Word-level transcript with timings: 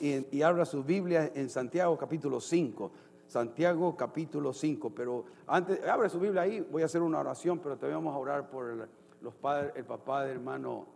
y, 0.00 0.36
y 0.36 0.42
abra 0.42 0.64
su 0.64 0.82
Biblia 0.82 1.30
en 1.34 1.50
Santiago 1.50 1.96
capítulo 1.98 2.40
5. 2.40 2.90
Santiago 3.26 3.96
capítulo 3.96 4.52
5. 4.52 4.90
Pero 4.94 5.24
antes, 5.46 5.86
abre 5.86 6.08
su 6.08 6.18
Biblia 6.18 6.42
ahí, 6.42 6.60
voy 6.60 6.82
a 6.82 6.86
hacer 6.86 7.02
una 7.02 7.20
oración, 7.20 7.58
pero 7.58 7.76
también 7.76 7.98
vamos 7.98 8.14
a 8.14 8.18
orar 8.18 8.48
por 8.50 8.88
los 9.20 9.34
padres, 9.34 9.72
el 9.76 9.84
papá 9.84 10.24
del 10.24 10.36
hermano, 10.36 10.86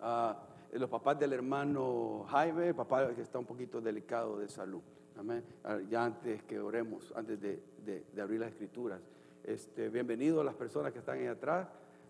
ah, 0.00 0.36
los 0.72 0.90
papás 0.90 1.18
del 1.18 1.32
hermano 1.32 2.24
Jaime, 2.28 2.68
el 2.68 2.74
papá 2.74 3.14
que 3.14 3.22
está 3.22 3.38
un 3.38 3.46
poquito 3.46 3.80
delicado 3.80 4.38
de 4.38 4.48
salud. 4.48 4.80
Amén. 5.18 5.44
Ah, 5.64 5.78
Ya 5.88 6.04
antes 6.04 6.42
que 6.44 6.58
oremos, 6.58 7.12
antes 7.16 7.40
de 7.40 7.62
abrir 8.20 8.40
las 8.40 8.50
escrituras. 8.50 9.00
Este, 9.44 9.88
bienvenido 9.88 10.40
a 10.42 10.44
las 10.44 10.54
personas 10.54 10.92
que 10.92 10.98
están 10.98 11.18
ahí 11.18 11.26
atrás. 11.26 11.66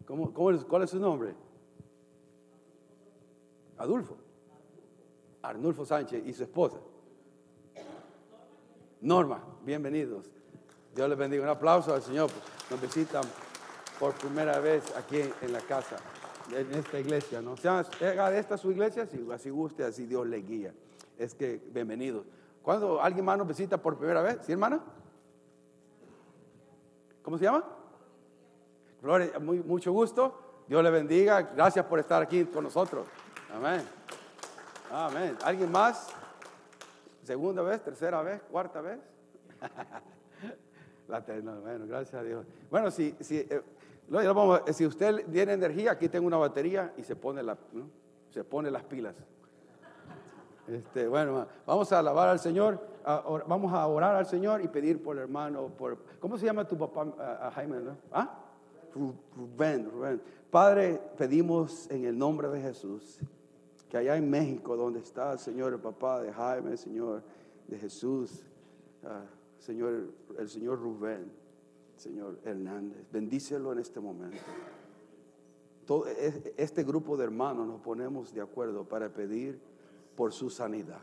¿Cómo, 0.06 0.32
cómo 0.32 0.50
es- 0.50 0.64
¿Cuál 0.64 0.82
es 0.82 0.90
su 0.90 0.98
nombre? 0.98 1.34
Adulfo. 3.78 4.16
Arnulfo 5.42 5.84
Sánchez 5.84 6.26
y 6.26 6.32
su 6.32 6.42
esposa. 6.42 6.78
Norma, 9.00 9.42
bienvenidos. 9.62 10.30
Dios 10.94 11.08
les 11.08 11.18
bendiga. 11.18 11.42
Un 11.42 11.48
aplauso 11.48 11.94
al 11.94 12.02
Señor. 12.02 12.30
Nos 12.70 12.80
visitan 12.80 13.22
por 13.98 14.12
primera 14.14 14.58
vez 14.60 14.94
aquí 14.96 15.20
en, 15.40 15.52
la 15.52 15.60
casa, 15.60 15.96
en 16.54 16.72
esta 16.74 16.98
iglesia. 16.98 17.40
¿no? 17.40 17.56
Sea, 17.56 17.78
haga 18.00 18.36
esta 18.36 18.58
su 18.58 18.70
iglesia, 18.70 19.06
si 19.06 19.26
así 19.32 19.50
guste, 19.50 19.84
así 19.84 20.06
Dios 20.06 20.26
le 20.26 20.38
guía. 20.38 20.74
Es 21.18 21.34
que 21.34 21.60
bienvenidos. 21.72 22.26
¿Cuándo 22.62 23.00
alguien 23.00 23.24
más 23.24 23.38
nos 23.38 23.48
visita 23.48 23.78
por 23.78 23.96
primera 23.96 24.22
vez? 24.22 24.38
¿Sí, 24.42 24.52
hermana? 24.52 24.80
¿Cómo 27.22 27.38
se 27.38 27.44
llama? 27.44 27.64
Gloria, 29.02 29.38
muy, 29.38 29.60
mucho 29.60 29.92
gusto. 29.92 30.64
Dios 30.68 30.82
le 30.82 30.90
bendiga. 30.90 31.42
Gracias 31.42 31.84
por 31.86 31.98
estar 31.98 32.22
aquí 32.22 32.44
con 32.44 32.64
nosotros. 32.64 33.06
Amén. 33.54 33.99
Amén. 34.90 35.36
¿Alguien 35.44 35.70
más? 35.70 36.08
¿Segunda 37.22 37.62
vez? 37.62 37.82
¿Tercera 37.82 38.22
vez? 38.22 38.42
¿Cuarta 38.50 38.80
vez? 38.80 38.98
La 41.08 41.20
no, 41.42 41.60
bueno, 41.60 41.86
gracias 41.86 42.14
a 42.14 42.22
Dios. 42.24 42.46
Bueno, 42.70 42.90
si, 42.90 43.14
si, 43.20 43.38
eh, 43.38 43.62
vamos 44.08 44.62
si 44.72 44.86
usted 44.86 45.26
tiene 45.30 45.52
energía, 45.54 45.92
aquí 45.92 46.08
tengo 46.08 46.26
una 46.26 46.36
batería 46.36 46.92
y 46.96 47.02
se 47.02 47.16
pone, 47.16 47.42
la, 47.42 47.56
se 48.30 48.44
pone 48.44 48.70
las 48.70 48.84
pilas. 48.84 49.14
Este, 50.68 51.08
bueno, 51.08 51.46
vamos 51.66 51.90
a 51.92 51.98
alabar 51.98 52.28
al 52.28 52.38
Señor, 52.38 52.80
vamos 53.04 53.72
a 53.72 53.86
orar 53.88 54.14
al 54.14 54.26
Señor 54.26 54.60
y 54.62 54.68
pedir 54.68 55.02
por 55.02 55.16
el 55.16 55.22
hermano, 55.22 55.66
por, 55.68 55.98
¿cómo 56.20 56.38
se 56.38 56.46
llama 56.46 56.64
tu 56.66 56.78
papá, 56.78 57.50
Jaime? 57.56 57.80
no? 57.80 57.96
¿Ah? 58.12 58.38
Ru- 58.94 59.14
Rubén, 59.36 59.90
Rubén. 59.90 60.22
Padre, 60.48 61.00
pedimos 61.18 61.90
en 61.90 62.04
el 62.04 62.16
nombre 62.16 62.48
de 62.48 62.60
Jesús 62.60 63.18
que 63.90 63.98
allá 63.98 64.16
en 64.16 64.30
México, 64.30 64.76
donde 64.76 65.00
está 65.00 65.32
el 65.32 65.38
Señor, 65.38 65.72
el 65.74 65.80
papá 65.80 66.22
de 66.22 66.32
Jaime, 66.32 66.76
Señor 66.76 67.22
de 67.66 67.76
Jesús, 67.78 68.42
ah, 69.04 69.24
Señor, 69.58 70.12
el 70.38 70.48
Señor 70.48 70.80
Rubén, 70.80 71.30
Señor 71.96 72.38
Hernández, 72.44 73.04
bendícelo 73.12 73.72
en 73.72 73.80
este 73.80 74.00
momento. 74.00 74.38
Todo 75.84 76.06
es- 76.06 76.40
este 76.56 76.84
grupo 76.84 77.16
de 77.16 77.24
hermanos 77.24 77.66
nos 77.66 77.80
ponemos 77.80 78.32
de 78.32 78.40
acuerdo 78.40 78.84
para 78.84 79.12
pedir 79.12 79.60
por 80.16 80.32
su 80.32 80.48
sanidad, 80.50 81.00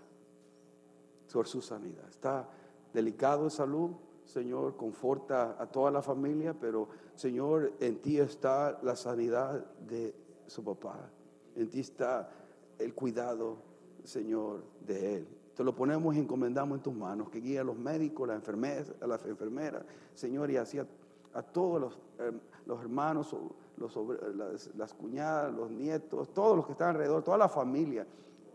por 1.32 1.46
su 1.48 1.62
sanidad. 1.62 2.08
Está 2.10 2.50
delicado 2.94 3.44
de 3.46 3.50
salud, 3.50 3.92
Señor, 4.24 4.76
conforta 4.78 5.62
a 5.62 5.68
toda 5.68 5.92
la 5.92 6.02
familia, 6.02 6.54
pero 6.54 6.88
Señor, 7.16 7.73
en 7.80 8.02
ti 8.02 8.17
está 8.20 8.80
la 8.82 8.95
sanidad 8.95 9.66
de 9.88 10.16
su 10.48 10.64
papá, 10.64 11.10
en 11.56 11.70
ti 11.70 11.82
está 11.82 12.30
el 12.80 12.93
cuidado, 12.93 13.58
Señor, 14.04 14.64
de 14.86 15.15
él. 15.15 15.27
Te 15.55 15.64
lo 15.64 15.76
ponemos 15.76 16.15
y 16.15 16.20
encomendamos 16.20 16.77
en 16.77 16.83
tus 16.83 16.93
manos, 16.93 17.30
que 17.30 17.39
guíe 17.39 17.60
a 17.60 17.64
los 17.64 17.77
médicos, 17.77 18.27
las 18.27 18.38
enfermeras, 18.38 18.93
a 19.02 19.08
las 19.08 19.26
enfermeras, 19.26 19.83
Señor, 20.14 20.52
y 20.52 20.58
así 20.58 20.77
a, 20.80 20.86
todos 21.42 21.82
los, 21.82 21.99
eh, 22.20 22.32
hermanos, 22.67 23.36
las 24.76 24.93
cuñadas, 24.93 25.54
los 25.54 25.71
nietos, 25.71 26.33
todos 26.33 26.55
los 26.55 26.66
que 26.66 26.73
están 26.73 26.89
alrededor, 26.89 27.23
toda 27.23 27.37
la 27.37 27.49
familia. 27.49 28.05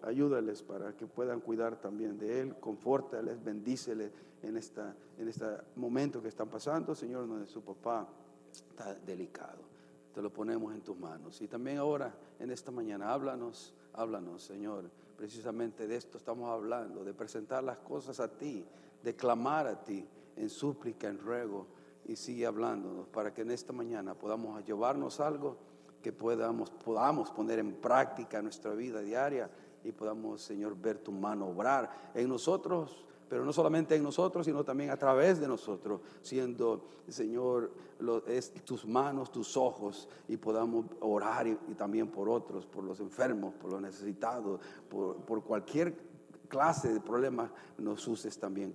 Ayúdales 0.03 0.63
para 0.65 0.97
que 0.97 1.07
puedan 1.07 1.41
cuidar 1.41 1.77
también 1.81 2.19
de 2.19 2.41
Él, 2.41 2.57
confórtales, 2.59 3.43
bendíceles 3.43 4.11
en, 4.43 4.57
esta, 4.57 4.97
en 5.17 5.29
este 5.29 5.47
momento 5.77 6.21
que 6.21 6.29
están 6.29 6.49
pasando, 6.49 6.95
Señor, 6.95 7.29
donde 7.29 7.47
su 7.47 7.63
papá 7.63 8.09
está 8.51 8.95
delicado. 8.95 9.72
Te 10.13 10.23
lo 10.23 10.33
ponemos 10.33 10.75
en 10.75 10.83
tus 10.83 10.99
manos. 10.99 11.41
Y 11.41 11.49
también 11.49 11.79
ahora, 11.79 12.15
en 12.39 12.51
esta 12.51 12.71
mañana, 12.71 13.13
háblanos, 13.13 13.75
háblanos, 13.95 14.43
Señor. 14.43 14.91
Precisamente 15.17 15.87
de 15.87 15.97
esto 15.97 16.19
estamos 16.19 16.51
hablando, 16.51 17.05
de 17.05 17.15
presentar 17.15 17.63
las 17.63 17.79
cosas 17.79 18.21
a 18.21 18.29
ti, 18.29 18.65
de 19.03 19.15
clamar 19.15 19.67
a 19.67 19.83
ti 19.83 20.07
en 20.37 20.51
súplica, 20.51 21.09
en 21.09 21.19
ruego. 21.19 21.67
Y 22.05 22.17
sigue 22.17 22.47
hablándonos 22.47 23.07
para 23.09 23.33
que 23.33 23.43
en 23.43 23.51
esta 23.53 23.73
mañana 23.73 24.15
podamos 24.15 24.65
llevarnos 24.65 25.21
algo 25.21 25.57
que 26.03 26.13
podamos, 26.13 26.71
podamos 26.71 27.31
poner 27.31 27.61
en 27.61 27.75
práctica 27.75 28.39
en 28.39 28.45
nuestra 28.45 28.75
vida 28.75 29.01
diaria 29.01 29.49
y 29.85 29.93
podamos, 29.93 30.43
Señor, 30.43 30.77
ver 30.77 30.99
tu 30.99 31.13
mano 31.13 31.49
obrar 31.49 32.11
en 32.15 32.29
nosotros, 32.29 33.05
pero 33.33 33.47
no 33.47 33.53
solamente 33.55 33.97
en 33.97 34.03
nosotros, 34.03 34.45
sino 34.45 34.63
también 34.63 34.91
a 34.91 34.97
través 34.99 35.41
de 35.41 35.49
nosotros, 35.49 36.03
siendo, 36.21 36.85
Señor, 37.09 37.73
lo- 37.99 38.27
es 38.27 38.53
tus 38.63 38.87
manos, 38.87 39.33
tus 39.33 39.57
ojos, 39.57 40.07
y 40.29 40.37
podamos 40.37 40.85
orar 41.01 41.47
y, 41.47 41.55
también 41.75 42.09
por 42.09 42.29
otros, 42.29 42.67
por 42.67 42.85
los 42.85 43.01
enfermos, 43.01 43.55
por 43.55 43.73
los 43.73 43.81
necesitados, 43.81 44.61
por, 44.91 45.43
cualquier 45.45 45.97
clase 46.49 46.93
de 46.93 47.01
problemas, 47.01 47.51
nos 47.79 48.07
uses 48.07 48.39
también 48.39 48.75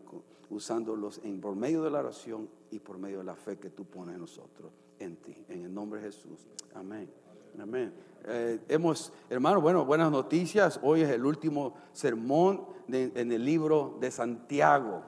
usándolos 0.50 1.22
en, 1.24 1.40
por 1.40 1.56
medio 1.56 1.84
de 1.84 1.92
la 1.92 2.00
oración 2.00 2.50
y 2.72 2.80
por 2.80 2.98
medio 2.98 3.20
de 3.20 3.26
la 3.26 3.36
fe 3.36 3.60
que 3.60 3.70
tú 3.70 3.86
pones 3.86 4.16
en 4.16 4.22
nosotros, 4.22 4.72
en 4.98 5.18
ti, 5.18 5.46
en 5.50 5.66
el 5.66 5.72
nombre 5.72 6.02
de 6.02 6.08
Jesús. 6.08 6.48
Amén. 6.74 7.08
Amén. 7.60 7.92
Eh, 8.26 8.60
hemos, 8.70 9.12
hermano, 9.32 9.60
bueno, 9.60 9.84
buenas 9.84 10.12
noticias. 10.12 10.80
Hoy 10.84 11.02
es 11.02 11.10
el 11.10 11.26
último 11.26 11.74
sermón 11.92 12.68
en 12.88 13.32
el 13.32 13.44
libro 13.44 13.98
de 14.00 14.12
Santiago. 14.12 15.02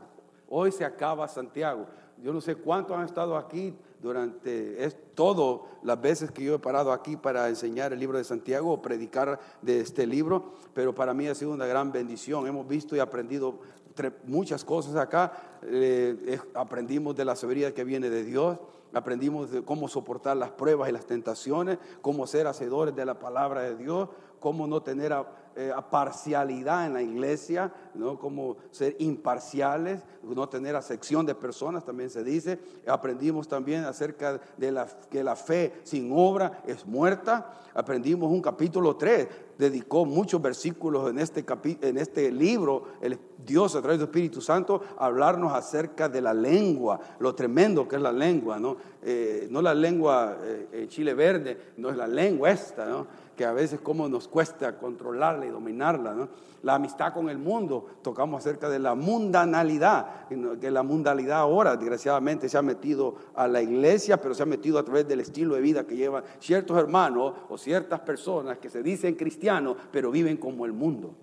Hoy 0.49 0.71
se 0.71 0.83
acaba 0.83 1.27
Santiago. 1.27 1.85
Yo 2.17 2.33
no 2.33 2.41
sé 2.41 2.55
cuántos 2.55 2.97
han 2.97 3.05
estado 3.05 3.37
aquí 3.37 3.77
durante 4.01 4.83
es, 4.83 4.97
todo 5.13 5.67
las 5.83 6.01
veces 6.01 6.31
que 6.31 6.43
yo 6.43 6.55
he 6.55 6.59
parado 6.59 6.91
aquí 6.91 7.17
para 7.17 7.47
enseñar 7.49 7.93
el 7.93 7.99
libro 7.99 8.17
de 8.17 8.23
Santiago 8.23 8.71
o 8.71 8.81
predicar 8.81 9.39
de 9.61 9.81
este 9.81 10.07
libro, 10.07 10.53
pero 10.73 10.95
para 10.95 11.13
mí 11.13 11.27
ha 11.27 11.35
sido 11.35 11.51
una 11.51 11.67
gran 11.67 11.91
bendición. 11.91 12.47
Hemos 12.47 12.67
visto 12.67 12.95
y 12.95 12.99
aprendido 12.99 13.59
tre- 13.99 14.13
muchas 14.25 14.63
cosas 14.63 14.95
acá. 14.95 15.33
Eh, 15.63 16.39
aprendimos 16.53 17.15
de 17.15 17.25
la 17.25 17.35
sabiduría 17.35 17.73
que 17.73 17.83
viene 17.83 18.09
de 18.09 18.23
Dios. 18.23 18.57
Aprendimos 18.93 19.51
de 19.51 19.63
cómo 19.63 19.87
soportar 19.87 20.35
las 20.37 20.49
pruebas 20.51 20.89
y 20.89 20.91
las 20.91 21.05
tentaciones, 21.05 21.77
cómo 22.01 22.25
ser 22.25 22.47
hacedores 22.47 22.95
de 22.95 23.05
la 23.05 23.19
palabra 23.19 23.61
de 23.61 23.75
Dios, 23.75 24.09
cómo 24.39 24.65
no 24.65 24.81
tener 24.81 25.13
eh, 25.55 25.71
parcialidad 25.91 26.87
en 26.87 26.93
la 26.93 27.01
iglesia, 27.03 27.71
¿no? 27.99 28.17
cómo 28.17 28.57
ser 28.71 28.95
imparciales, 28.99 30.01
no 30.23 30.49
tener 30.49 30.75
acepción 30.75 31.25
de 31.25 31.35
personas, 31.35 31.85
también 31.85 32.09
se 32.09 32.23
dice. 32.23 32.59
Aprendimos 32.87 33.47
también 33.47 33.83
acerca 33.83 34.39
de 34.57 34.71
la, 34.71 34.87
que 35.09 35.23
la 35.23 35.35
fe 35.35 35.73
sin 35.83 36.11
obra 36.13 36.63
es 36.65 36.85
muerta. 36.85 37.53
Aprendimos 37.73 38.31
un 38.31 38.41
capítulo 38.41 38.95
3, 38.95 39.27
dedicó 39.57 40.05
muchos 40.05 40.41
versículos 40.41 41.09
en 41.09 41.19
este, 41.19 41.45
en 41.81 41.97
este 41.97 42.31
libro, 42.31 42.85
el 43.01 43.19
Dios 43.46 43.75
a 43.75 43.81
través 43.81 43.99
del 43.99 44.07
Espíritu 44.07 44.41
Santo, 44.41 44.81
a 44.97 45.05
hablarnos 45.05 45.53
acerca 45.53 46.09
de 46.09 46.22
la 46.22 46.34
lengua, 46.34 46.99
lo 47.19 47.35
tremendo 47.35 47.87
que 47.87 47.95
es 47.95 48.02
la 48.02 48.11
lengua, 48.11 48.59
¿no? 48.59 48.78
Eh, 49.02 49.47
no 49.49 49.61
la 49.61 49.73
lengua 49.73 50.37
eh, 50.43 50.85
chile 50.90 51.13
verde, 51.13 51.57
no 51.78 51.90
es 51.90 51.95
la 51.95 52.07
lengua 52.07 52.52
esta, 52.52 52.85
¿no? 52.85 53.07
que 53.40 53.45
a 53.45 53.53
veces 53.53 53.79
cómo 53.81 54.09
nos 54.09 54.28
cuesta 54.28 54.78
controlarla 54.78 55.45
y 55.45 55.49
dominarla. 55.49 56.13
¿no? 56.13 56.28
La 56.64 56.76
amistad 56.76 57.14
con 57.14 57.29
el 57.29 57.38
mundo, 57.38 57.85
tocamos 58.02 58.40
acerca 58.40 58.70
de 58.70 58.79
la 58.79 58.96
mundanalidad, 58.96 60.28
que 60.28 60.72
la 60.72 60.84
mundanalidad 60.84 61.40
ahora 61.40 61.78
desgraciadamente 61.78 62.50
se 62.50 62.58
ha 62.58 62.61
metido 62.61 63.16
a 63.35 63.47
la 63.47 63.61
iglesia, 63.61 64.17
pero 64.17 64.34
se 64.34 64.44
ha 64.44 64.46
metido 64.46 64.78
a 64.79 64.84
través 64.84 65.08
del 65.08 65.22
estilo 65.22 65.56
de 65.56 65.61
vida 65.61 65.85
que 65.85 65.96
llevan 65.96 66.23
ciertos 66.40 66.78
hermanos 66.78 67.34
o 67.50 67.58
ciertas 67.58 68.02
personas 68.02 68.58
que 68.58 68.70
se 68.70 68.84
dicen 68.84 69.16
cristianos, 69.16 69.78
pero 69.91 70.11
viven 70.11 70.38
como 70.38 70.66
el 70.66 70.73
mundo. 70.73 71.16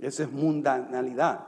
Esa 0.00 0.22
es 0.22 0.32
mundanalidad. 0.32 1.46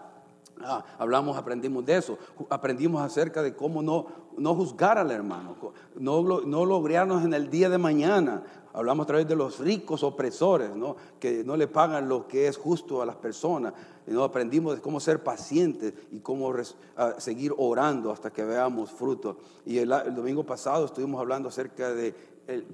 Ah, 0.64 0.85
hablamos, 0.99 1.37
aprendimos 1.37 1.85
de 1.85 1.96
eso. 1.96 2.19
Aprendimos 2.49 3.02
acerca 3.02 3.43
de 3.43 3.55
cómo 3.55 3.82
no, 3.82 4.06
no 4.37 4.55
juzgar 4.55 4.99
al 4.99 5.11
hermano, 5.11 5.56
no, 5.96 6.23
no 6.23 6.64
lograrnos 6.64 7.25
en 7.25 7.35
el 7.35 7.50
día 7.50 7.69
de 7.69 7.78
mañana. 7.78 8.43
Hablamos 8.74 9.04
a 9.04 9.06
través 9.06 9.28
de 9.28 9.36
los 9.36 9.58
ricos 9.58 10.02
opresores, 10.02 10.74
¿no? 10.74 10.96
que 11.20 11.44
no 11.44 11.56
le 11.56 11.66
pagan 11.66 12.08
lo 12.08 12.26
que 12.26 12.46
es 12.46 12.56
justo 12.56 13.02
a 13.02 13.06
las 13.06 13.16
personas. 13.16 13.74
Y 14.06 14.12
no 14.12 14.24
aprendimos 14.24 14.76
de 14.76 14.80
cómo 14.80 14.98
ser 14.98 15.22
pacientes 15.22 15.92
y 16.10 16.20
cómo 16.20 16.52
ah, 16.96 17.14
seguir 17.19 17.52
orando 17.56 18.10
hasta 18.10 18.30
que 18.30 18.44
veamos 18.44 18.90
fruto. 18.90 19.36
Y 19.66 19.78
el, 19.78 19.88
domingo 19.88 20.44
pasado 20.44 20.86
estuvimos 20.86 21.20
hablando 21.20 21.48
acerca 21.48 21.92
de 21.92 22.14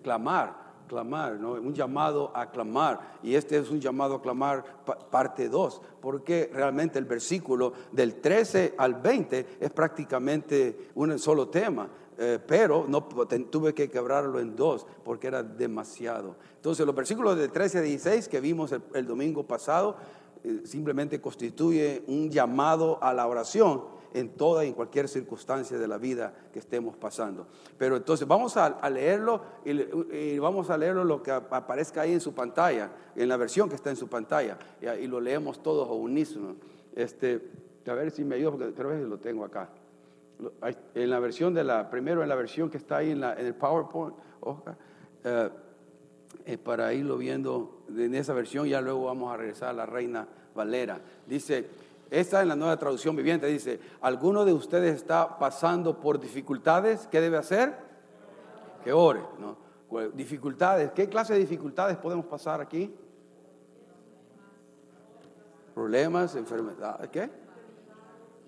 clamar 0.03 0.69
clamar, 0.89 1.39
¿no? 1.39 1.53
un 1.53 1.75
llamado 1.75 2.33
a 2.35 2.51
clamar. 2.51 3.19
Y 3.23 3.35
este 3.35 3.59
es 3.59 3.71
un 3.71 3.81
llamado 3.81 4.17
a 4.17 4.23
clamar 4.23 4.65
parte 5.11 5.49
2, 5.49 5.83
porque 6.01 6.51
realmente 6.53 6.99
el 6.99 7.05
versículo 7.05 7.73
del 7.93 8.17
13 8.17 8.75
al 8.77 8.95
20 8.95 9.59
es 9.61 9.71
prácticamente 9.71 10.91
un 10.97 11.17
solo 11.21 11.49
tema. 11.49 11.89
Eh, 12.21 12.41
pero 12.45 12.85
no, 12.89 13.05
tuve 13.05 13.75
que 13.75 13.89
quebrarlo 13.89 14.41
en 14.41 14.57
dos 14.57 14.85
porque 15.05 15.29
era 15.29 15.45
demasiado. 15.45 16.35
Entonces 16.57 16.85
los 16.85 16.95
versículos 16.95 17.39
del 17.39 17.53
13 17.53 17.79
a 17.79 17.83
16 17.83 18.29
que 18.29 18.41
vimos 18.41 18.75
el, 18.93 19.07
domingo 19.07 19.47
pasado 19.47 19.95
eh, 20.43 20.63
simplemente 20.65 21.21
constituye 21.21 22.03
un 22.09 22.29
llamado 22.29 22.99
a 23.01 23.15
la 23.15 23.29
oración 23.29 23.85
en 24.15 24.31
toda 24.31 24.65
y 24.65 24.69
en 24.69 24.75
cualquier 24.75 25.09
circunstancia 25.09 25.79
de 25.79 25.87
la 25.87 25.97
vida 25.97 26.35
que 26.53 26.59
estemos 26.59 26.97
pasando. 26.97 27.47
Pero 27.77 27.97
entonces 27.97 28.27
vamos 28.27 28.57
a, 28.57 28.91
leerlo 28.91 29.41
y, 29.65 30.39
vamos 30.41 30.71
a 30.71 30.77
leerlo 30.79 31.05
lo 31.05 31.23
que 31.23 31.31
aparezca 31.31 32.01
ahí 32.01 32.15
en 32.15 32.21
su 32.21 32.35
pantalla, 32.35 32.91
en 33.15 33.29
la 33.29 33.37
versión 33.37 33.69
que 33.69 33.77
está 33.77 33.91
en 33.91 33.97
su 33.97 34.09
pantalla, 34.09 34.59
y, 34.81 35.07
lo 35.07 35.21
leemos 35.21 35.63
todos 35.63 35.89
a 35.89 35.93
unísono. 35.93 36.57
Este, 36.97 37.49
a 37.87 37.95
ver 37.95 38.11
si 38.11 38.25
me 38.25 38.35
ayuda, 38.35 38.51
porque 38.53 38.75
creo 38.75 38.91
que 38.91 39.07
lo 39.07 39.19
tengo 39.19 39.45
acá. 39.45 39.71
En 40.95 41.11
la 41.11 41.19
versión 41.19 41.53
de 41.53 41.65
la, 41.65 41.91
primero 41.91 42.23
en 42.23 42.29
la 42.29 42.35
versión 42.37 42.71
que 42.71 42.77
está 42.77 42.99
ahí 42.99 43.11
en, 43.11 43.23
el 43.25 43.55
PowerPoint, 43.55 44.15
eh, 45.25 45.51
eh, 46.47 46.59
para 46.59 46.93
irlo 46.93 47.19
viendo 47.19 47.83
en 47.89 48.15
esa 48.15 48.33
versión, 48.35 48.67
ya 48.67 48.81
luego 48.81 49.07
vamos 49.07 49.33
a 49.33 49.37
regresar 49.37 49.71
a 49.71 49.73
la 49.73 49.87
Reina 49.87 50.27
Valera. 50.55 51.01
Dice, 51.27 51.69
esta 52.11 52.41
en 52.41 52.49
la 52.49 52.57
nueva 52.57 52.77
traducción 52.77 53.17
viviente 53.17 53.47
dice, 53.47 53.81
¿alguno 54.01 54.45
de 54.45 54.53
ustedes 54.53 54.95
está 54.95 55.39
pasando 55.39 56.01
por 56.01 56.19
dificultades? 56.19 57.07
¿Qué 57.09 57.21
debe 57.21 57.37
hacer? 57.37 57.77
Que 58.83 58.93
ore. 58.93 59.21
¿no? 59.39 59.57
Dificultades, 60.13 60.93
¿qué 60.93 61.09
clase 61.09 61.35
de 61.35 61.41
dificultades 61.41 61.97
podemos 61.97 62.27
pasar 62.27 62.61
aquí? 62.61 62.95
Problemas, 65.75 66.35
enfermedades, 66.35 67.09
¿qué? 67.11 67.31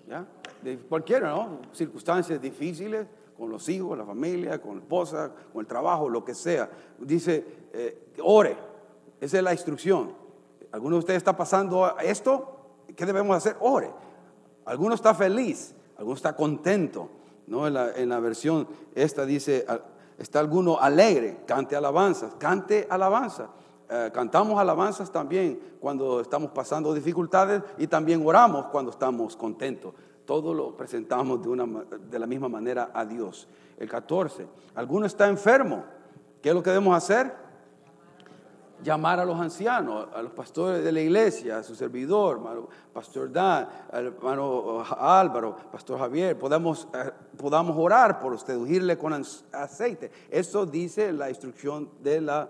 ¿Ya? 0.07 0.25
De 0.63 0.77
cualquiera, 0.77 1.29
¿no? 1.29 1.59
Circunstancias 1.71 2.41
difíciles 2.41 3.07
con 3.37 3.49
los 3.49 3.67
hijos, 3.69 3.97
la 3.97 4.05
familia, 4.05 4.61
con 4.61 4.75
la 4.75 4.81
esposa, 4.81 5.31
con 5.51 5.61
el 5.61 5.67
trabajo, 5.67 6.07
lo 6.07 6.23
que 6.23 6.35
sea. 6.35 6.69
Dice, 6.99 7.45
eh, 7.73 8.13
ore. 8.23 8.57
Esa 9.19 9.37
es 9.37 9.43
la 9.43 9.53
instrucción. 9.53 10.13
¿Alguno 10.71 10.95
de 10.95 10.99
ustedes 10.99 11.17
está 11.17 11.35
pasando 11.35 11.95
esto? 11.99 12.61
¿qué 12.95 13.05
debemos 13.05 13.35
hacer? 13.35 13.57
Ore. 13.59 13.91
Alguno 14.65 14.95
está 14.95 15.13
feliz, 15.13 15.73
alguno 15.97 16.15
está 16.15 16.35
contento. 16.35 17.09
¿no? 17.47 17.67
En, 17.67 18.09
la, 18.09 18.19
versión 18.19 18.67
esta 18.95 19.25
dice, 19.25 19.65
está 20.17 20.39
alguno 20.39 20.79
alegre, 20.79 21.39
cante 21.45 21.75
alabanzas, 21.75 22.35
cante 22.35 22.87
alabanza. 22.89 23.49
Eh, 23.89 24.09
cantamos 24.13 24.57
alabanzas 24.57 25.11
también 25.11 25.59
cuando 25.81 26.21
estamos 26.21 26.51
pasando 26.51 26.93
dificultades 26.93 27.61
y 27.77 27.87
también 27.87 28.25
oramos 28.25 28.67
cuando 28.67 28.91
estamos 28.91 29.35
contentos. 29.35 29.93
Todo 30.25 30.53
lo 30.53 30.75
presentamos 30.77 31.41
de, 31.41 31.49
una, 31.49 31.65
de 31.65 32.19
la 32.19 32.27
misma 32.27 32.49
manera 32.49 32.91
a 32.93 33.05
Dios. 33.05 33.47
El 33.77 33.89
14, 33.89 34.47
alguno 34.75 35.05
está 35.05 35.27
enfermo. 35.27 35.83
¿Qué 36.41 36.49
es 36.49 36.55
lo 36.55 36.63
que 36.63 36.69
debemos 36.69 36.95
hacer? 36.95 37.41
llamar 38.83 39.19
a 39.19 39.25
los 39.25 39.39
ancianos, 39.39 40.07
a 40.13 40.21
los 40.21 40.31
pastores 40.31 40.83
de 40.83 40.91
la 40.91 41.01
iglesia, 41.01 41.59
a 41.59 41.63
su 41.63 41.75
servidor, 41.75 42.69
pastor 42.93 43.31
Dan, 43.31 43.67
hermano 43.91 44.83
Álvaro, 44.97 45.55
pastor 45.71 45.99
Javier, 45.99 46.37
podamos, 46.37 46.87
eh, 46.93 47.11
podamos 47.37 47.75
orar 47.77 48.19
por 48.19 48.33
usted, 48.33 48.55
ungirle 48.55 48.97
con 48.97 49.13
aceite. 49.51 50.11
Eso 50.29 50.65
dice 50.65 51.11
la 51.13 51.29
instrucción 51.29 51.89
de 52.01 52.21
la 52.21 52.49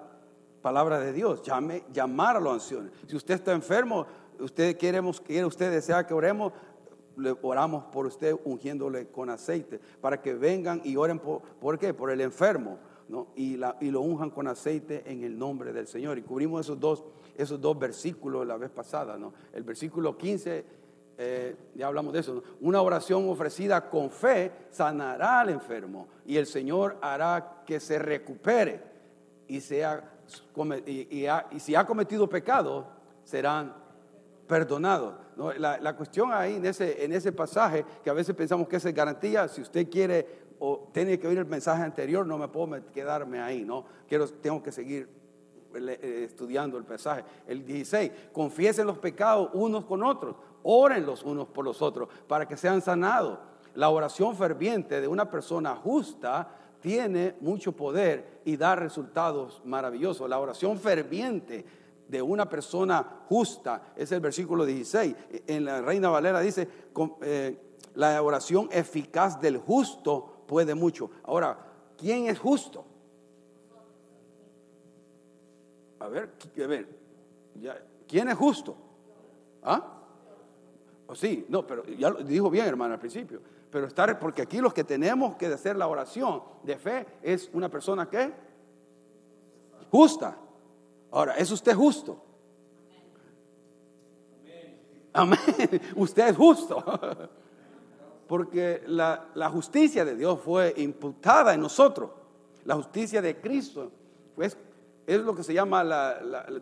palabra 0.62 1.00
de 1.00 1.12
Dios, 1.12 1.41
llame, 1.41 1.83
llamar 1.91 2.38
a 2.38 2.39
los 2.39 2.53
ancianos. 2.53 2.91
Si 3.07 3.15
usted 3.15 3.35
está 3.35 3.51
enfermo, 3.51 4.06
usted 4.39 4.77
queremos, 4.77 5.19
quiere 5.19 5.45
usted 5.45 5.71
desea 5.71 6.06
que 6.06 6.13
oremos, 6.13 6.53
oramos 7.42 7.86
por 7.86 8.06
usted 8.06 8.36
ungiéndole 8.46 9.08
con 9.08 9.30
aceite, 9.30 9.80
para 10.00 10.22
que 10.22 10.34
vengan 10.34 10.81
y 10.84 10.96
oren 10.96 11.19
por, 11.19 11.42
¿por 11.42 11.78
qué? 11.78 11.94
Por 11.94 12.12
el 12.12 12.22
enfermo 12.22 12.78
y, 13.36 13.58
lo 13.58 14.02
unjan 14.02 14.30
con 14.30 14.48
aceite 14.48 15.04
en 15.06 15.24
el 15.24 15.38
nombre 15.38 15.74
del 15.74 15.88
Señor. 15.88 16.18
Y 16.18 16.22
cubrimos 16.22 16.62
esos 16.62 16.80
dos, 16.80 17.04
esos 17.36 17.60
dos 17.60 17.78
versículos 17.78 18.46
la 18.48 18.58
vez 18.58 18.69
pasada. 18.69 19.18
¿no? 19.18 19.34
El 19.54 19.63
versículo 19.63 20.18
15, 20.18 20.66
eh, 21.18 21.56
ya 21.75 21.88
hablamos 21.88 22.13
de 22.13 22.19
eso. 22.19 22.44
Una 22.62 22.81
oración 22.81 23.30
ofrecida 23.30 23.90
con 23.90 24.10
fe 24.10 24.52
sanará 24.69 25.42
al 25.42 25.50
enfermo 25.50 26.07
y 26.25 26.38
el 26.38 26.46
Señor 26.46 26.98
hará 27.02 27.64
que 27.66 27.80
se 27.80 28.00
recupere. 28.00 28.92
Y, 29.48 29.60
sea, 29.60 30.10
y, 30.86 31.60
si 31.60 31.75
ha 31.75 31.86
cometido 31.86 32.30
pecado, 32.30 32.88
serán 33.25 33.75
perdonados. 34.51 35.13
La, 35.59 35.95
cuestión 35.95 36.33
ahí 36.33 36.56
en 36.56 36.65
ese, 36.65 37.06
en 37.06 37.13
ese 37.13 37.31
pasaje, 37.31 37.86
que 38.03 38.09
a 38.09 38.13
veces 38.13 38.36
pensamos 38.36 38.68
que 38.68 38.75
es 38.75 38.86
garantía, 38.94 39.48
si 39.48 39.62
usted 39.62 39.89
quiere 39.89 40.42
o 40.59 40.89
tiene 40.92 41.18
que 41.18 41.25
oír 41.25 41.38
el 41.38 41.45
mensaje 41.45 41.81
anterior, 41.83 42.27
no 42.27 42.38
me 42.38 42.50
puedo 42.50 42.92
quedarme 42.92 43.39
ahí, 43.39 43.63
¿no? 43.63 43.86
Quiero, 44.09 44.27
tengo 44.27 44.62
que 44.62 44.74
seguir 44.74 45.07
eh, 45.74 46.24
estudiando 46.25 46.77
el 46.77 46.83
mensaje. 46.83 47.24
El 47.48 47.65
16, 47.65 48.12
confiesen 48.33 48.88
los 48.88 48.98
pecados 48.98 49.51
unos 49.53 49.86
con 49.86 50.03
otros, 50.03 50.36
oren 50.63 51.06
los 51.06 51.24
unos 51.24 51.47
por 51.47 51.63
los 51.63 51.81
otros 51.81 52.09
para 52.27 52.45
que 52.45 52.57
sean 52.57 52.81
sanados. 52.81 53.39
La 53.75 53.88
oración 53.88 54.36
ferviente 54.36 55.00
de 55.00 55.07
una 55.07 55.31
persona 55.31 55.77
justa 55.77 56.57
tiene 56.81 57.36
mucho 57.39 57.71
poder 57.71 58.42
y 58.44 58.57
da 58.57 58.75
resultados 58.75 59.62
maravillosos. 59.63 60.30
La 60.30 60.39
oración 60.39 60.77
ferviente 60.77 61.63
de 62.12 62.22
una 62.22 62.48
persona 62.48 63.24
justa 63.30 63.94
es 63.96 64.12
el 64.12 64.19
versículo 64.19 64.66
16. 64.66 65.16
En 65.48 65.63
la 65.63 65.81
Reina 65.81 66.10
Valera 66.10 66.42
dice, 66.42 66.68
eh, 67.22 67.58
la 67.96 68.22
oración 68.22 68.68
eficaz 68.69 69.40
del 69.40 69.58
justo 69.58 70.44
puede 70.46 70.75
mucho. 70.75 71.10
Ahora, 71.24 71.58
¿quién 71.98 72.28
es 72.28 72.38
justo? 72.38 72.86
A 76.00 76.10
ver, 76.10 76.34
a 76.62 76.68
ver, 76.68 77.00
¿quién 78.08 78.28
es 78.28 78.38
justo? 78.38 78.75
¿Ah? 79.64 80.00
¿O 81.07 81.14
oh, 81.14 81.16
sí, 81.16 81.46
no, 81.48 81.66
pero 81.66 81.85
ya 81.85 82.09
lo 82.09 82.24
dijo 82.24 82.50
bien, 82.50 82.66
hermano, 82.66 82.95
al 82.95 83.00
principio. 83.00 83.42
Pero 83.69 83.88
estar, 83.88 84.19
porque 84.19 84.42
aquí 84.42 84.59
los 84.59 84.74
que 84.74 84.83
tenemos 84.83 85.38
que 85.38 85.45
hacer 85.45 85.78
la 85.78 85.88
oración 85.88 86.44
de 86.64 86.78
fe 86.78 87.06
es 87.21 87.50
una 87.54 87.69
persona 87.69 88.09
que 88.09 88.33
justa. 89.90 90.38
Ahora, 91.11 91.35
¿es 91.35 91.51
usted 91.51 91.75
justo? 91.75 92.23
Amén. 95.13 95.39
Usted 95.95 96.30
es 96.30 96.37
justo. 96.37 96.83
porque 98.31 98.81
la, 98.87 99.49
justicia 99.51 100.06
de 100.06 100.15
Dios 100.15 100.39
fue 100.39 100.73
imputada 100.77 101.53
en 101.53 101.59
nosotros. 101.59 102.11
La 102.63 102.75
justicia 102.75 103.21
de 103.21 103.41
Cristo 103.41 103.91
pues, 104.35 104.56
es 105.06 105.19
lo 105.19 105.35
que 105.35 105.44
se 105.44 105.53
llama, 105.53 105.83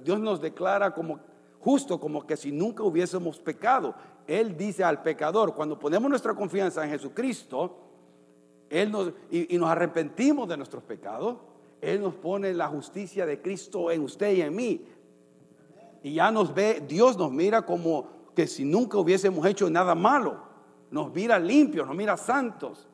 Dios 0.03 0.19
nos 0.19 0.41
declara 0.41 0.95
como 0.95 1.19
justo, 1.59 1.99
como 1.99 2.25
que 2.25 2.35
si 2.37 2.51
nunca 2.51 2.81
hubiésemos 2.81 3.37
pecado. 3.37 3.93
Él 4.25 4.57
dice 4.57 4.83
al 4.83 5.03
pecador, 5.03 5.53
cuando 5.53 5.77
ponemos 5.77 6.09
nuestra 6.09 6.33
confianza 6.33 6.83
en 6.83 6.89
Jesucristo, 6.89 7.77
Él 8.67 8.91
nos, 8.91 9.11
y 9.29 9.55
nos 9.55 9.69
arrepentimos 9.69 10.49
de 10.49 10.57
nuestros 10.57 10.81
pecados, 10.81 11.37
Él 11.81 12.01
nos 12.01 12.15
pone 12.15 12.53
la 12.53 12.67
justicia 12.67 13.25
de 13.25 13.41
Cristo 13.41 13.91
en 13.91 14.01
usted 14.01 14.33
y 14.36 14.41
en 14.41 14.55
mí. 14.55 14.86
Y 16.03 16.15
ya 16.15 16.31
nos 16.31 16.53
ve, 16.53 16.83
Dios 16.88 17.17
nos 17.17 17.31
mira 17.31 17.65
como 17.65 18.07
que 18.36 18.48
si 18.48 18.63
nunca 18.63 18.98
hubiésemos 18.98 19.45
hecho 19.45 19.69
nada 19.69 19.95
malo 19.95 20.50
nos 20.91 21.13
mira 21.13 21.38
limpios, 21.38 21.86
nos 21.86 21.95
mira 21.95 22.17
santos, 22.17 22.88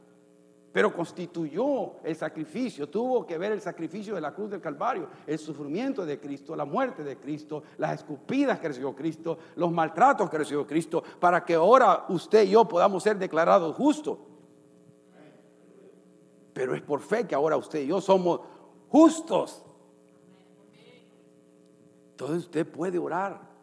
pero 0.72 0.94
constituyó 0.94 2.04
el 2.04 2.16
sacrificio, 2.16 2.90
tuvo 2.90 3.26
que 3.26 3.38
ver 3.38 3.54
el 3.54 3.62
sacrificio 3.62 4.16
de 4.16 4.22
la 4.22 4.34
cruz 4.34 4.50
del 4.50 4.60
Calvario, 4.60 5.08
el 5.26 5.40
sufrimiento 5.40 6.06
de 6.06 6.20
Cristo, 6.20 6.56
la 6.56 6.66
muerte 6.66 7.04
de 7.04 7.18
Cristo, 7.18 7.64
las 7.78 7.94
escupidas 7.94 8.60
que 8.60 8.68
recibió 8.68 8.94
Cristo, 8.94 9.38
los 9.56 9.72
maltratos 9.72 10.30
que 10.30 10.38
recibió 10.38 10.68
Cristo, 10.68 11.02
para 11.20 11.46
que 11.46 11.54
ahora 11.54 12.06
usted 12.10 12.44
y 12.44 12.50
yo 12.50 12.68
podamos 12.68 13.04
ser 13.04 13.18
declarados 13.18 13.76
justos. 13.76 14.18
Pero 16.52 16.76
es 16.76 16.82
por 16.82 17.02
fe 17.02 17.26
que 17.26 17.36
ahora 17.36 17.56
usted 17.58 17.82
y 17.82 17.88
yo 17.88 18.02
somos 18.02 18.42
justos. 18.96 19.62
Entonces 22.12 22.46
usted 22.46 22.66
puede 22.66 22.98
orar 22.98 23.56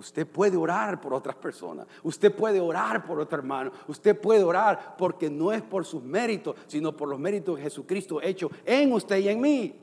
Usted 0.00 0.26
puede 0.26 0.56
orar 0.56 0.98
por 0.98 1.12
otras 1.12 1.36
personas. 1.36 1.86
Usted 2.02 2.34
puede 2.34 2.58
orar 2.58 3.04
por 3.04 3.20
otro 3.20 3.36
hermano. 3.36 3.70
Usted 3.86 4.18
puede 4.18 4.42
orar 4.42 4.96
porque 4.96 5.28
no 5.28 5.52
es 5.52 5.60
por 5.60 5.84
sus 5.84 6.02
méritos, 6.02 6.56
sino 6.68 6.96
por 6.96 7.06
los 7.06 7.18
méritos 7.18 7.56
de 7.56 7.64
Jesucristo 7.64 8.18
hecho 8.22 8.50
en 8.64 8.94
usted 8.94 9.18
y 9.18 9.28
en 9.28 9.40
mí. 9.42 9.78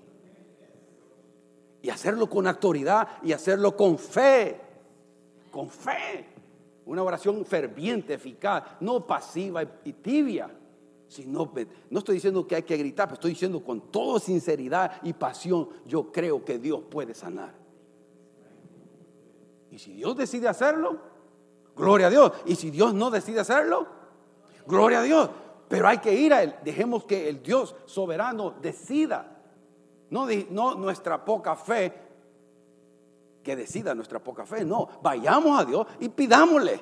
Y 1.84 1.90
hacerlo 1.92 2.28
con 2.28 2.48
autoridad 2.48 3.08
y 3.22 3.32
hacerlo 3.32 3.78
con 3.78 4.00
fe. 4.00 4.60
Con 5.52 5.70
fe. 5.70 6.26
Una 6.88 7.04
oración 7.04 7.46
ferviente, 7.46 8.16
eficaz, 8.16 8.64
no 8.80 9.06
pasiva 9.06 9.62
y 9.84 9.94
tibia. 9.94 10.50
Si 11.08 11.26
no, 11.26 11.52
no 11.90 12.00
estoy 12.00 12.16
diciendo 12.16 12.46
que 12.46 12.56
hay 12.56 12.64
que 12.64 12.78
gritar, 12.78 13.08
pero 13.08 13.16
estoy 13.16 13.32
diciendo 13.32 13.64
con 13.64 13.92
toda 13.92 14.20
sinceridad 14.20 15.02
y 15.04 15.14
pasión, 15.14 15.70
yo 15.86 16.12
creo 16.12 16.44
que 16.44 16.60
Dios 16.60 16.82
puede 16.90 17.14
sanar. 17.14 17.56
Y 19.72 19.80
si 19.80 19.94
Dios 19.94 20.18
decide 20.18 20.48
hacerlo, 20.48 21.00
gloria 21.76 22.08
a 22.08 22.10
Dios. 22.10 22.32
Y 22.46 22.56
si 22.56 22.72
Dios 22.72 22.94
no 22.94 23.10
decide 23.10 23.40
hacerlo, 23.40 23.88
gloria 24.66 25.00
a 25.00 25.04
Dios. 25.04 25.30
Pero 25.70 25.88
hay 25.88 26.00
que 26.00 26.14
ir 26.14 26.34
a 26.34 26.44
Él. 26.44 26.56
Dejemos 26.64 27.06
que 27.06 27.30
el 27.30 27.42
Dios 27.42 27.76
soberano 27.86 28.52
decida. 28.62 29.38
No, 30.10 30.28
no 30.50 30.76
nuestra 30.76 31.24
poca 31.24 31.56
fe, 31.56 31.94
que 33.44 33.56
decida 33.56 33.96
nuestra 33.96 34.20
poca 34.20 34.46
fe. 34.46 34.66
No, 34.66 34.90
vayamos 35.02 35.60
a 35.60 35.66
Dios 35.66 35.88
y 36.00 36.10
pidámosle. 36.10 36.82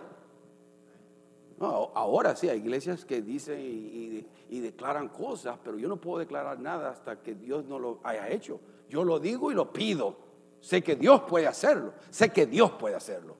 Ahora 1.59 2.35
sí, 2.35 2.49
hay 2.49 2.59
iglesias 2.59 3.05
que 3.05 3.21
dicen 3.21 3.59
y, 3.59 4.59
declaran 4.59 5.09
cosas, 5.09 5.57
pero 5.63 5.77
yo 5.77 5.87
no 5.87 5.97
puedo 5.97 6.19
declarar 6.19 6.59
nada 6.59 6.89
hasta 6.89 7.21
que 7.21 7.35
Dios 7.35 7.65
no 7.65 7.77
lo 7.79 7.99
haya 8.03 8.29
hecho. 8.29 8.59
Yo 8.89 9.03
lo 9.03 9.19
digo 9.19 9.51
y 9.51 9.55
lo 9.55 9.71
pido. 9.71 10.17
Sé 10.59 10.81
que 10.81 10.95
Dios 10.95 11.21
puede 11.21 11.47
hacerlo. 11.47 11.93
Sé 12.09 12.29
que 12.29 12.45
Dios 12.45 12.71
puede 12.71 12.95
hacerlo. 12.95 13.35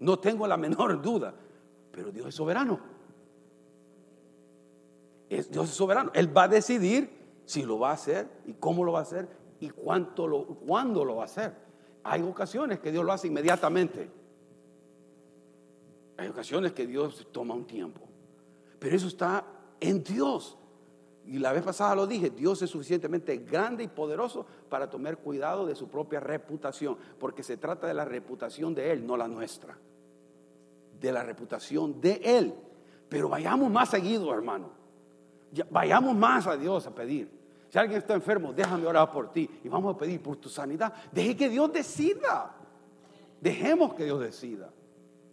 No 0.00 0.18
tengo 0.18 0.46
la 0.46 0.56
menor 0.58 1.00
duda. 1.02 1.34
Pero 1.90 2.12
Dios 2.12 2.28
es 2.28 2.34
soberano. 2.34 2.78
Dios 5.28 5.68
es 5.68 5.74
soberano. 5.74 6.10
Él 6.14 6.36
va 6.36 6.44
a 6.44 6.48
decidir 6.48 7.10
si 7.44 7.62
lo 7.64 7.78
va 7.78 7.90
a 7.90 7.94
hacer 7.94 8.28
y 8.46 8.54
cómo 8.54 8.84
lo 8.84 8.92
va 8.92 9.00
a 9.00 9.02
hacer 9.02 9.28
y 9.60 9.70
cuánto 9.70 10.26
lo, 10.26 10.44
cuándo 10.44 11.04
lo 11.04 11.16
va 11.16 11.22
a 11.22 11.26
hacer. 11.26 11.54
Hay 12.04 12.22
ocasiones 12.22 12.78
que 12.78 12.92
Dios 12.92 13.04
lo 13.04 13.12
hace 13.12 13.26
inmediatamente. 13.26 14.10
Hay 16.18 16.28
ocasiones 16.28 16.72
que 16.72 16.86
Dios 16.86 17.26
toma 17.32 17.54
un 17.54 17.66
tiempo. 17.66 18.02
Pero 18.78 18.94
eso 18.94 19.08
está 19.08 19.44
en 19.80 20.04
Dios. 20.04 20.58
Y 21.24 21.38
la 21.38 21.52
vez 21.52 21.62
pasada 21.62 21.94
lo 21.94 22.06
dije, 22.06 22.28
Dios 22.28 22.60
es 22.60 22.68
suficientemente 22.68 23.38
grande 23.38 23.84
y 23.84 23.88
poderoso 23.88 24.44
para 24.68 24.90
tomar 24.90 25.16
cuidado 25.16 25.64
de 25.64 25.74
su 25.74 25.88
propia 25.88 26.20
reputación, 26.20 26.98
porque 27.18 27.42
se 27.42 27.56
trata 27.56 27.86
de 27.86 27.94
la 27.94 28.04
reputación 28.04 28.74
de 28.74 28.92
Él, 28.92 29.06
no 29.06 29.16
la 29.16 29.28
nuestra. 29.28 29.78
De 31.00 31.10
la 31.10 31.22
reputación 31.22 32.00
de 32.02 32.20
Él. 32.22 32.54
Pero 33.08 33.30
vayamos 33.30 33.70
más 33.70 33.88
seguido, 33.88 34.34
hermano 34.34 34.78
vayamos 35.70 36.14
más 36.16 36.46
a 36.46 36.56
Dios 36.56 36.86
a 36.86 36.94
pedir. 36.94 37.30
Si 37.68 37.78
alguien 37.78 37.98
está 37.98 38.14
enfermo, 38.14 38.52
déjame 38.52 38.86
orar 38.86 39.10
por 39.12 39.30
ti 39.32 39.48
y 39.62 39.68
vamos 39.68 39.94
a 39.94 39.98
pedir 39.98 40.22
por 40.22 40.36
tu 40.36 40.48
sanidad. 40.48 40.92
Deje 41.12 41.36
que 41.36 41.48
Dios 41.48 41.72
decida. 41.72 42.54
Dejemos 43.40 43.94
que 43.94 44.04
Dios 44.04 44.20
decida. 44.20 44.70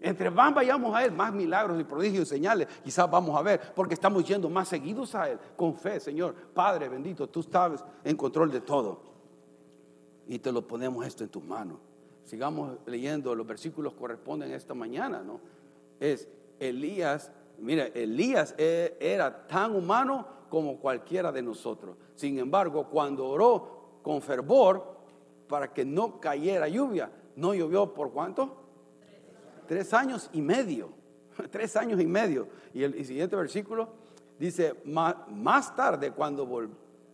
Entre 0.01 0.29
más 0.29 0.53
vayamos 0.53 0.95
a 0.95 1.05
Él, 1.05 1.11
más 1.11 1.33
milagros 1.33 1.79
y 1.79 1.83
prodigios 1.83 2.27
y 2.27 2.29
señales 2.29 2.67
quizás 2.83 3.09
vamos 3.09 3.37
a 3.37 3.41
ver, 3.41 3.73
porque 3.73 3.93
estamos 3.93 4.27
yendo 4.27 4.49
más 4.49 4.67
seguidos 4.67 5.15
a 5.15 5.29
Él 5.29 5.39
con 5.55 5.75
fe, 5.75 5.99
Señor. 5.99 6.35
Padre 6.53 6.89
bendito, 6.89 7.27
tú 7.27 7.39
estás 7.39 7.83
en 8.03 8.15
control 8.15 8.51
de 8.51 8.61
todo. 8.61 8.99
Y 10.27 10.39
te 10.39 10.51
lo 10.51 10.67
ponemos 10.67 11.05
esto 11.05 11.23
en 11.23 11.29
tus 11.29 11.43
manos. 11.43 11.77
Sigamos 12.23 12.77
leyendo, 12.85 13.35
los 13.35 13.45
versículos 13.45 13.93
corresponden 13.93 14.51
esta 14.51 14.73
mañana, 14.73 15.21
¿no? 15.21 15.39
Es 15.99 16.27
Elías 16.59 17.31
Mira, 17.59 17.85
Elías 17.87 18.53
e, 18.57 18.97
era 18.99 19.47
tan 19.47 19.75
humano 19.75 20.25
como 20.49 20.77
cualquiera 20.77 21.31
de 21.31 21.41
nosotros. 21.41 21.97
Sin 22.15 22.37
embargo, 22.39 22.87
cuando 22.89 23.27
oró 23.27 23.99
con 24.01 24.21
fervor 24.21 24.95
para 25.47 25.73
que 25.73 25.85
no 25.85 26.19
cayera 26.19 26.67
lluvia, 26.67 27.11
no 27.35 27.53
llovió 27.53 27.93
por 27.93 28.11
cuánto? 28.11 28.64
Tres 29.67 29.93
años 29.93 30.29
y 30.33 30.41
medio. 30.41 30.89
Tres 31.51 31.75
años 31.75 31.99
y 31.99 32.05
medio. 32.05 32.47
Y 32.73 32.83
el, 32.83 33.05
siguiente 33.05 33.35
versículo 33.35 33.89
dice, 34.39 34.75
más, 34.85 35.75
tarde 35.75 36.11
cuando 36.11 36.45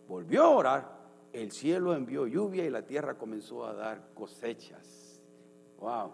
volvió 0.08 0.42
a 0.42 0.48
orar, 0.48 1.02
el 1.32 1.50
cielo 1.50 1.94
envió 1.94 2.26
lluvia 2.26 2.64
y 2.64 2.70
la 2.70 2.82
tierra 2.82 3.14
comenzó 3.14 3.64
a 3.64 3.72
dar 3.72 4.08
cosechas. 4.14 5.20
Wow 5.78 6.12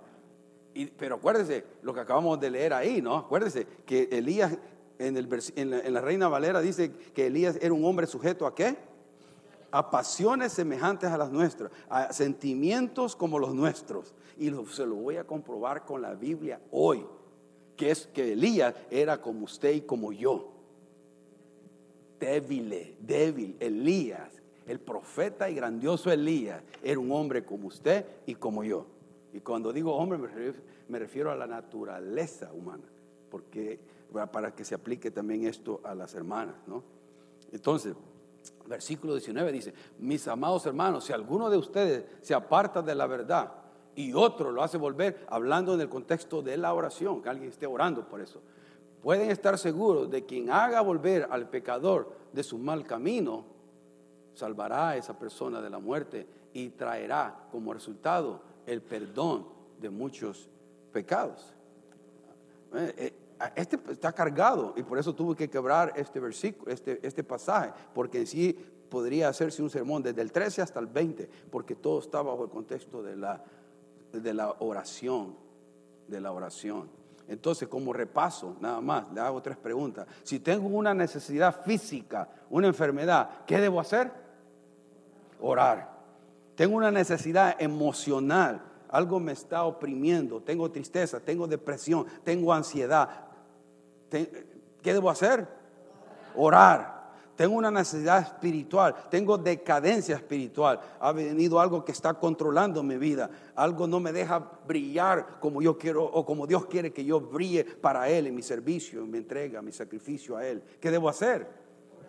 pero 0.97 1.17
acuérdese 1.17 1.65
lo 1.83 1.93
que 1.93 2.01
acabamos 2.01 2.39
de 2.41 2.51
leer 2.51 2.73
ahí, 2.73 3.03
¿no? 3.03 3.17
Acuérdese 3.17 3.67
que 3.87 4.09
Elías, 4.13 4.57
en, 4.99 5.17
el, 5.17 5.29
en, 5.57 5.95
la, 5.95 6.01
Reina 6.01 6.29
Valera 6.29 6.61
dice 6.61 6.93
que 6.93 7.27
Elías 7.27 7.59
era 7.61 7.73
un 7.73 7.85
hombre 7.85 8.07
sujeto 8.07 8.47
a 8.47 8.55
qué? 8.55 8.77
A 9.71 9.91
pasiones 9.91 10.53
semejantes 10.53 11.11
a 11.11 11.19
las 11.19 11.31
nuestras, 11.31 11.71
a 11.89 12.13
sentimientos 12.13 13.15
como 13.15 13.39
los 13.39 13.55
nuestros. 13.55 14.15
Y 14.39 14.51
se 14.71 14.87
lo 14.87 14.95
voy 14.97 15.17
a 15.17 15.25
comprobar 15.25 15.85
con 15.85 16.01
la 16.01 16.15
Biblia 16.15 16.61
hoy, 16.71 17.05
que 17.77 17.91
es 17.91 18.07
que 18.07 18.33
Elías 18.33 18.75
era 18.91 19.21
como 19.21 19.45
usted 19.45 19.73
y 19.73 19.81
como 19.83 20.13
yo. 20.13 20.53
Débil, 22.19 22.97
débil. 23.01 23.57
Elías, 23.61 24.33
el 24.67 24.81
profeta 24.81 25.49
y 25.49 25.55
grandioso 25.55 26.11
Elías, 26.11 26.63
era 26.83 26.99
un 26.99 27.13
hombre 27.13 27.45
como 27.45 27.69
usted 27.69 28.05
y 28.27 28.35
como 28.35 28.65
yo. 28.65 28.87
Y 29.33 29.41
cuando 29.41 29.73
digo 29.73 29.95
hombre 29.95 30.19
me 30.89 30.99
refiero, 30.99 31.31
a 31.31 31.37
la 31.37 31.47
naturaleza 31.47 32.51
humana, 32.53 32.85
porque 33.31 33.79
para 34.33 34.55
que 34.55 34.65
se 34.65 34.75
aplique 34.75 35.11
también 35.11 35.47
esto 35.47 35.81
a 35.85 35.95
las 35.95 36.15
hermanas, 36.15 36.57
¿no? 36.67 36.83
Entonces, 37.53 37.95
versículo 38.67 39.15
19 39.15 39.53
dice, 39.53 39.75
mis 39.99 40.29
amados 40.29 40.67
hermanos, 40.67 41.05
si 41.05 41.13
alguno 41.13 41.51
de 41.51 41.57
ustedes 41.57 42.05
se 42.21 42.35
aparta 42.35 42.83
de 42.83 42.95
la 42.95 43.07
verdad 43.07 43.53
y 43.95 44.13
otro 44.13 44.53
lo 44.53 44.63
hace 44.63 44.79
volver, 44.79 45.27
hablando 45.29 45.75
en 45.75 45.81
el 45.81 45.89
contexto 45.89 46.43
de 46.43 46.57
la 46.57 46.73
oración, 46.75 47.23
que 47.23 47.29
alguien 47.29 47.51
esté 47.51 47.67
orando 47.67 48.07
por 48.07 48.21
eso, 48.21 48.41
pueden 49.03 49.31
estar 49.31 49.59
seguros 49.59 50.11
de 50.11 50.25
quien 50.25 50.51
haga 50.51 50.81
volver 50.81 51.27
al 51.31 51.49
pecador 51.49 52.13
de 52.33 52.43
su 52.43 52.59
mal 52.59 52.87
camino, 52.87 53.45
salvará 54.35 54.91
a 54.91 54.97
esa 54.97 55.19
persona 55.19 55.61
de 55.61 55.71
la 55.71 55.79
muerte 55.79 56.27
y 56.53 56.71
traerá 56.71 57.49
como 57.51 57.73
resultado 57.73 58.41
el 58.67 58.83
perdón 58.83 59.47
de 59.81 59.91
muchos 59.91 60.49
pecados. 60.93 61.55
Este 63.55 63.79
está 63.91 64.13
cargado 64.13 64.75
y 64.77 64.83
por 64.83 64.99
eso 64.99 65.15
tuve 65.15 65.37
que 65.37 65.49
quebrar 65.49 65.93
este 65.97 66.21
versículo, 66.21 66.73
este, 66.73 66.99
este 67.07 67.23
pasaje, 67.23 67.73
porque 67.95 68.19
en 68.19 68.27
sí 68.27 68.53
podría 68.89 69.29
hacerse 69.29 69.63
un 69.63 69.71
sermón 69.71 70.03
desde 70.03 70.23
el 70.23 70.33
13 70.33 70.63
hasta 70.63 70.81
el 70.81 70.87
20, 70.87 71.29
porque 71.51 71.75
todo 71.75 72.01
está 72.01 72.23
bajo 72.23 72.45
el 72.45 72.51
contexto 72.51 73.03
de 73.03 73.17
la, 73.17 73.45
de 74.13 74.35
la 74.35 74.57
oración, 74.59 75.37
de 76.07 76.21
la 76.21 76.33
oración. 76.33 76.89
Entonces, 77.29 77.69
como 77.69 77.93
repaso, 77.93 78.57
nada 78.61 78.81
más, 78.81 79.13
le 79.13 79.21
hago 79.21 79.43
tres 79.43 79.59
preguntas. 79.59 80.07
Si 80.23 80.41
tengo 80.41 80.67
una 80.69 80.95
necesidad 80.95 81.63
física, 81.63 82.29
una 82.49 82.67
enfermedad, 82.67 83.45
¿qué 83.47 83.61
debo 83.61 83.81
hacer? 83.81 84.11
Orar 85.41 85.99
tengo 86.59 86.77
una 86.77 86.91
necesidad 86.91 87.55
emocional, 87.63 88.61
algo 88.89 89.21
me 89.21 89.31
está 89.31 89.63
oprimiendo, 89.63 90.43
tengo 90.43 90.69
tristeza, 90.73 91.21
tengo 91.21 91.47
depresión, 91.47 92.05
tengo 92.25 92.53
ansiedad. 92.53 93.28
¿Qué 94.11 94.93
debo 94.93 95.11
hacer? 95.11 95.47
Orar. 96.35 96.99
Tengo 97.39 97.55
una 97.55 97.71
necesidad 97.71 98.21
espiritual, 98.21 98.97
tengo 99.09 99.39
decadencia 99.39 100.17
espiritual. 100.17 100.81
Ha 100.99 101.13
venido 101.13 101.61
algo 101.61 101.85
que 101.85 101.93
está 101.93 102.15
controlando 102.15 102.83
mi 102.83 102.97
vida. 102.97 103.31
Algo 103.55 103.87
no 103.87 104.01
me 104.01 104.13
deja 104.13 104.41
brillar 104.67 105.39
como 105.39 105.63
yo 105.63 105.79
quiero 105.79 106.03
o 106.05 106.27
como 106.27 106.49
Dios 106.49 106.67
quiere 106.67 106.93
que 106.93 107.05
yo 107.05 107.21
brille 107.21 107.65
para 107.65 108.09
Él 108.09 108.27
en 108.27 108.35
mi 108.35 108.43
servicio, 108.43 109.03
en 109.03 109.11
mi 109.13 109.19
entrega, 109.19 109.63
mi 109.63 109.71
sacrificio 109.71 110.37
a 110.37 110.45
Él. 110.45 110.65
¿Qué 110.81 110.91
debo 110.91 111.09
hacer? 111.09 111.49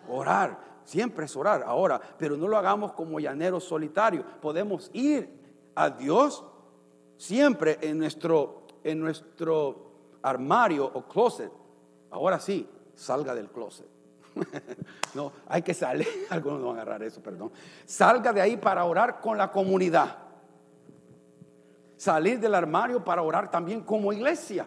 Orar. 0.08 0.58
Siempre 0.82 1.26
es 1.26 1.36
orar 1.36 1.62
ahora, 1.64 2.00
pero 2.18 2.36
no 2.36 2.48
lo 2.48 2.56
hagamos 2.56 2.92
como 2.94 3.20
llaneros 3.20 3.62
solitarios. 3.62 4.24
Podemos 4.40 4.90
ir 4.92 5.30
a 5.76 5.90
Dios 5.90 6.44
siempre 7.16 7.78
en 7.82 7.98
nuestro, 7.98 8.66
en 8.82 8.98
nuestro 8.98 9.92
armario 10.22 10.90
o 10.92 11.06
closet. 11.06 11.52
Ahora 12.10 12.40
sí, 12.40 12.68
salga 12.94 13.34
del 13.34 13.48
closet. 13.50 13.86
no, 15.14 15.32
hay 15.48 15.62
que 15.62 15.74
salir, 15.74 16.08
algunos 16.30 16.60
no 16.60 16.68
van 16.68 16.78
a 16.78 16.82
agarrar 16.82 17.02
eso, 17.02 17.22
perdón. 17.22 17.50
Salga 17.84 18.32
de 18.32 18.40
ahí 18.40 18.56
para 18.56 18.84
orar 18.84 19.20
con 19.20 19.38
la 19.38 19.50
comunidad. 19.50 20.18
Salir 21.96 22.40
del 22.40 22.54
armario 22.54 23.04
para 23.04 23.22
orar 23.22 23.50
también 23.50 23.82
como 23.82 24.12
iglesia. 24.12 24.66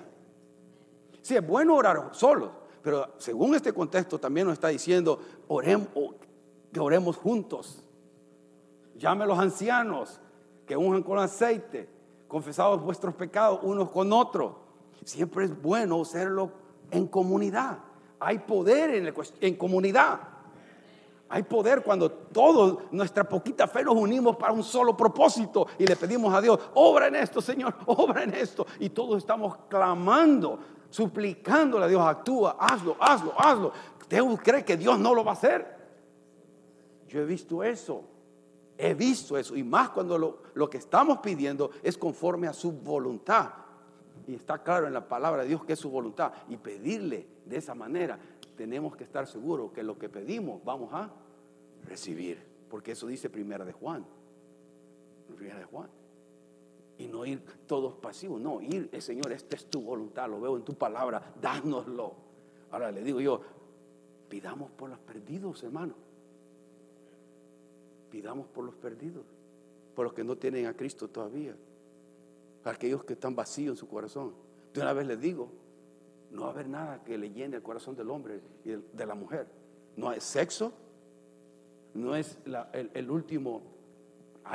Si 1.21 1.35
es 1.35 1.45
bueno 1.45 1.75
orar 1.75 2.09
solo, 2.11 2.51
pero 2.81 3.13
según 3.17 3.55
este 3.55 3.73
contexto 3.73 4.19
también 4.19 4.45
nos 4.45 4.53
está 4.53 4.67
diciendo, 4.67 5.19
que 6.71 6.79
oremos 6.79 7.17
juntos. 7.17 7.83
Llame 8.95 9.23
a 9.23 9.27
los 9.27 9.39
ancianos 9.39 10.19
que 10.65 10.77
unjan 10.77 11.01
con 11.01 11.17
aceite, 11.17 11.89
confesados 12.27 12.81
vuestros 12.81 13.15
pecados 13.15 13.59
unos 13.63 13.89
con 13.89 14.11
otros. 14.11 14.55
Siempre 15.05 15.45
es 15.45 15.61
bueno 15.61 16.01
hacerlo 16.01 16.51
en 16.93 17.07
comunidad. 17.07 17.79
Hay 18.19 18.39
poder 18.39 19.13
en, 19.41 19.55
comunidad. 19.55 20.19
Hay 21.27 21.43
poder 21.43 21.83
cuando 21.83 22.09
todos, 22.09 22.83
nuestra 22.91 23.27
poquita 23.27 23.67
fe, 23.67 23.83
nos 23.83 23.95
unimos 23.95 24.37
para 24.37 24.53
un 24.53 24.63
solo 24.63 24.95
propósito 24.95 25.67
y 25.79 25.85
le 25.85 25.95
pedimos 25.95 26.33
a 26.33 26.39
Dios, 26.39 26.59
obra 26.75 27.07
en 27.07 27.15
esto, 27.15 27.41
Señor, 27.41 27.75
obra 27.87 28.23
en 28.23 28.33
esto. 28.33 28.65
Y 28.79 28.89
todos 28.89 29.17
estamos 29.17 29.57
clamando 29.67 30.59
suplicándole 30.89 31.85
a 31.85 31.87
Dios, 31.87 32.01
actúa, 32.05 32.55
hazlo, 32.59 32.95
hazlo, 32.99 33.33
hazlo. 33.35 33.73
¿Usted 33.99 34.23
cree 34.43 34.63
que 34.63 34.77
Dios 34.77 34.99
no 34.99 35.15
lo 35.15 35.23
va 35.23 35.31
a 35.31 35.33
hacer? 35.33 35.75
Yo 37.07 37.19
he 37.19 37.25
visto 37.25 37.63
eso. 37.63 38.03
He 38.77 38.93
visto 38.93 39.37
eso. 39.37 39.55
Y 39.55 39.63
más 39.63 39.89
cuando 39.89 40.17
lo, 40.19 40.37
lo, 40.53 40.69
que 40.69 40.77
estamos 40.77 41.17
pidiendo 41.17 41.71
es 41.81 41.97
conforme 41.97 42.47
a 42.47 42.53
su 42.53 42.71
voluntad. 42.71 43.49
Y 44.27 44.35
está 44.35 44.63
claro 44.63 44.87
en 44.87 44.93
la 44.93 45.07
palabra 45.07 45.43
de 45.43 45.49
Dios 45.49 45.65
que 45.65 45.73
es 45.73 45.79
su 45.79 45.89
voluntad. 45.89 46.33
Y 46.49 46.57
pedirle 46.57 47.27
de 47.45 47.57
esa 47.57 47.75
manera, 47.75 48.17
tenemos 48.55 48.95
que 48.95 49.03
estar 49.03 49.27
seguros 49.27 49.71
que 49.71 49.83
lo 49.83 49.97
que 49.97 50.09
pedimos 50.09 50.63
vamos 50.63 50.93
a 50.93 51.11
recibir. 51.87 52.39
Porque 52.69 52.93
eso 52.93 53.07
dice 53.07 53.29
primera 53.29 53.65
de 53.65 53.73
Juan. 53.73 54.05
Primera 55.35 55.59
de 55.59 55.65
Juan. 55.65 55.89
Y 56.97 57.07
no 57.07 57.25
ir 57.25 57.43
todos 57.67 57.95
pasivos. 57.95 58.39
No, 58.39 58.61
ir, 58.61 58.89
eh, 58.91 59.01
Señor, 59.01 59.31
esta 59.31 59.55
es 59.55 59.65
tu 59.65 59.81
voluntad. 59.81 60.29
Lo 60.29 60.39
veo 60.39 60.55
en 60.55 60.63
tu 60.63 60.73
palabra. 60.73 61.33
Dánoslo. 61.41 62.15
Ahora 62.71 62.91
le 62.91 63.03
digo 63.03 63.19
yo, 63.19 63.41
pidamos 64.29 64.71
por 64.71 64.89
los 64.89 64.99
perdidos, 64.99 65.63
hermano. 65.63 65.93
Pidamos 68.09 68.47
por 68.47 68.63
los 68.63 68.75
perdidos, 68.75 69.25
por 69.95 70.05
los 70.05 70.13
que 70.13 70.23
no 70.23 70.35
tienen 70.35 70.65
a 70.67 70.75
Cristo 70.75 71.07
todavía, 71.07 71.55
aquellos 72.71 73.03
que 73.03 73.13
están 73.13 73.35
vacíos 73.35 73.73
en 73.73 73.77
su 73.77 73.87
corazón. 73.87 74.33
De 74.73 74.81
una 74.81 74.93
vez 74.93 75.07
les 75.07 75.19
digo, 75.19 75.51
no 76.31 76.41
va 76.41 76.47
a 76.47 76.51
haber 76.51 76.67
nada 76.67 77.03
que 77.03 77.17
le 77.17 77.31
llene 77.31 77.57
el 77.57 77.63
corazón 77.63 77.95
del 77.95 78.09
hombre 78.09 78.41
y 78.63 78.71
de 78.71 79.05
la 79.05 79.15
mujer. 79.15 79.47
No 79.95 80.11
es 80.11 80.23
sexo, 80.23 80.73
no 81.93 82.15
es 82.15 82.39
el, 82.73 83.11
último 83.11 83.61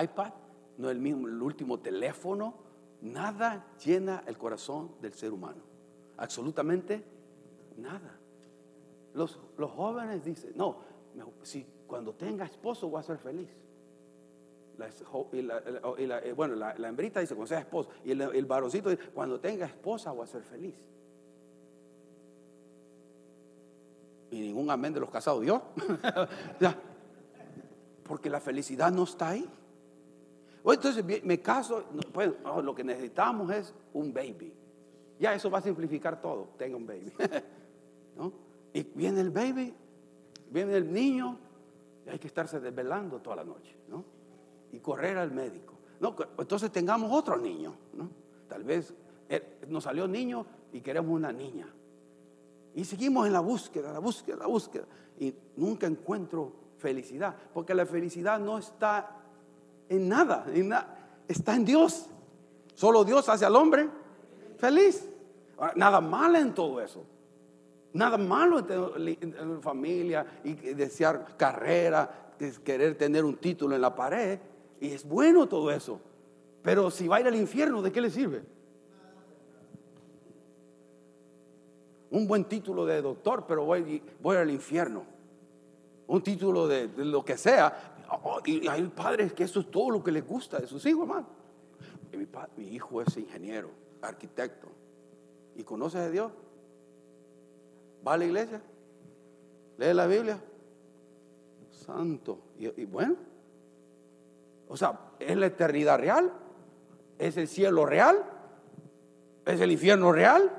iPad, 0.03 0.33
no 0.77 0.89
es 0.89 0.97
el, 0.97 1.01
mismo, 1.01 1.29
último 1.45 1.79
teléfono, 1.79 2.55
nada 3.01 3.67
llena 3.85 4.25
el 4.27 4.37
corazón 4.37 4.93
del 5.01 5.13
ser 5.13 5.33
humano. 5.33 5.63
Absolutamente 6.17 7.05
nada. 7.77 8.19
Los, 9.15 9.39
los 9.57 9.71
jóvenes 9.71 10.25
dicen, 10.25 10.53
no, 10.57 10.79
si 11.43 11.65
cuando 11.87 12.15
tenga 12.15 12.45
esposo 12.45 12.89
voy 12.89 13.01
a 13.01 13.03
ser 13.03 13.19
feliz. 13.19 13.49
Eh, 15.33 16.33
bueno, 16.37 16.55
la, 16.55 16.89
hembrita 16.89 17.21
dice, 17.21 17.35
cuando 17.35 17.49
sea 17.49 17.61
esposo. 17.61 17.91
Y 18.05 18.13
el, 18.13 18.21
el 18.23 18.47
varoncito 18.47 18.91
dice, 18.91 19.11
cuando 19.11 19.41
tenga 19.41 19.67
esposa 19.67 20.13
voy 20.13 20.25
a 20.25 20.27
ser 20.27 20.43
feliz. 20.43 20.75
Y 24.31 24.41
ningún 24.41 24.71
amén 24.71 24.93
de 24.93 25.01
los 25.01 25.11
casados 25.11 25.45
yo. 25.45 25.63
Porque 28.05 28.31
la 28.31 28.41
felicidad 28.41 28.93
no 28.93 29.05
está 29.05 29.31
ahí. 29.31 29.49
entonces 30.65 31.05
me 31.25 31.41
caso, 31.41 31.85
pues, 32.13 32.33
lo 32.63 32.75
que 32.75 32.85
necesitamos 32.85 33.51
es 33.51 33.75
un 33.93 34.13
baby. 34.13 34.55
Ya 35.19 35.35
eso 35.35 35.51
va 35.51 35.59
a 35.59 35.63
simplificar 35.63 36.21
todo. 36.21 36.51
Tenga 36.57 36.77
un 36.77 36.87
baby. 36.87 37.13
Y 38.73 38.83
viene 38.83 39.21
el 39.21 39.31
baby, 39.31 39.75
viene 40.51 40.77
el 40.77 40.93
niño, 40.93 41.39
hay 42.07 42.19
que 42.19 42.27
estarse 42.27 42.61
desvelando 42.61 43.21
toda 43.21 43.37
la 43.37 43.45
noche, 43.45 43.75
¿no? 43.89 44.05
Y 44.73 44.81
correr 44.81 45.17
al 45.19 45.33
médico. 45.33 45.75
No, 46.01 46.15
entonces 46.39 46.71
tengamos 46.71 47.11
otro 47.13 47.37
niño, 47.37 47.75
¿no? 47.95 48.09
Tal 48.49 48.65
vez 48.65 48.95
eh, 49.29 49.59
nos 49.69 49.85
salió 49.85 50.07
niño 50.07 50.47
y 50.73 50.81
queremos 50.81 51.13
una 51.13 51.33
niña. 51.33 51.69
Y 52.75 52.85
seguimos 52.85 53.27
en 53.27 53.33
la 53.33 53.41
búsqueda, 53.41 53.93
la 53.93 53.99
búsqueda, 53.99 54.37
la 54.37 54.47
búsqueda. 54.47 54.85
Y 55.19 55.35
nunca 55.57 55.87
encuentro 55.87 56.53
felicidad, 56.79 57.35
porque 57.53 57.75
la 57.75 57.85
felicidad 57.85 58.39
no 58.39 58.59
está 58.59 59.17
en 59.89 60.09
nada, 60.09 60.47
está 61.27 61.57
en 61.57 61.65
Dios. 61.65 62.07
Solo 62.75 63.05
Dios 63.05 63.29
hace 63.29 63.45
al 63.45 63.57
hombre 63.57 63.89
feliz. 64.59 65.09
nada 65.77 66.01
malo 66.01 66.39
en 66.39 66.55
todo 66.55 66.81
eso. 66.81 67.05
Nada 67.95 68.19
malo 68.19 68.65
en 68.69 69.63
familia 69.63 70.41
y 70.45 70.55
desear 70.55 71.37
carrera, 71.37 72.33
querer 72.63 72.97
tener 72.97 73.25
un 73.25 73.37
título 73.39 73.75
en 73.75 73.81
la 73.81 73.95
pared. 73.95 74.39
Y 74.81 74.89
es 74.93 75.07
bueno 75.07 75.49
todo 75.49 75.71
eso. 75.71 76.01
Pero 76.63 76.91
si 76.91 77.09
va 77.09 77.17
a 77.17 77.21
ir 77.21 77.27
al 77.27 77.37
infierno, 77.37 77.83
¿de 77.83 77.93
qué 77.93 78.01
le 78.01 78.11
sirve? 78.11 78.43
Un 82.11 82.27
buen 82.27 82.45
título 82.45 82.87
de 82.87 83.03
doctor, 83.03 83.45
pero 83.47 83.65
voy, 83.65 84.03
voy 84.21 84.37
al 84.37 84.51
infierno. 84.51 85.05
Un 86.07 86.23
título 86.23 86.67
de, 86.67 86.89
lo 86.97 87.25
que 87.25 87.37
sea. 87.37 87.97
Oh, 88.23 88.41
y 88.45 88.67
hay 88.67 88.83
padres 88.89 89.33
que 89.33 89.45
eso 89.45 89.61
es 89.61 89.71
todo 89.71 89.91
lo 89.91 90.03
que 90.03 90.11
les 90.11 90.27
gusta 90.27 90.59
de 90.59 90.67
sus 90.67 90.85
hijos, 90.87 91.03
hermano. 91.03 91.27
Mi, 92.13 92.27
mi 92.57 92.75
hijo 92.75 93.03
es 93.03 93.17
ingeniero, 93.17 93.71
arquitecto. 94.01 94.69
¿Y 95.55 95.65
conoce 95.65 95.99
a 95.99 96.09
Dios? 96.09 96.33
¿Va 98.07 98.15
a 98.15 98.17
la 98.17 98.25
iglesia? 98.25 98.63
¿Lee 99.77 99.93
la 99.93 100.07
Biblia? 100.07 100.41
Santo. 101.71 102.39
Y, 102.59 102.85
bueno, 102.85 103.17
o 104.69 104.77
sea, 104.77 105.13
¿es 105.19 105.37
la 105.37 105.47
eternidad 105.47 105.99
real? 105.99 106.33
¿Es 107.19 107.37
el 107.37 107.49
cielo 107.49 107.87
real? 107.87 108.23
¿Es 109.45 109.61
el 109.61 109.73
infierno 109.73 110.13
real? 110.13 110.53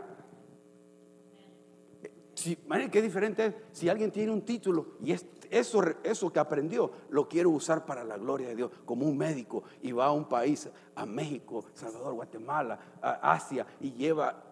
Si, 2.33 2.55
qué 2.91 3.01
diferente 3.01 3.45
es 3.45 3.55
si 3.71 3.89
alguien 3.89 4.11
tiene 4.11 4.31
un 4.31 4.43
título 4.43 4.93
y 5.03 5.13
eso, 5.51 5.83
eso 6.03 6.31
que 6.31 6.39
aprendió 6.39 6.91
lo 7.09 7.27
quiere 7.27 7.47
usar 7.47 7.85
para 7.85 8.03
la 8.03 8.17
gloria 8.17 8.47
de 8.49 8.55
Dios, 8.55 8.71
como 8.85 9.05
un 9.05 9.17
médico, 9.17 9.63
y 9.81 9.91
va 9.91 10.05
a 10.05 10.11
un 10.11 10.27
país, 10.27 10.69
a 10.95 11.05
México, 11.05 11.65
Salvador, 11.73 12.13
Guatemala, 12.13 12.79
Asia, 13.01 13.65
y 13.79 13.91
lleva 13.91 14.43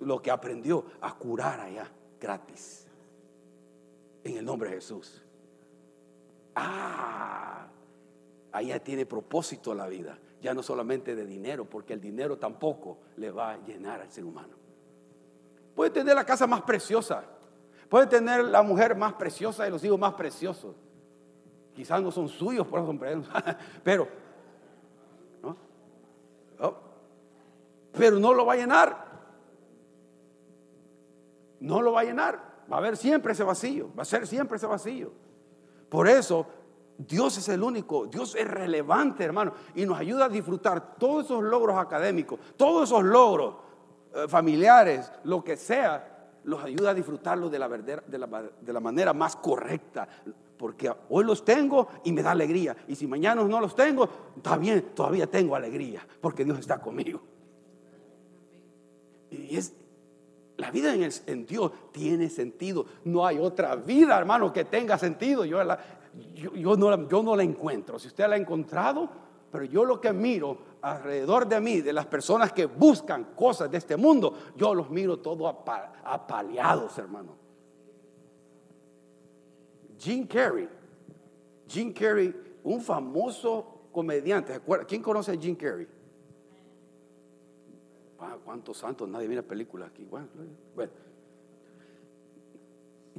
lo 0.00 0.20
que 0.20 0.30
aprendió 0.30 0.84
a 1.00 1.16
curar 1.16 1.60
allá 1.60 1.90
gratis. 2.20 2.86
En 4.22 4.36
el 4.36 4.44
nombre 4.44 4.70
de 4.70 4.76
Jesús. 4.76 5.22
Ah, 6.54 7.68
allá 8.54 8.82
tiene 8.82 9.06
propósito 9.06 9.74
la 9.74 9.86
vida. 9.86 10.18
Ya 10.40 10.54
no 10.54 10.62
solamente 10.62 11.14
de 11.14 11.26
dinero, 11.26 11.64
porque 11.64 11.92
el 11.92 12.00
dinero 12.00 12.38
tampoco 12.38 12.98
le 13.16 13.30
va 13.30 13.52
a 13.52 13.56
llenar 13.58 14.00
al 14.00 14.10
ser 14.10 14.24
humano. 14.24 14.54
Puede 15.74 15.90
tener 15.90 16.14
la 16.14 16.24
casa 16.24 16.46
más 16.46 16.62
preciosa. 16.62 17.24
Puede 17.88 18.06
tener 18.06 18.44
la 18.44 18.62
mujer 18.62 18.96
más 18.96 19.14
preciosa 19.14 19.66
y 19.66 19.70
los 19.70 19.82
hijos 19.84 19.98
más 19.98 20.14
preciosos. 20.14 20.74
Quizás 21.74 22.02
no 22.02 22.10
son 22.10 22.28
suyos, 22.28 22.66
por 22.66 22.80
son 22.80 22.98
pero, 23.82 24.08
¿no? 25.42 25.56
Pero 27.92 28.18
no 28.18 28.34
lo 28.34 28.46
va 28.46 28.54
a 28.54 28.56
llenar 28.56 29.04
no 31.64 31.80
lo 31.80 31.92
va 31.92 32.00
a 32.00 32.04
llenar. 32.04 32.54
Va 32.70 32.76
a 32.76 32.78
haber 32.78 32.96
siempre 32.96 33.32
ese 33.32 33.42
vacío, 33.42 33.90
va 33.98 34.02
a 34.02 34.06
ser 34.06 34.26
siempre 34.26 34.56
ese 34.56 34.66
vacío. 34.66 35.12
Por 35.88 36.08
eso 36.08 36.46
Dios 36.96 37.38
es 37.38 37.48
el 37.48 37.62
único, 37.62 38.06
Dios 38.06 38.34
es 38.36 38.46
relevante, 38.46 39.24
hermano, 39.24 39.52
y 39.74 39.84
nos 39.84 39.98
ayuda 39.98 40.26
a 40.26 40.28
disfrutar 40.28 40.96
todos 40.96 41.24
esos 41.24 41.42
logros 41.42 41.76
académicos, 41.76 42.38
todos 42.56 42.84
esos 42.84 43.02
logros 43.02 43.56
eh, 44.14 44.26
familiares, 44.28 45.10
lo 45.24 45.42
que 45.42 45.56
sea, 45.56 46.10
los 46.44 46.62
ayuda 46.62 46.90
a 46.90 46.94
disfrutarlos 46.94 47.50
de 47.50 47.58
la, 47.58 47.68
de, 47.68 48.18
la, 48.18 48.42
de 48.60 48.72
la 48.72 48.80
manera 48.80 49.12
más 49.12 49.34
correcta. 49.36 50.06
Porque 50.56 50.90
hoy 51.08 51.24
los 51.24 51.44
tengo 51.44 51.88
y 52.04 52.12
me 52.12 52.22
da 52.22 52.30
alegría. 52.30 52.76
Y 52.86 52.94
si 52.94 53.06
mañana 53.06 53.42
no 53.42 53.60
los 53.60 53.74
tengo, 53.74 54.08
también 54.40 54.92
todavía 54.94 55.26
tengo 55.26 55.56
alegría, 55.56 56.06
porque 56.20 56.44
Dios 56.44 56.60
está 56.60 56.80
conmigo. 56.80 57.20
Y 59.30 59.56
es, 59.56 59.74
la 60.56 60.70
vida 60.70 60.94
en, 60.94 61.46
Dios 61.46 61.72
tiene 61.92 62.28
sentido. 62.28 62.86
No 63.04 63.26
hay 63.26 63.38
otra 63.38 63.74
vida, 63.74 64.16
hermano, 64.16 64.52
que 64.52 64.64
tenga 64.64 64.96
sentido. 64.96 65.44
Yo, 65.44 65.58
yo, 66.34 66.76
no, 66.76 67.08
yo 67.08 67.22
no 67.22 67.36
la 67.36 67.42
encuentro. 67.42 67.98
Si 67.98 68.08
usted 68.08 68.26
la 68.28 68.34
ha 68.34 68.38
encontrado, 68.38 69.08
pero 69.50 69.64
yo 69.64 69.84
lo 69.84 70.00
que 70.00 70.12
miro 70.12 70.58
alrededor 70.82 71.46
de 71.46 71.60
mí, 71.60 71.80
de 71.80 71.92
las 71.92 72.06
personas 72.06 72.52
que 72.52 72.66
buscan 72.66 73.34
cosas 73.36 73.70
de 73.70 73.78
este 73.78 73.96
mundo, 73.96 74.34
yo 74.56 74.74
los 74.74 74.90
miro 74.90 75.18
todos 75.18 75.54
apaleados, 76.04 76.98
hermano. 76.98 77.36
Jim 79.98 80.26
Carrey. 80.26 80.68
Jim 81.68 81.92
Carrey, 81.92 82.34
un 82.64 82.80
famoso 82.80 83.88
comediante. 83.92 84.60
¿Quién 84.86 85.02
conoce 85.02 85.32
a 85.32 85.36
Jim 85.36 85.54
Carrey? 85.54 85.88
¿Cuántos 88.44 88.78
santos? 88.78 89.08
Nadie 89.08 89.28
mira 89.28 89.42
películas 89.42 89.90
aquí. 89.90 90.04
Bueno, 90.04 90.28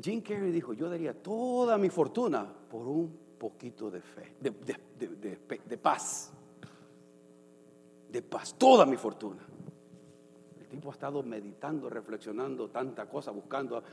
Jim 0.02 0.22
Carrey 0.22 0.52
dijo, 0.52 0.74
yo 0.74 0.90
daría 0.90 1.14
toda 1.14 1.78
mi 1.78 1.90
fortuna 1.90 2.46
por 2.70 2.88
un 2.88 3.18
poquito 3.38 3.90
de 3.90 4.02
fe, 4.02 4.36
de, 4.40 5.78
paz. 5.78 6.32
De 8.10 8.22
paz, 8.22 8.56
toda 8.58 8.86
mi 8.86 8.98
fortuna. 8.98 9.46
El 10.60 10.68
tipo 10.68 10.90
ha 10.90 10.94
estado 10.94 11.24
meditando, 11.24 11.90
reflexionando 11.90 12.70
tanta 12.70 13.08
cosa, 13.08 13.32
buscando 13.32 13.84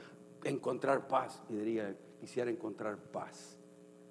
encontrar 0.44 1.06
paz. 1.06 1.42
Y 1.48 1.54
diría, 1.54 1.96
quisiera 2.20 2.50
encontrar 2.50 2.96
paz. 2.96 3.58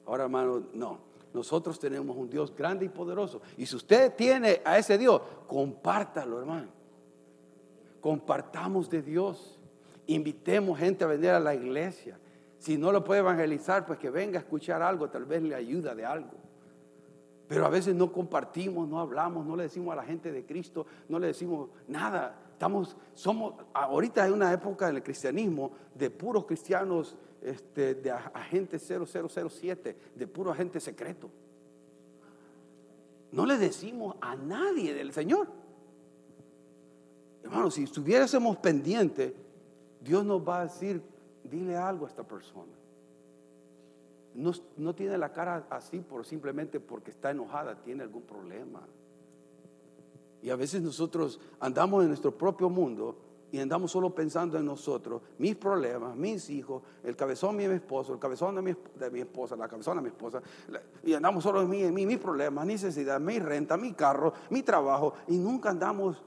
Ahora, 0.06 0.24
hermano, 0.24 0.64
no. 0.74 1.12
Nosotros 1.34 1.80
tenemos 1.80 2.18
un 2.18 2.30
Dios 2.30 2.54
grande 2.56 2.86
y 2.86 2.90
poderoso. 2.90 3.42
Y 3.58 3.66
si 3.66 3.76
usted 3.76 4.16
tiene 4.16 4.62
a 4.66 4.78
ese 4.78 4.98
Dios, 4.98 5.22
compártalo, 5.48 6.40
hermano 6.40 6.82
compartamos 8.02 8.90
de 8.90 9.02
Dios, 9.02 9.60
invitemos 10.08 10.78
gente 10.78 11.04
a 11.04 11.08
venir 11.08 11.30
a 11.30 11.40
la 11.40 11.56
iglesia. 11.56 12.18
Si 12.58 12.78
no 12.78 12.92
lo 12.92 13.04
puede 13.04 13.22
evangelizar, 13.22 13.86
pues 13.86 13.98
que 13.98 14.10
venga 14.10 14.40
a 14.40 14.42
escuchar 14.42 14.82
algo, 14.82 15.10
tal 15.10 15.26
vez 15.26 15.42
le 15.42 15.56
ayuda 15.56 15.96
de 15.96 16.06
algo. 16.06 16.34
Pero 17.48 17.66
a 17.66 17.70
veces 17.70 17.96
no 17.96 18.12
compartimos, 18.12 18.88
no 18.88 19.00
hablamos, 19.00 19.46
no 19.46 19.56
le 19.56 19.64
decimos 19.64 19.92
a 19.94 19.96
la 19.98 20.04
gente 20.04 20.32
de 20.32 20.46
Cristo, 20.46 20.86
no 21.10 21.20
le 21.20 21.28
decimos 21.28 21.70
nada. 21.88 22.34
Estamos, 22.54 22.96
somos, 23.14 23.56
ahorita 23.74 24.24
hay 24.24 24.32
una 24.32 24.54
época 24.54 24.88
del 24.88 25.04
cristianismo 25.04 25.72
de 25.94 26.10
puros 26.10 26.46
cristianos, 26.46 27.18
este, 27.42 27.96
de 27.96 28.12
agente 28.12 28.78
0007, 28.80 29.98
de 30.16 30.28
puro 30.28 30.52
agente 30.52 30.80
secreto. 30.80 31.30
No 33.32 33.46
le 33.46 33.58
decimos 33.58 34.16
a 34.22 34.36
nadie 34.36 34.94
del 34.94 35.12
Señor. 35.12 35.48
Hermano, 37.44 37.72
si 37.72 37.84
estuviésemos 37.84 38.58
pendientes, 38.58 39.34
Dios 40.02 40.26
nos 40.26 40.48
va 40.48 40.62
a 40.62 40.64
decir, 40.64 41.02
dile 41.44 41.78
algo 41.78 42.06
a 42.06 42.10
esta 42.10 42.24
persona. 42.24 42.74
No, 44.34 44.52
no, 44.78 44.96
tiene 44.96 45.18
la 45.18 45.32
cara 45.32 45.68
así 45.70 46.00
por 46.00 46.26
simplemente 46.26 46.80
porque 46.80 47.12
está 47.12 47.32
enojada, 47.32 47.76
tiene 47.84 48.04
algún 48.04 48.24
problema. 48.24 48.82
Y 50.42 50.50
a 50.50 50.56
veces 50.56 50.82
nosotros 50.82 51.40
andamos 51.60 52.02
en 52.02 52.08
nuestro 52.08 52.36
propio 52.36 52.70
mundo 52.70 53.18
y 53.52 53.60
andamos 53.60 53.92
solo 53.92 54.16
pensando 54.16 54.58
en 54.58 54.66
nosotros, 54.66 55.22
mis 55.38 55.56
problemas, 55.58 56.16
mis 56.16 56.50
hijos, 56.50 56.82
el 57.04 57.18
cabezón 57.18 57.58
de 57.58 57.68
mi 57.68 57.76
esposo, 57.76 58.14
el 58.14 58.20
cabezón 58.20 58.56
de 58.56 58.62
mi, 58.62 58.74
de 58.98 59.12
mi 59.12 59.20
esposa, 59.20 59.58
la 59.58 59.68
cabezón 59.68 59.98
de 59.98 60.04
mi 60.04 60.08
esposa, 60.08 60.42
y 61.04 61.14
andamos 61.14 61.44
solo 61.44 61.62
en 61.62 61.70
mí, 61.70 61.84
en 61.84 61.94
mí, 61.94 62.06
mis 62.06 62.18
problemas, 62.18 62.66
mi 62.66 62.74
necesidad, 62.74 63.20
mi 63.20 63.40
renta, 63.40 63.76
mi 63.76 63.92
carro, 63.92 64.34
mi 64.50 64.64
trabajo, 64.64 65.16
y 65.28 65.38
nunca 65.38 65.70
andamos 65.70 66.24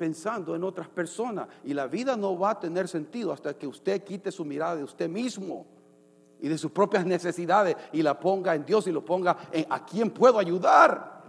pensando 0.00 0.56
en 0.56 0.64
otras 0.64 0.88
personas. 0.88 1.46
Y 1.62 1.74
la 1.74 1.86
vida 1.86 2.16
no 2.16 2.38
va 2.38 2.52
a 2.52 2.58
tener 2.58 2.88
sentido 2.88 3.34
hasta 3.34 3.52
que 3.52 3.66
usted 3.66 4.02
quite 4.02 4.32
su 4.32 4.46
mirada 4.46 4.76
de 4.76 4.84
usted 4.84 5.10
mismo 5.10 5.66
y 6.40 6.48
de 6.48 6.56
sus 6.56 6.70
propias 6.70 7.04
necesidades 7.04 7.76
y 7.92 8.02
la 8.02 8.18
ponga 8.18 8.54
en 8.54 8.64
Dios 8.64 8.86
y 8.86 8.92
lo 8.92 9.04
ponga 9.04 9.36
en 9.52 9.66
a 9.68 9.84
quién 9.84 10.08
puedo 10.10 10.38
ayudar. 10.38 11.20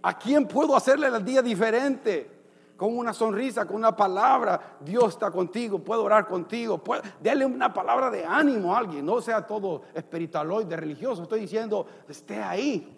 ¿A 0.00 0.16
quién 0.16 0.46
puedo 0.46 0.76
hacerle 0.76 1.08
el 1.08 1.24
día 1.24 1.42
diferente? 1.42 2.30
Con 2.76 2.96
una 2.96 3.12
sonrisa, 3.12 3.66
con 3.66 3.74
una 3.74 3.96
palabra, 3.96 4.76
Dios 4.80 5.14
está 5.14 5.32
contigo, 5.32 5.80
puedo 5.80 6.04
orar 6.04 6.28
contigo, 6.28 6.78
puedo, 6.78 7.02
dale 7.20 7.44
una 7.44 7.74
palabra 7.74 8.08
de 8.08 8.24
ánimo 8.24 8.72
a 8.72 8.78
alguien, 8.78 9.04
no 9.04 9.20
sea 9.20 9.44
todo 9.44 9.82
espiritualoide, 9.92 10.76
religioso, 10.76 11.24
estoy 11.24 11.40
diciendo, 11.40 11.84
esté 12.08 12.40
ahí. 12.40 12.96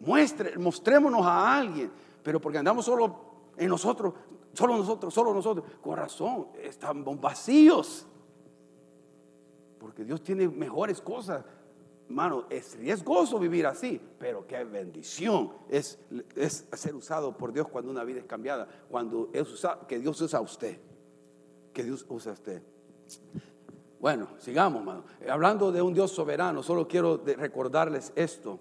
Muestre, 0.00 0.56
mostrémonos 0.56 1.26
a 1.26 1.58
alguien, 1.58 1.92
pero 2.30 2.40
porque 2.40 2.58
andamos 2.58 2.84
solo 2.84 3.16
en 3.56 3.68
nosotros, 3.68 4.14
solo 4.52 4.76
nosotros, 4.76 5.12
solo 5.12 5.34
nosotros, 5.34 5.66
con 5.82 5.96
razón, 5.96 6.46
estamos 6.62 7.20
vacíos. 7.20 8.06
Porque 9.80 10.04
Dios 10.04 10.22
tiene 10.22 10.46
mejores 10.46 11.00
cosas 11.00 11.44
Hermano, 12.06 12.44
es 12.48 12.76
riesgoso 12.78 13.36
vivir 13.40 13.66
así, 13.66 14.00
pero 14.16 14.46
qué 14.46 14.62
bendición 14.62 15.54
es, 15.68 15.98
es 16.36 16.68
ser 16.72 16.94
usado 16.94 17.36
por 17.36 17.52
Dios 17.52 17.66
cuando 17.66 17.90
una 17.90 18.04
vida 18.04 18.20
es 18.20 18.26
cambiada, 18.26 18.68
cuando 18.88 19.30
es 19.32 19.50
usado, 19.50 19.88
que 19.88 19.98
Dios 19.98 20.20
usa 20.20 20.38
a 20.38 20.42
usted, 20.42 20.78
que 21.72 21.82
Dios 21.82 22.06
usa 22.08 22.30
a 22.30 22.34
usted. 22.34 22.62
Bueno, 23.98 24.28
sigamos, 24.38 24.82
hermano. 24.82 25.02
Hablando 25.28 25.72
de 25.72 25.82
un 25.82 25.94
Dios 25.94 26.12
soberano, 26.12 26.62
solo 26.62 26.86
quiero 26.86 27.24
recordarles 27.24 28.12
esto, 28.14 28.60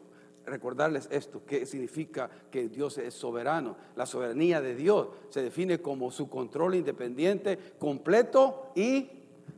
recordarles 0.50 1.08
esto, 1.12 1.44
qué 1.46 1.66
significa 1.66 2.30
que 2.52 2.70
Dios 2.70 2.98
es 2.98 3.14
soberano. 3.14 3.76
La 3.96 4.06
soberanía 4.06 4.62
de 4.62 4.76
Dios 4.76 5.10
se 5.30 5.42
define 5.42 5.80
como 5.80 6.12
su 6.12 6.30
control 6.30 6.76
independiente, 6.76 7.58
completo 7.78 8.72
y 8.76 9.10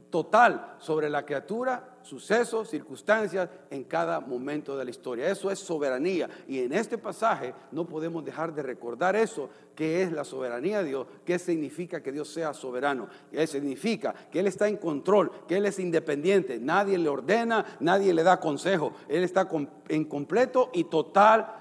total 0.09 0.75
sobre 0.79 1.09
la 1.09 1.25
criatura 1.25 1.90
sucesos, 2.03 2.69
circunstancias 2.69 3.49
en 3.69 3.83
cada 3.83 4.19
momento 4.19 4.77
de 4.77 4.85
la 4.85 4.91
historia. 4.91 5.29
Eso 5.29 5.51
es 5.51 5.59
soberanía. 5.59 6.29
Y 6.47 6.59
en 6.59 6.73
este 6.73 6.97
pasaje 6.97 7.53
no 7.71 7.85
podemos 7.85 8.23
dejar 8.23 8.53
de 8.53 8.63
recordar 8.63 9.15
eso, 9.15 9.49
que 9.75 10.03
es 10.03 10.11
la 10.11 10.23
soberanía 10.23 10.79
de 10.79 10.89
Dios, 10.89 11.07
que 11.25 11.39
significa 11.39 12.01
que 12.01 12.11
Dios 12.11 12.27
sea 12.27 12.53
soberano. 12.53 13.07
Que 13.31 13.47
significa 13.47 14.13
que 14.31 14.39
Él 14.39 14.47
está 14.47 14.67
en 14.67 14.77
control, 14.77 15.31
que 15.47 15.57
Él 15.57 15.65
es 15.65 15.79
independiente. 15.79 16.59
Nadie 16.59 16.97
le 16.97 17.09
ordena, 17.09 17.77
nadie 17.79 18.13
le 18.13 18.23
da 18.23 18.39
consejo. 18.39 18.93
Él 19.07 19.23
está 19.23 19.47
en 19.89 20.05
completo 20.05 20.69
y 20.73 20.85
total 20.85 21.60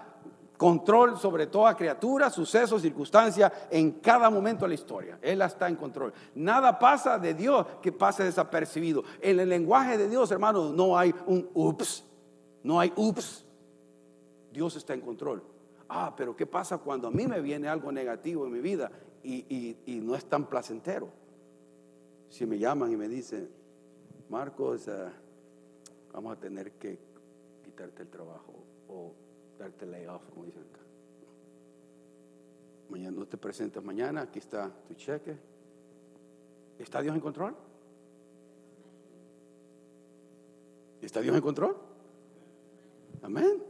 control 0.60 1.16
sobre 1.16 1.46
toda 1.46 1.74
criatura, 1.74 2.28
suceso, 2.28 2.78
circunstancia, 2.78 3.50
en 3.70 3.92
cada 3.92 4.28
momento 4.28 4.66
de 4.66 4.68
la 4.68 4.74
historia. 4.74 5.18
Él 5.22 5.40
está 5.40 5.66
en 5.66 5.74
control. 5.74 6.12
Nada 6.34 6.78
pasa 6.78 7.18
de 7.18 7.32
Dios 7.32 7.66
que 7.80 7.92
pase 7.92 8.24
desapercibido. 8.24 9.02
En 9.22 9.40
el 9.40 9.48
lenguaje 9.48 9.96
de 9.96 10.06
Dios, 10.06 10.30
hermano, 10.30 10.70
no 10.70 10.98
hay 10.98 11.14
un 11.24 11.48
ups. 11.54 12.04
No 12.62 12.78
hay 12.78 12.92
ups. 12.94 13.46
Dios 14.52 14.76
está 14.76 14.92
en 14.92 15.00
control. 15.00 15.42
Ah, 15.88 16.12
pero 16.14 16.36
¿qué 16.36 16.44
pasa 16.44 16.76
cuando 16.76 17.08
a 17.08 17.10
mí 17.10 17.26
me 17.26 17.40
viene 17.40 17.66
algo 17.66 17.90
negativo 17.90 18.44
en 18.44 18.52
mi 18.52 18.60
vida 18.60 18.92
y, 19.22 19.78
no 20.02 20.14
es 20.14 20.26
tan 20.26 20.44
placentero? 20.44 21.08
Si 22.28 22.44
me 22.44 22.58
llaman 22.58 22.92
y 22.92 22.98
me 22.98 23.08
dicen, 23.08 23.48
Marcos, 24.28 24.86
eh, 24.88 25.08
vamos 26.12 26.36
a 26.36 26.38
tener 26.38 26.72
que 26.72 26.98
quitarte 27.64 28.02
el 28.02 28.10
trabajo 28.10 28.52
o 28.88 29.14
darte 29.60 29.86
layoff, 29.86 30.24
como 30.30 30.46
dicen 30.46 30.62
acá. 30.62 30.80
Mañana 32.88 33.18
no 33.18 33.26
te 33.26 33.36
presentas 33.36 33.84
mañana, 33.84 34.22
aquí 34.22 34.38
está 34.38 34.70
tu 34.88 34.94
cheque. 34.94 35.36
¿Está 36.78 37.02
Dios 37.02 37.14
en 37.14 37.20
control? 37.20 37.54
¿Está 41.02 41.20
Dios 41.20 41.36
en 41.36 41.42
control? 41.42 41.76
Amén. 43.22 43.62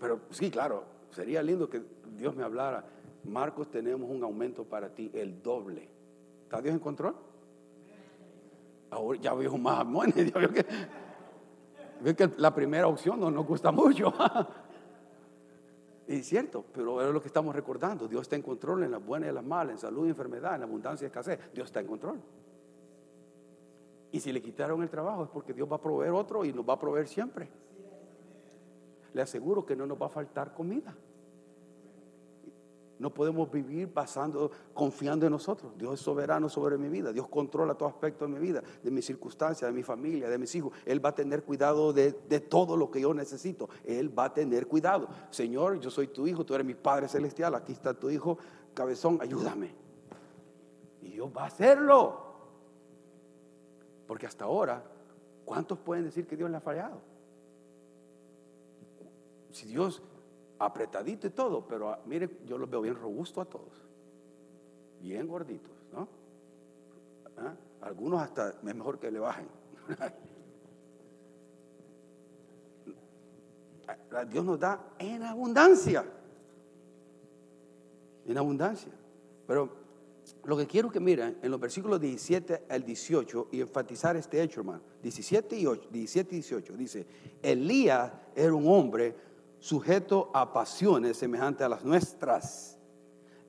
Pero 0.00 0.20
sí, 0.30 0.50
claro, 0.50 0.84
sería 1.10 1.42
lindo 1.42 1.68
que 1.68 1.82
Dios 2.16 2.34
me 2.34 2.42
hablara. 2.42 2.84
Marcos, 3.24 3.70
tenemos 3.70 4.10
un 4.10 4.22
aumento 4.24 4.64
para 4.64 4.94
ti, 4.94 5.10
el 5.12 5.42
doble. 5.42 5.88
¿Está 6.44 6.62
Dios 6.62 6.74
en 6.74 6.80
control? 6.80 7.14
Ahora 8.90 9.18
ya 9.20 9.34
veo 9.34 9.58
más, 9.58 9.86
ya 10.14 10.38
veo 10.38 10.50
que 10.50 10.64
Ve 12.00 12.14
que 12.14 12.30
la 12.36 12.54
primera 12.54 12.86
opción 12.86 13.20
no 13.20 13.30
nos 13.30 13.46
gusta 13.46 13.72
mucho. 13.72 14.12
es 16.06 16.26
cierto, 16.26 16.64
pero 16.72 17.00
es 17.06 17.12
lo 17.12 17.20
que 17.20 17.28
estamos 17.28 17.54
recordando. 17.54 18.06
Dios 18.06 18.22
está 18.22 18.36
en 18.36 18.42
control 18.42 18.84
en 18.84 18.90
las 18.90 19.04
buenas 19.04 19.30
y 19.30 19.32
las 19.32 19.44
malas, 19.44 19.72
en 19.72 19.78
salud 19.78 20.06
y 20.06 20.10
enfermedad, 20.10 20.56
en 20.56 20.62
abundancia 20.62 21.04
y 21.04 21.08
escasez. 21.08 21.38
Dios 21.54 21.66
está 21.66 21.80
en 21.80 21.86
control. 21.86 22.20
Y 24.12 24.20
si 24.20 24.32
le 24.32 24.40
quitaron 24.40 24.82
el 24.82 24.88
trabajo 24.88 25.24
es 25.24 25.30
porque 25.30 25.52
Dios 25.52 25.70
va 25.70 25.76
a 25.76 25.80
proveer 25.80 26.12
otro 26.12 26.44
y 26.44 26.52
nos 26.52 26.68
va 26.68 26.74
a 26.74 26.78
proveer 26.78 27.08
siempre. 27.08 27.48
Le 29.12 29.22
aseguro 29.22 29.64
que 29.64 29.74
no 29.74 29.86
nos 29.86 30.00
va 30.00 30.06
a 30.06 30.10
faltar 30.10 30.54
comida. 30.54 30.94
No 32.98 33.12
podemos 33.12 33.50
vivir 33.50 33.92
basando, 33.92 34.50
confiando 34.72 35.26
en 35.26 35.32
nosotros. 35.32 35.72
Dios 35.76 35.94
es 35.94 36.00
soberano 36.00 36.48
sobre 36.48 36.78
mi 36.78 36.88
vida. 36.88 37.12
Dios 37.12 37.28
controla 37.28 37.74
todo 37.74 37.90
aspecto 37.90 38.26
de 38.26 38.32
mi 38.32 38.38
vida, 38.38 38.62
de 38.82 38.90
mis 38.90 39.04
circunstancias, 39.04 39.70
de 39.70 39.76
mi 39.76 39.82
familia, 39.82 40.30
de 40.30 40.38
mis 40.38 40.54
hijos. 40.54 40.72
Él 40.86 41.04
va 41.04 41.10
a 41.10 41.14
tener 41.14 41.42
cuidado 41.42 41.92
de, 41.92 42.12
todo 42.48 42.76
lo 42.76 42.90
que 42.90 43.02
yo 43.02 43.12
necesito. 43.12 43.68
Él 43.84 44.18
va 44.18 44.26
a 44.26 44.34
tener 44.34 44.66
cuidado. 44.66 45.08
Señor, 45.30 45.78
yo 45.78 45.90
soy 45.90 46.08
tu 46.08 46.26
hijo, 46.26 46.46
tú 46.46 46.54
eres 46.54 46.66
mi 46.66 46.74
Padre 46.74 47.06
Celestial. 47.08 47.54
Aquí 47.54 47.72
está 47.72 47.92
tu 47.92 48.08
hijo, 48.08 48.38
cabezón, 48.72 49.18
ayúdame. 49.20 49.74
Y 51.02 51.10
Dios 51.10 51.30
va 51.36 51.42
a 51.42 51.46
hacerlo. 51.46 52.26
Porque 54.06 54.24
hasta 54.24 54.46
ahora, 54.46 54.82
¿cuántos 55.44 55.78
pueden 55.78 56.04
decir 56.04 56.26
que 56.26 56.36
Dios 56.36 56.50
le 56.50 56.56
ha 56.56 56.60
fallado? 56.60 57.02
Si 59.50 59.66
Dios 59.66 60.02
apretadito 60.58 61.26
y 61.26 61.30
todo, 61.30 61.66
pero 61.66 61.90
ah, 61.90 62.00
mire, 62.06 62.28
yo 62.46 62.58
los 62.58 62.68
veo 62.68 62.80
bien 62.82 62.94
robusto 62.94 63.40
a 63.40 63.44
todos, 63.44 63.84
bien 65.00 65.26
gorditos, 65.26 65.72
¿no? 65.92 66.08
¿Ah? 67.36 67.54
Algunos 67.82 68.22
hasta 68.22 68.50
es 68.50 68.62
mejor 68.62 68.98
que 68.98 69.10
le 69.10 69.18
bajen. 69.18 69.48
Dios 74.30 74.44
nos 74.44 74.58
da 74.58 74.92
en 74.98 75.22
abundancia, 75.22 76.04
en 78.26 78.38
abundancia. 78.38 78.92
Pero 79.46 79.70
lo 80.44 80.56
que 80.56 80.66
quiero 80.66 80.90
que 80.90 80.98
miren 80.98 81.38
en 81.42 81.50
los 81.50 81.60
versículos 81.60 82.00
17 82.00 82.64
al 82.68 82.82
18 82.82 83.48
y 83.52 83.60
enfatizar 83.60 84.16
este 84.16 84.42
hecho, 84.42 84.60
hermano, 84.60 84.82
17 85.02 85.58
y 85.58 85.66
8, 85.66 85.88
17 85.92 86.30
y 86.30 86.38
18, 86.38 86.76
dice, 86.76 87.06
Elías 87.42 88.12
era 88.34 88.54
un 88.54 88.66
hombre 88.66 89.14
sujeto 89.58 90.30
a 90.34 90.52
pasiones 90.52 91.16
semejantes 91.16 91.64
a 91.64 91.68
las 91.68 91.84
nuestras. 91.84 92.78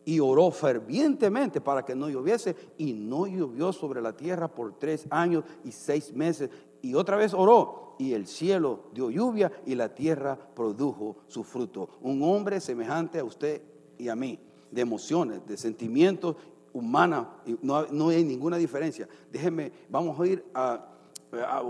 Y 0.06 0.22
oró 0.22 0.52
fervientemente 0.52 1.60
para 1.60 1.84
que 1.84 1.94
no 1.94 2.10
lloviese 2.10 2.56
y 2.78 2.94
no 2.94 3.28
llovió 3.28 3.74
sobre 3.74 4.02
la 4.02 4.16
tierra 4.16 4.48
por 4.48 4.80
tres 4.80 5.06
años 5.10 5.44
y 5.66 5.72
seis 5.72 6.14
meses. 6.14 6.50
Y 6.82 6.96
otra 6.96 7.18
vez 7.18 7.34
oró 7.34 7.96
y 8.00 8.14
el 8.14 8.26
cielo 8.26 8.86
dio 8.94 9.10
lluvia 9.10 9.52
y 9.66 9.76
la 9.76 9.94
tierra 9.94 10.38
produjo 10.38 11.18
su 11.28 11.44
fruto. 11.44 11.90
Un 12.02 12.24
hombre 12.24 12.62
semejante 12.62 13.20
a 13.20 13.24
usted 13.24 13.62
y 13.98 14.08
a 14.08 14.16
mí. 14.16 14.40
de 14.72 14.82
emociones, 14.82 15.46
de 15.48 15.56
sentimientos 15.56 16.36
humanos, 16.74 17.28
no, 17.62 17.86
no 17.88 18.10
hay 18.10 18.24
ninguna 18.24 18.58
diferencia. 18.58 19.08
Déjenme, 19.32 19.72
vamos 19.90 20.20
a 20.20 20.28
ir 20.28 20.44
a, 20.54 20.86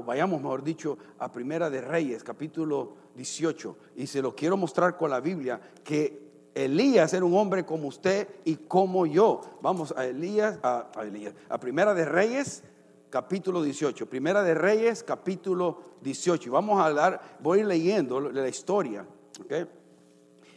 vayamos 0.06 0.42
mejor 0.42 0.64
dicho, 0.64 0.98
a 1.18 1.32
Primera 1.32 1.70
de 1.70 1.82
Reyes, 1.82 2.24
capítulo 2.24 2.94
18, 3.18 3.76
y 3.98 4.08
se 4.08 4.22
lo 4.22 4.36
quiero 4.36 4.56
mostrar 4.56 4.96
con 4.96 5.10
la 5.10 5.20
Biblia, 5.20 5.60
que 5.84 6.28
Elías 6.54 7.14
era 7.14 7.26
un 7.26 7.36
hombre 7.36 7.66
como 7.66 7.88
usted 7.88 8.28
y 8.46 8.56
como 8.56 9.06
yo. 9.06 9.42
Vamos 9.62 9.94
a 9.98 10.06
Elías, 10.06 10.60
a, 10.64 10.90
Elías, 11.02 11.34
a 11.50 11.60
Primera 11.60 11.94
de 11.94 12.06
Reyes, 12.06 12.64
capítulo 13.10 13.62
18. 13.62 14.08
Primera 14.08 14.42
de 14.44 14.54
Reyes, 14.54 15.04
capítulo 15.04 15.82
18. 16.02 16.50
Y 16.50 16.52
vamos 16.52 16.80
a 16.80 16.86
hablar, 16.86 17.38
voy 17.42 17.64
leyendo 17.64 18.20
la 18.20 18.48
historia. 18.48 19.06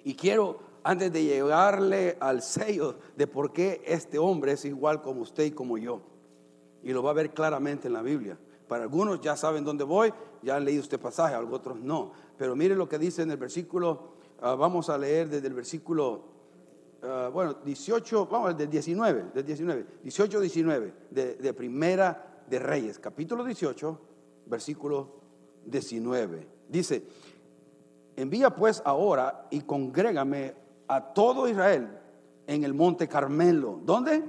Y 0.04 0.14
quiero, 0.14 0.60
antes 0.82 1.12
de 1.12 1.24
llegarle 1.24 2.16
al 2.20 2.40
sello 2.42 2.96
de 3.16 3.26
por 3.26 3.52
qué 3.52 3.82
este 3.84 4.18
hombre 4.18 4.52
es 4.52 4.64
igual 4.64 5.02
como 5.02 5.20
usted 5.20 5.44
y 5.44 5.50
como 5.50 5.76
yo. 5.76 6.00
Y 6.82 6.92
lo 6.92 7.02
va 7.02 7.10
a 7.10 7.14
ver 7.14 7.30
claramente 7.34 7.88
en 7.88 7.94
la 7.94 8.02
Biblia. 8.02 8.38
Para 8.68 8.84
algunos 8.84 9.20
ya 9.20 9.36
saben 9.36 9.64
dónde 9.64 9.84
voy, 9.84 10.14
ya 10.42 10.56
han 10.56 10.64
leído 10.64 10.82
este 10.82 10.98
pasaje, 10.98 11.34
a 11.34 11.40
otros 11.40 11.78
no. 11.78 12.12
Pero 12.36 12.56
mire 12.56 12.74
lo 12.74 12.88
que 12.88 12.98
dice 12.98 13.22
en 13.22 13.30
el 13.30 13.36
versículo, 13.36 14.14
ah, 14.40 14.54
vamos 14.54 14.88
a 14.88 14.98
leer 14.98 15.28
desde 15.28 15.46
el 15.46 15.54
versículo, 15.54 16.24
ah, 17.02 17.30
bueno, 17.32 17.54
18, 17.64 18.26
vamos, 18.26 18.56
del 18.56 18.70
19, 18.70 19.26
del 19.34 19.44
19, 19.44 19.86
18, 20.02 20.40
19, 20.40 20.94
de, 21.10 21.34
de 21.36 21.54
Primera 21.54 22.42
de 22.48 22.58
Reyes, 22.58 22.98
capítulo 22.98 23.44
18, 23.44 24.00
versículo 24.46 25.20
19. 25.66 26.46
Dice, 26.68 27.04
envía 28.16 28.54
pues 28.54 28.82
ahora 28.84 29.46
y 29.50 29.60
congrégame 29.62 30.54
a 30.88 31.12
todo 31.12 31.48
Israel 31.48 31.88
en 32.46 32.64
el 32.64 32.74
monte 32.74 33.08
Carmelo. 33.08 33.80
¿Dónde? 33.84 34.24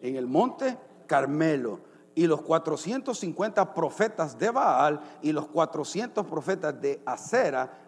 En 0.00 0.16
el 0.16 0.26
monte 0.26 0.78
Carmelo. 1.06 1.80
Y 2.14 2.26
los 2.26 2.42
450 2.42 3.74
profetas 3.74 4.38
de 4.38 4.50
Baal 4.50 5.00
y 5.22 5.32
los 5.32 5.48
400 5.48 6.26
profetas 6.26 6.80
de 6.80 7.02
Acera 7.04 7.84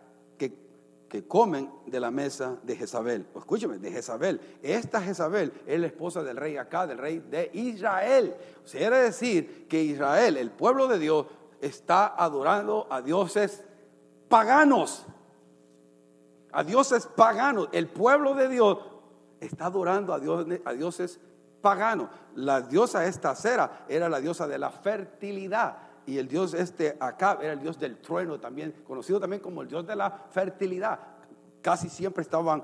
que 1.08 1.26
comen 1.26 1.70
de 1.86 2.00
la 2.00 2.10
mesa 2.10 2.56
de 2.62 2.76
Jezabel. 2.76 3.26
Escúcheme, 3.34 3.78
de 3.78 3.90
Jezabel. 3.90 4.40
Esta 4.62 5.00
Jezabel 5.00 5.52
es 5.66 5.80
la 5.80 5.86
esposa 5.86 6.22
del 6.22 6.36
rey 6.36 6.56
acá, 6.56 6.86
del 6.86 6.98
rey 6.98 7.20
de 7.30 7.50
Israel. 7.54 8.34
O 8.64 8.66
sea, 8.66 8.80
quiere 8.80 8.98
decir 8.98 9.66
que 9.68 9.82
Israel, 9.82 10.36
el 10.36 10.50
pueblo 10.50 10.88
de 10.88 10.98
Dios, 10.98 11.26
está 11.60 12.06
adorando 12.06 12.86
a 12.90 13.00
dioses 13.02 13.64
paganos. 14.28 15.06
A 16.52 16.64
dioses 16.64 17.06
paganos. 17.06 17.68
El 17.72 17.88
pueblo 17.88 18.34
de 18.34 18.48
Dios 18.48 18.78
está 19.40 19.66
adorando 19.66 20.12
a, 20.12 20.16
a 20.16 20.72
dioses 20.74 21.14
paganos. 21.18 21.26
La 22.34 22.60
diosa 22.60 23.06
esta 23.06 23.34
cera 23.34 23.86
era 23.88 24.08
la 24.08 24.20
diosa 24.20 24.46
de 24.46 24.58
la 24.58 24.70
fertilidad 24.70 25.78
y 26.06 26.18
el 26.18 26.28
dios 26.28 26.54
este 26.54 26.96
acá 27.00 27.38
era 27.42 27.52
el 27.52 27.60
dios 27.60 27.78
del 27.78 27.98
trueno 27.98 28.38
también, 28.38 28.72
conocido 28.86 29.18
también 29.18 29.42
como 29.42 29.62
el 29.62 29.68
dios 29.68 29.86
de 29.86 29.96
la 29.96 30.10
fertilidad. 30.30 31.00
Casi 31.60 31.88
siempre 31.88 32.22
estaban 32.22 32.62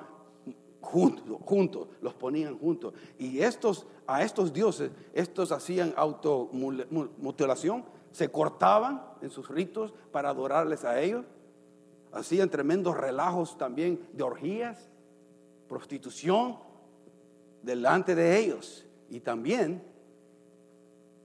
juntos, 0.80 1.24
juntos, 1.44 1.88
los 2.00 2.14
ponían 2.14 2.58
juntos. 2.58 2.94
Y 3.18 3.40
estos, 3.40 3.86
a 4.06 4.22
estos 4.22 4.52
dioses, 4.52 4.92
estos 5.12 5.50
hacían 5.50 5.92
automutilación, 5.96 7.84
se 8.12 8.30
cortaban 8.30 9.02
en 9.22 9.30
sus 9.30 9.48
ritos 9.48 9.92
para 10.12 10.30
adorarles 10.30 10.84
a 10.84 11.00
ellos. 11.00 11.24
Hacían 12.12 12.50
tremendos 12.50 12.96
relajos 12.96 13.56
también 13.58 14.06
de 14.12 14.22
orgías, 14.22 14.90
prostitución 15.68 16.58
delante 17.62 18.14
de 18.14 18.38
ellos. 18.38 18.86
Y 19.12 19.20
también 19.20 19.82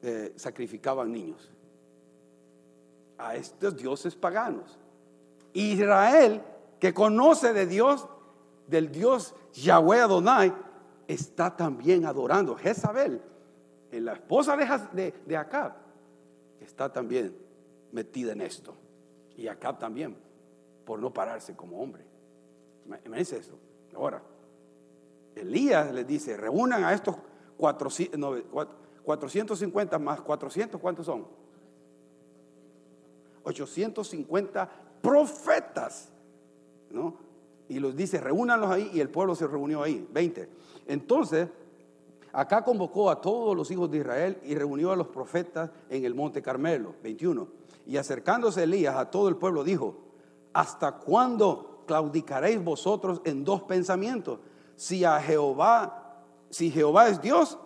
eh, 0.02 0.34
sacrificaban 0.36 1.10
niños 1.10 1.50
a 3.18 3.38
estos 3.38 3.78
dioses 3.78 4.14
paganos. 4.14 4.78
Israel, 5.54 6.44
que 6.82 6.94
conoce 6.94 7.54
de 7.54 7.66
Dios, 7.66 8.06
del 8.68 8.92
Dios 8.92 9.34
Yahweh 9.54 10.02
Adonai, 10.02 10.54
está 11.08 11.56
también 11.56 12.06
adorando. 12.06 12.58
Jezabel, 12.58 13.22
la 13.94 14.12
esposa 14.12 14.58
de, 14.58 15.14
de, 15.26 15.38
Acab, 15.38 15.72
está 16.60 16.92
también 16.92 17.34
metida 17.94 18.34
en 18.34 18.42
esto. 18.42 18.76
Y 19.38 19.48
Acab 19.48 19.80
también, 19.80 20.14
por 20.84 21.00
no 21.00 21.14
pararse 21.14 21.56
como 21.56 21.82
hombre. 21.82 22.04
Imagínense 22.86 23.38
eso. 23.38 23.58
Ahora, 23.96 24.22
Elías 25.36 25.94
les 25.94 26.06
dice, 26.06 26.36
reúnan 26.36 26.84
a 26.84 26.92
estos 26.92 27.16
450 27.58 30.00
más 30.00 30.22
400, 30.22 30.80
¿cuántos 30.80 31.06
son? 31.06 31.28
850 33.44 34.70
profetas, 35.02 36.10
¿no? 36.92 37.16
Y 37.70 37.80
los 37.80 37.96
dice, 37.96 38.20
reúnanlos 38.20 38.70
ahí 38.70 38.92
y 38.94 39.00
el 39.00 39.10
pueblo 39.10 39.36
se 39.36 39.48
reunió 39.48 39.84
ahí, 39.84 40.08
20. 40.12 40.50
Entonces, 40.88 41.50
acá 42.32 42.64
convocó 42.64 43.10
a 43.10 43.22
todos 43.22 43.56
los 43.56 43.70
hijos 43.72 43.90
de 43.92 44.00
Israel 44.00 44.38
y 44.44 44.56
reunió 44.56 44.92
a 44.92 44.96
los 44.96 45.08
profetas 45.08 45.72
en 45.90 46.06
el 46.06 46.14
monte 46.14 46.42
Carmelo, 46.42 46.96
21. 47.04 47.48
Y 47.86 47.98
acercándose 47.98 48.64
Elías 48.64 48.96
a 48.96 49.10
todo 49.10 49.30
el 49.30 49.38
pueblo 49.38 49.64
dijo, 49.64 49.96
¿hasta 50.54 50.94
cuándo 50.94 51.84
claudicaréis 51.88 52.64
vosotros 52.64 53.22
en 53.26 53.44
dos 53.44 53.64
pensamientos? 53.64 54.40
Si 54.76 55.04
a 55.04 55.20
Jehová, 55.20 56.07
si 56.50 56.72
Jehová 56.72 57.10
es 57.10 57.22
Dios, 57.22 57.58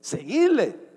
seguidle. 0.00 0.88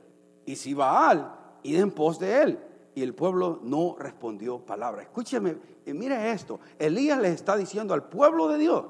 Y 0.45 0.55
si 0.55 0.73
Baal, 0.73 1.33
id 1.63 1.79
en 1.79 1.91
pos 1.91 2.19
de 2.19 2.41
él 2.41 2.59
y 2.95 3.01
el 3.01 3.13
pueblo 3.13 3.59
no 3.63 3.95
respondió 3.97 4.59
palabra. 4.59 5.01
Escúcheme, 5.01 5.57
mire 5.85 6.31
esto. 6.31 6.59
Elías 6.77 7.19
le 7.19 7.29
está 7.29 7.55
diciendo 7.55 7.93
al 7.93 8.03
pueblo 8.03 8.47
de 8.47 8.57
Dios, 8.57 8.85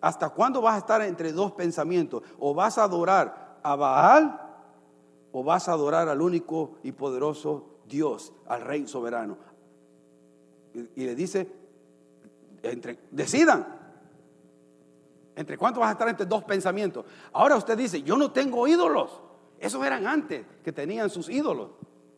¿hasta 0.00 0.30
cuándo 0.30 0.60
vas 0.60 0.74
a 0.74 0.78
estar 0.78 1.02
entre 1.02 1.32
dos 1.32 1.52
pensamientos? 1.52 2.22
¿O 2.38 2.54
vas 2.54 2.78
a 2.78 2.84
adorar 2.84 3.58
a 3.62 3.76
Baal 3.76 4.40
o 5.32 5.42
vas 5.42 5.68
a 5.68 5.72
adorar 5.72 6.08
al 6.08 6.20
único 6.20 6.72
y 6.82 6.92
poderoso 6.92 7.78
Dios, 7.86 8.32
al 8.46 8.62
Rey 8.62 8.86
soberano? 8.86 9.38
Y, 10.74 11.04
le 11.04 11.14
dice, 11.14 11.50
entre, 12.62 12.98
decidan. 13.10 13.81
¿Entre 15.34 15.56
cuánto 15.56 15.80
vas 15.80 15.88
a 15.88 15.92
estar 15.92 16.08
entre 16.08 16.26
dos 16.26 16.44
pensamientos? 16.44 17.06
Ahora 17.32 17.56
usted 17.56 17.76
dice, 17.76 18.02
yo 18.02 18.16
no 18.16 18.30
tengo 18.30 18.66
ídolos. 18.66 19.20
Esos 19.58 19.84
eran 19.84 20.06
antes 20.06 20.44
que 20.62 20.72
tenían 20.72 21.08
sus 21.08 21.28
ídolos 21.28 21.70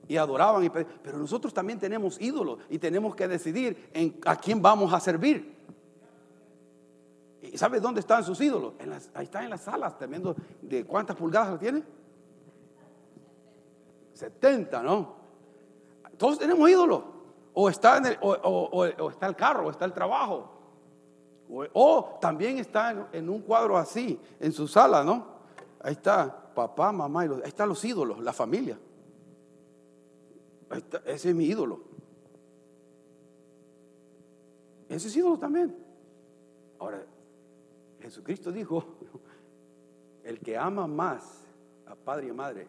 y 0.09 0.17
adoraban. 0.17 0.71
pero 0.71 1.19
nosotros 1.19 1.55
también 1.55 1.79
tenemos 1.79 2.21
ídolos 2.21 2.59
y 2.69 2.79
tenemos 2.79 3.15
que 3.15 3.29
decidir 3.29 3.91
en 3.93 4.19
a 4.25 4.37
quién 4.37 4.61
vamos 4.61 4.93
a 4.93 5.01
servir. 5.01 5.55
¿Y 7.43 7.59
sabe 7.59 7.79
dónde 7.79 8.01
están 8.01 8.25
sus 8.25 8.41
ídolos? 8.41 8.73
ahí 9.15 9.25
están 9.25 9.45
en 9.45 9.51
las 9.51 9.63
salas, 9.63 9.97
tremendo. 9.99 10.35
¿De 10.63 10.85
cuántas 10.85 11.17
pulgadas 11.17 11.59
tiene? 11.61 11.83
70, 14.15 14.83
¿no? 14.83 15.17
Todos 16.17 16.39
tenemos 16.39 16.69
ídolos. 16.69 17.03
O 17.53 17.69
está, 17.69 17.99
en 17.99 18.07
el, 18.07 18.19
o, 18.23 19.11
está 19.11 19.27
el 19.27 19.37
carro, 19.37 19.67
o 19.67 19.71
está 19.71 19.85
el 19.85 19.93
trabajo. 19.93 20.54
O, 21.49 22.19
también 22.21 22.59
está 22.59 23.09
en, 23.13 23.29
un 23.29 23.43
cuadro 23.43 23.77
así, 23.77 24.19
en 24.41 24.53
su 24.53 24.67
sala, 24.67 25.05
¿no? 25.05 25.27
Ahí 25.81 25.93
está 25.93 26.53
papá, 26.55 26.91
mamá, 26.91 27.27
y 27.27 27.29
ahí 27.29 27.41
están 27.45 27.69
los 27.69 27.85
ídolos, 27.85 28.21
la 28.21 28.33
familia 28.33 28.79
ese 31.05 31.31
es 31.31 31.35
mi 31.35 31.47
ídolo. 31.47 31.81
Ese 34.89 35.09
es 35.09 35.17
ídolo 35.17 35.39
también. 35.39 35.77
Ahora, 36.79 37.05
Jesucristo 38.01 38.53
dijo, 38.53 38.85
el 40.25 40.41
que 40.41 40.57
ama 40.57 40.87
más 40.87 41.47
a 41.87 41.95
padre 41.95 42.29
y 42.29 42.33
madre, 42.33 42.67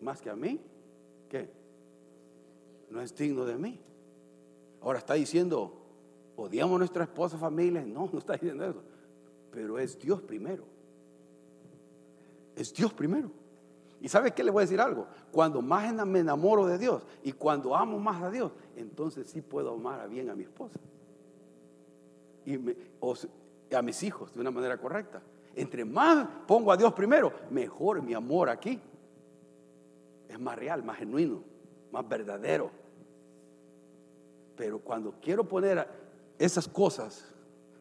más 0.00 0.20
que 0.20 0.30
a 0.30 0.36
mí, 0.36 0.60
¿qué? 1.28 1.50
No 2.90 3.00
es 3.00 3.14
digno 3.14 3.44
de 3.44 3.56
mí. 3.56 3.80
Ahora 4.80 4.98
está 4.98 5.14
diciendo, 5.14 5.83
odiamos 6.36 6.76
a 6.76 6.78
nuestra 6.78 7.04
esposa, 7.04 7.38
familia. 7.38 7.82
No, 7.82 8.08
no 8.12 8.18
está 8.18 8.34
diciendo 8.34 8.64
eso. 8.64 8.82
Pero 9.50 9.78
es 9.78 9.98
Dios 9.98 10.20
primero. 10.22 10.64
Es 12.56 12.72
Dios 12.72 12.92
primero. 12.92 13.30
¿Y 14.00 14.08
sabes 14.08 14.32
qué 14.32 14.44
le 14.44 14.50
voy 14.50 14.60
a 14.60 14.66
decir 14.66 14.80
algo? 14.80 15.06
Cuando 15.32 15.62
más 15.62 15.92
me 16.06 16.18
enamoro 16.18 16.66
de 16.66 16.76
Dios 16.76 17.06
y 17.22 17.32
cuando 17.32 17.74
amo 17.74 17.98
más 17.98 18.22
a 18.22 18.30
Dios, 18.30 18.52
entonces 18.76 19.26
sí 19.28 19.40
puedo 19.40 19.72
amar 19.72 20.08
bien 20.08 20.28
a 20.28 20.34
mi 20.34 20.42
esposa. 20.42 20.78
Y 22.44 22.58
a 23.74 23.80
mis 23.80 24.02
hijos 24.02 24.34
de 24.34 24.40
una 24.40 24.50
manera 24.50 24.76
correcta. 24.78 25.22
Entre 25.54 25.84
más 25.84 26.28
pongo 26.46 26.70
a 26.72 26.76
Dios 26.76 26.92
primero, 26.92 27.32
mejor 27.50 28.02
mi 28.02 28.12
amor 28.12 28.50
aquí. 28.50 28.78
Es 30.28 30.38
más 30.38 30.58
real, 30.58 30.82
más 30.82 30.98
genuino, 30.98 31.42
más 31.90 32.06
verdadero. 32.06 32.70
Pero 34.56 34.80
cuando 34.80 35.14
quiero 35.20 35.48
poner 35.48 35.88
esas 36.38 36.68
cosas 36.68 37.34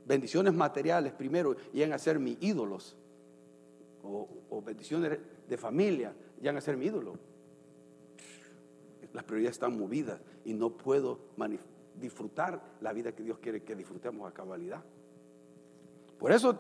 bendiciones 0.06 0.54
materiales 0.54 1.14
primero 1.14 1.56
llegan 1.72 1.94
a 1.94 1.98
ser 1.98 2.20
mis 2.20 2.38
ídolos. 2.42 2.96
O, 4.04 4.62
bendiciones 4.62 5.18
de 5.48 5.58
familia 5.58 6.14
llegan 6.40 6.58
a 6.58 6.62
ser 6.62 6.78
mi 6.78 6.86
ídolo. 6.86 7.18
Las 9.14 9.24
prioridades 9.24 9.56
están 9.56 9.78
movidas 9.78 10.20
y 10.44 10.54
no 10.54 10.72
puedo 10.72 11.20
disfrutar 12.00 12.62
la 12.82 12.92
vida 12.94 13.14
que 13.14 13.24
Dios 13.24 13.40
quiere 13.40 13.64
que 13.64 13.76
disfrutemos 13.76 14.30
a 14.30 14.34
cabalidad. 14.34 14.84
Por 16.18 16.32
eso 16.32 16.58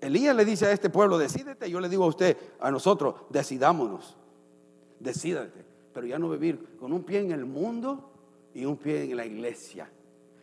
Elías 0.00 0.34
le 0.34 0.44
dice 0.44 0.66
a 0.66 0.72
este 0.72 0.90
pueblo, 0.90 1.18
decídete, 1.18 1.70
yo 1.70 1.80
le 1.80 1.88
digo 1.88 2.04
a 2.04 2.08
usted, 2.08 2.36
a 2.60 2.70
nosotros, 2.70 3.14
decidámonos, 3.30 4.16
decídate, 5.00 5.64
pero 5.92 6.06
ya 6.06 6.18
no 6.18 6.28
vivir 6.30 6.76
con 6.78 6.92
un 6.92 7.04
pie 7.04 7.20
en 7.20 7.32
el 7.32 7.44
mundo 7.44 8.10
y 8.54 8.64
un 8.64 8.76
pie 8.76 9.04
en 9.04 9.16
la 9.16 9.24
iglesia. 9.24 9.90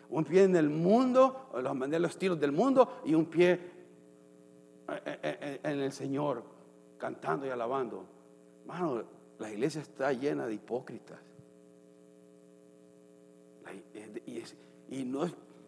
Un 0.10 0.24
pie 0.24 0.44
en 0.44 0.56
el 0.56 0.70
mundo, 0.70 1.50
los, 1.54 1.90
los 1.90 2.12
estilos 2.12 2.40
del 2.40 2.52
mundo, 2.52 3.02
y 3.06 3.16
un 3.16 3.26
pie 3.26 3.54
eh, 4.90 5.02
eh, 5.06 5.20
eh, 5.24 5.60
en 5.64 5.80
el 5.80 5.92
Señor, 5.92 6.44
cantando 6.98 7.46
y 7.46 7.50
alabando. 7.50 8.06
Mano, 8.66 9.04
la 9.40 9.52
iglesia 9.52 9.82
está 9.82 10.12
llena 10.14 10.46
de 10.46 10.56
hipócritas. 10.56 11.20
Y, 14.90 15.06
no 15.06 15.26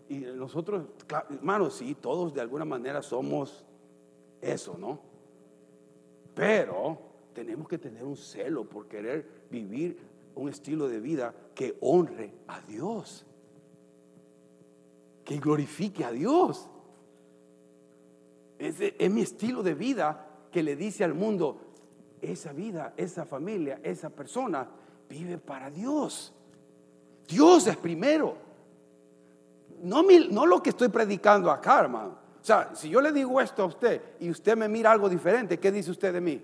y 0.08 0.20
nosotros, 0.20 0.86
hermanos, 1.30 1.76
sí, 1.76 1.96
todos 1.96 2.34
de 2.34 2.42
alguna 2.42 2.66
manera 2.66 3.02
somos 3.02 3.66
eso, 4.42 4.78
¿no? 4.78 5.00
Pero 6.36 7.00
tenemos 7.34 7.68
que 7.68 7.78
tener 7.78 8.04
un 8.04 8.16
celo 8.16 8.66
por 8.66 8.88
querer 8.88 9.46
vivir 9.50 9.98
un 10.36 10.50
estilo 10.50 10.88
de 10.88 11.00
vida 11.00 11.34
que 11.56 11.78
honre 11.82 12.34
a 12.48 12.62
Dios, 12.62 13.26
que 15.26 15.40
glorifique 15.40 16.06
a 16.06 16.12
Dios. 16.12 16.70
Ese 18.58 18.96
es 18.98 19.12
mi 19.12 19.22
estilo 19.22 19.64
de 19.64 19.74
vida 19.74 20.28
que 20.52 20.64
le 20.64 20.76
dice 20.76 21.04
al 21.04 21.14
mundo, 21.14 21.60
esa 22.22 22.54
vida, 22.54 22.94
esa 22.96 23.26
familia, 23.26 23.82
esa 23.84 24.10
persona 24.10 24.68
vive 25.10 25.38
para 25.38 25.70
Dios. 25.70 26.32
Dios 27.28 27.68
es 27.68 27.76
primero. 27.76 28.38
No, 29.82 30.04
no 30.04 30.46
lo 30.46 30.64
que 30.64 30.70
estoy 30.70 30.88
predicando 30.88 31.52
acá, 31.52 31.82
hermano. 31.82 32.18
O 32.42 32.46
sea, 32.46 32.76
si 32.76 32.90
yo 32.90 33.02
le 33.02 33.12
digo 33.12 33.42
esto 33.42 33.64
a 33.64 33.66
usted 33.66 34.02
y 34.20 34.30
usted 34.30 34.56
me 34.56 34.70
mira 34.70 34.92
algo 34.92 35.10
diferente, 35.10 35.60
¿qué 35.60 35.72
dice 35.72 35.92
usted 35.92 36.14
de 36.14 36.22
mí? 36.22 36.42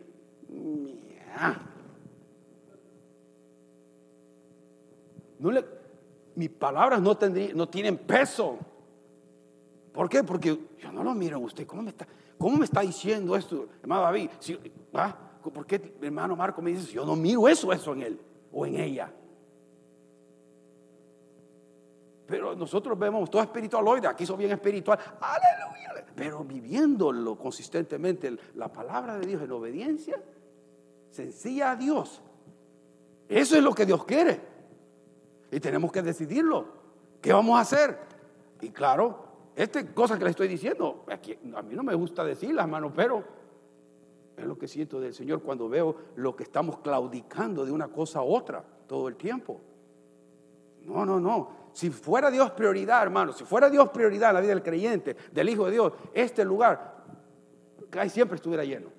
Mis 6.35 6.49
palabras 6.49 7.01
no, 7.01 7.17
no 7.55 7.69
tienen 7.69 7.97
peso. 7.97 8.57
¿Por 9.93 10.09
qué? 10.09 10.23
Porque 10.23 10.57
yo 10.77 10.91
no 10.91 11.03
lo 11.03 11.13
miro 11.13 11.37
en 11.37 11.43
usted. 11.43 11.65
¿Cómo 11.67 11.81
me 11.81 11.89
está, 11.89 12.07
cómo 12.37 12.57
me 12.57 12.65
está 12.65 12.81
diciendo 12.81 13.35
esto, 13.35 13.67
hermano 13.81 14.03
David? 14.03 14.29
¿ah? 14.93 15.15
¿Por 15.41 15.65
qué 15.65 15.95
hermano 16.01 16.35
Marco 16.35 16.61
me 16.61 16.71
dice, 16.71 16.93
yo 16.93 17.05
no 17.05 17.15
miro 17.15 17.47
eso, 17.47 17.71
eso 17.73 17.93
en 17.93 18.01
él 18.03 18.21
o 18.51 18.65
en 18.65 18.75
ella? 18.75 19.11
Pero 22.27 22.55
nosotros 22.55 22.97
vemos 22.97 23.29
todo 23.29 23.41
espiritualoide, 23.41 24.07
aquí 24.07 24.25
son 24.25 24.37
bien 24.37 24.51
espiritual, 24.51 24.97
aleluya, 25.19 26.05
pero 26.15 26.45
viviéndolo 26.45 27.37
consistentemente, 27.37 28.37
la 28.55 28.71
palabra 28.71 29.17
de 29.17 29.27
Dios 29.27 29.41
en 29.41 29.51
obediencia, 29.51 30.21
sencilla 31.09 31.71
a 31.71 31.75
Dios. 31.75 32.21
Eso 33.27 33.57
es 33.57 33.63
lo 33.63 33.73
que 33.73 33.85
Dios 33.85 34.05
quiere. 34.05 34.39
Y 35.51 35.59
tenemos 35.59 35.91
que 35.91 36.01
decidirlo. 36.01 36.67
¿Qué 37.21 37.33
vamos 37.33 37.57
a 37.57 37.61
hacer? 37.61 37.99
Y 38.61 38.69
claro, 38.69 39.30
esta 39.55 39.85
cosa 39.93 40.17
que 40.17 40.23
le 40.23 40.29
estoy 40.29 40.47
diciendo, 40.47 41.05
a 41.55 41.61
mí 41.61 41.75
no 41.75 41.83
me 41.83 41.93
gusta 41.95 42.23
decirlas, 42.23 42.65
hermano, 42.65 42.91
pero 42.93 43.23
es 44.37 44.45
lo 44.45 44.57
que 44.57 44.67
siento 44.67 44.99
del 44.99 45.13
Señor 45.13 45.41
cuando 45.41 45.67
veo 45.69 45.95
lo 46.15 46.35
que 46.35 46.43
estamos 46.43 46.79
claudicando 46.79 47.65
de 47.65 47.71
una 47.71 47.89
cosa 47.89 48.19
a 48.19 48.23
otra 48.23 48.63
todo 48.87 49.07
el 49.07 49.15
tiempo. 49.15 49.61
No, 50.81 51.05
no, 51.05 51.19
no. 51.19 51.61
Si 51.73 51.89
fuera 51.89 52.31
Dios 52.31 52.51
prioridad, 52.51 53.03
hermano, 53.03 53.33
si 53.33 53.43
fuera 53.43 53.69
Dios 53.69 53.89
prioridad 53.89 54.29
en 54.29 54.35
la 54.35 54.41
vida 54.41 54.53
del 54.53 54.63
creyente, 54.63 55.15
del 55.31 55.49
Hijo 55.49 55.65
de 55.65 55.71
Dios, 55.71 55.93
este 56.13 56.43
lugar 56.43 57.01
ahí 57.99 58.09
siempre 58.09 58.35
estuviera 58.35 58.63
lleno. 58.63 58.89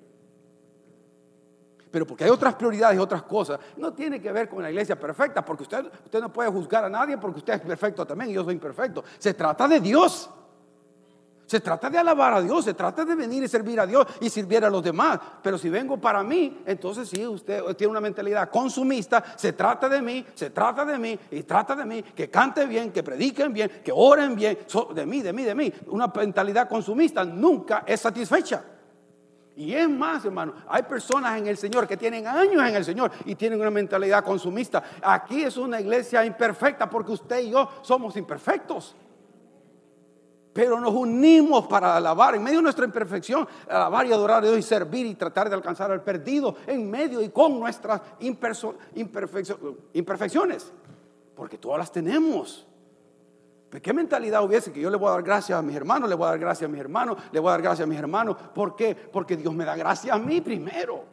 Pero 1.91 2.07
porque 2.07 2.23
hay 2.23 2.31
otras 2.31 2.55
prioridades 2.55 2.97
y 2.97 2.99
otras 2.99 3.21
cosas, 3.23 3.59
no 3.77 3.93
tiene 3.93 4.19
que 4.19 4.31
ver 4.31 4.49
con 4.49 4.63
la 4.63 4.71
iglesia 4.71 4.99
perfecta, 4.99 5.45
porque 5.45 5.63
usted, 5.63 5.85
usted 6.03 6.21
no 6.21 6.33
puede 6.33 6.49
juzgar 6.49 6.83
a 6.83 6.89
nadie 6.89 7.17
porque 7.17 7.39
usted 7.39 7.53
es 7.53 7.61
perfecto 7.61 8.05
también 8.05 8.31
y 8.31 8.33
yo 8.33 8.43
soy 8.43 8.53
imperfecto. 8.53 9.03
Se 9.19 9.33
trata 9.33 9.67
de 9.67 9.79
Dios. 9.79 10.29
Se 11.45 11.59
trata 11.59 11.89
de 11.89 11.97
alabar 11.97 12.33
a 12.33 12.41
Dios, 12.41 12.65
se 12.65 12.73
trata 12.73 13.03
de 13.03 13.15
venir 13.15 13.43
y 13.43 13.47
servir 13.47 13.79
a 13.79 13.85
Dios 13.85 14.07
y 14.21 14.29
servir 14.29 14.63
a 14.63 14.69
los 14.69 14.83
demás. 14.83 15.19
Pero 15.41 15.57
si 15.57 15.69
vengo 15.69 15.97
para 15.97 16.23
mí, 16.23 16.61
entonces 16.65 17.09
sí, 17.09 17.25
usted 17.25 17.63
tiene 17.75 17.91
una 17.91 18.01
mentalidad 18.01 18.49
consumista, 18.49 19.23
se 19.35 19.53
trata 19.53 19.89
de 19.89 20.01
mí, 20.01 20.25
se 20.33 20.49
trata 20.49 20.85
de 20.85 20.97
mí 20.97 21.19
y 21.31 21.43
trata 21.43 21.75
de 21.75 21.85
mí, 21.85 22.01
que 22.01 22.29
cante 22.29 22.65
bien, 22.65 22.91
que 22.91 23.03
prediquen 23.03 23.53
bien, 23.53 23.81
que 23.83 23.91
oren 23.93 24.35
bien, 24.35 24.57
de 24.95 25.05
mí, 25.05 25.21
de 25.21 25.33
mí, 25.33 25.43
de 25.43 25.55
mí. 25.55 25.73
Una 25.87 26.07
mentalidad 26.07 26.67
consumista 26.69 27.23
nunca 27.25 27.83
es 27.85 27.99
satisfecha. 27.99 28.63
Y 29.55 29.73
es 29.73 29.87
más, 29.87 30.25
hermano, 30.25 30.53
hay 30.67 30.81
personas 30.83 31.37
en 31.37 31.45
el 31.45 31.57
Señor 31.57 31.87
que 31.87 31.95
tienen 31.95 32.25
años 32.25 32.67
en 32.67 32.75
el 32.75 32.83
Señor 32.83 33.11
y 33.25 33.35
tienen 33.35 33.61
una 33.61 33.69
mentalidad 33.69 34.23
consumista. 34.23 34.83
Aquí 35.03 35.43
es 35.43 35.57
una 35.57 35.79
iglesia 35.79 36.25
imperfecta 36.25 36.89
porque 36.89 37.11
usted 37.11 37.39
y 37.41 37.51
yo 37.51 37.69
somos 37.83 38.17
imperfectos. 38.17 38.95
Pero 40.53 40.79
nos 40.79 40.93
unimos 40.93 41.67
para 41.67 41.97
alabar 41.97 42.35
en 42.35 42.43
medio 42.43 42.59
de 42.59 42.63
nuestra 42.63 42.85
imperfección, 42.85 43.47
alabar 43.67 44.05
y 44.05 44.13
adorar 44.13 44.43
a 44.43 44.47
Dios 44.47 44.59
y 44.59 44.61
servir 44.61 45.07
y 45.07 45.15
tratar 45.15 45.49
de 45.49 45.55
alcanzar 45.55 45.91
al 45.91 46.03
perdido 46.03 46.55
en 46.67 46.89
medio 46.89 47.21
y 47.21 47.29
con 47.29 47.59
nuestras 47.59 47.99
imperfecciones. 48.19 50.71
Porque 51.35 51.57
todas 51.57 51.79
las 51.79 51.91
tenemos. 51.91 52.67
¿Qué 53.81 53.91
mentalidad 53.91 54.43
hubiese 54.43 54.71
que 54.71 54.79
yo 54.79 54.91
le 54.91 54.97
voy 54.97 55.07
a 55.07 55.13
dar 55.13 55.23
gracias 55.23 55.57
a 55.57 55.63
mis 55.63 55.75
hermanos, 55.75 56.07
le 56.07 56.13
voy 56.13 56.27
a 56.27 56.29
dar 56.29 56.39
gracias 56.39 56.69
a 56.69 56.71
mis 56.71 56.79
hermanos, 56.79 57.17
le 57.31 57.39
voy 57.39 57.49
a 57.49 57.53
dar 57.53 57.63
gracias 57.63 57.87
a 57.87 57.89
mis 57.89 57.97
hermanos? 57.97 58.37
¿Por 58.53 58.75
qué? 58.75 58.95
Porque 58.95 59.35
Dios 59.35 59.51
me 59.55 59.65
da 59.65 59.75
gracias 59.75 60.15
a 60.15 60.19
mí 60.19 60.41
primero. 60.41 61.03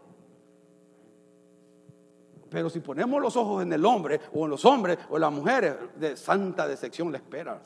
Pero 2.50 2.68
si 2.68 2.80
ponemos 2.80 3.22
los 3.22 3.34
ojos 3.36 3.62
en 3.62 3.72
el 3.72 3.82
hombre 3.86 4.20
o 4.34 4.44
en 4.44 4.50
los 4.50 4.62
hombres 4.66 4.98
o 5.08 5.16
en 5.16 5.22
las 5.22 5.32
mujeres, 5.32 5.76
de 5.96 6.14
santa 6.18 6.68
decepción 6.68 7.10
le 7.10 7.16
espera 7.16 7.62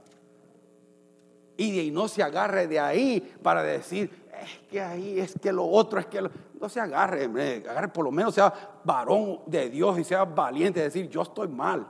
y, 1.56 1.90
no 1.90 2.08
se 2.08 2.22
agarre 2.22 2.66
de 2.66 2.80
ahí 2.80 3.20
para 3.42 3.62
decir, 3.62 4.26
es 4.42 4.68
que 4.68 4.80
ahí, 4.80 5.20
es 5.20 5.34
que 5.40 5.52
lo 5.52 5.64
otro, 5.64 6.00
es 6.00 6.06
que 6.06 6.20
no 6.60 6.68
se 6.68 6.80
agarre, 6.80 7.24
agarre 7.68 7.88
por 7.88 8.04
lo 8.04 8.10
menos 8.10 8.34
sea 8.34 8.52
varón 8.84 9.40
de 9.46 9.70
Dios 9.70 9.98
y 9.98 10.04
sea 10.04 10.24
valiente, 10.24 10.80
decir, 10.80 11.08
yo 11.08 11.22
estoy 11.22 11.48
mal. 11.48 11.86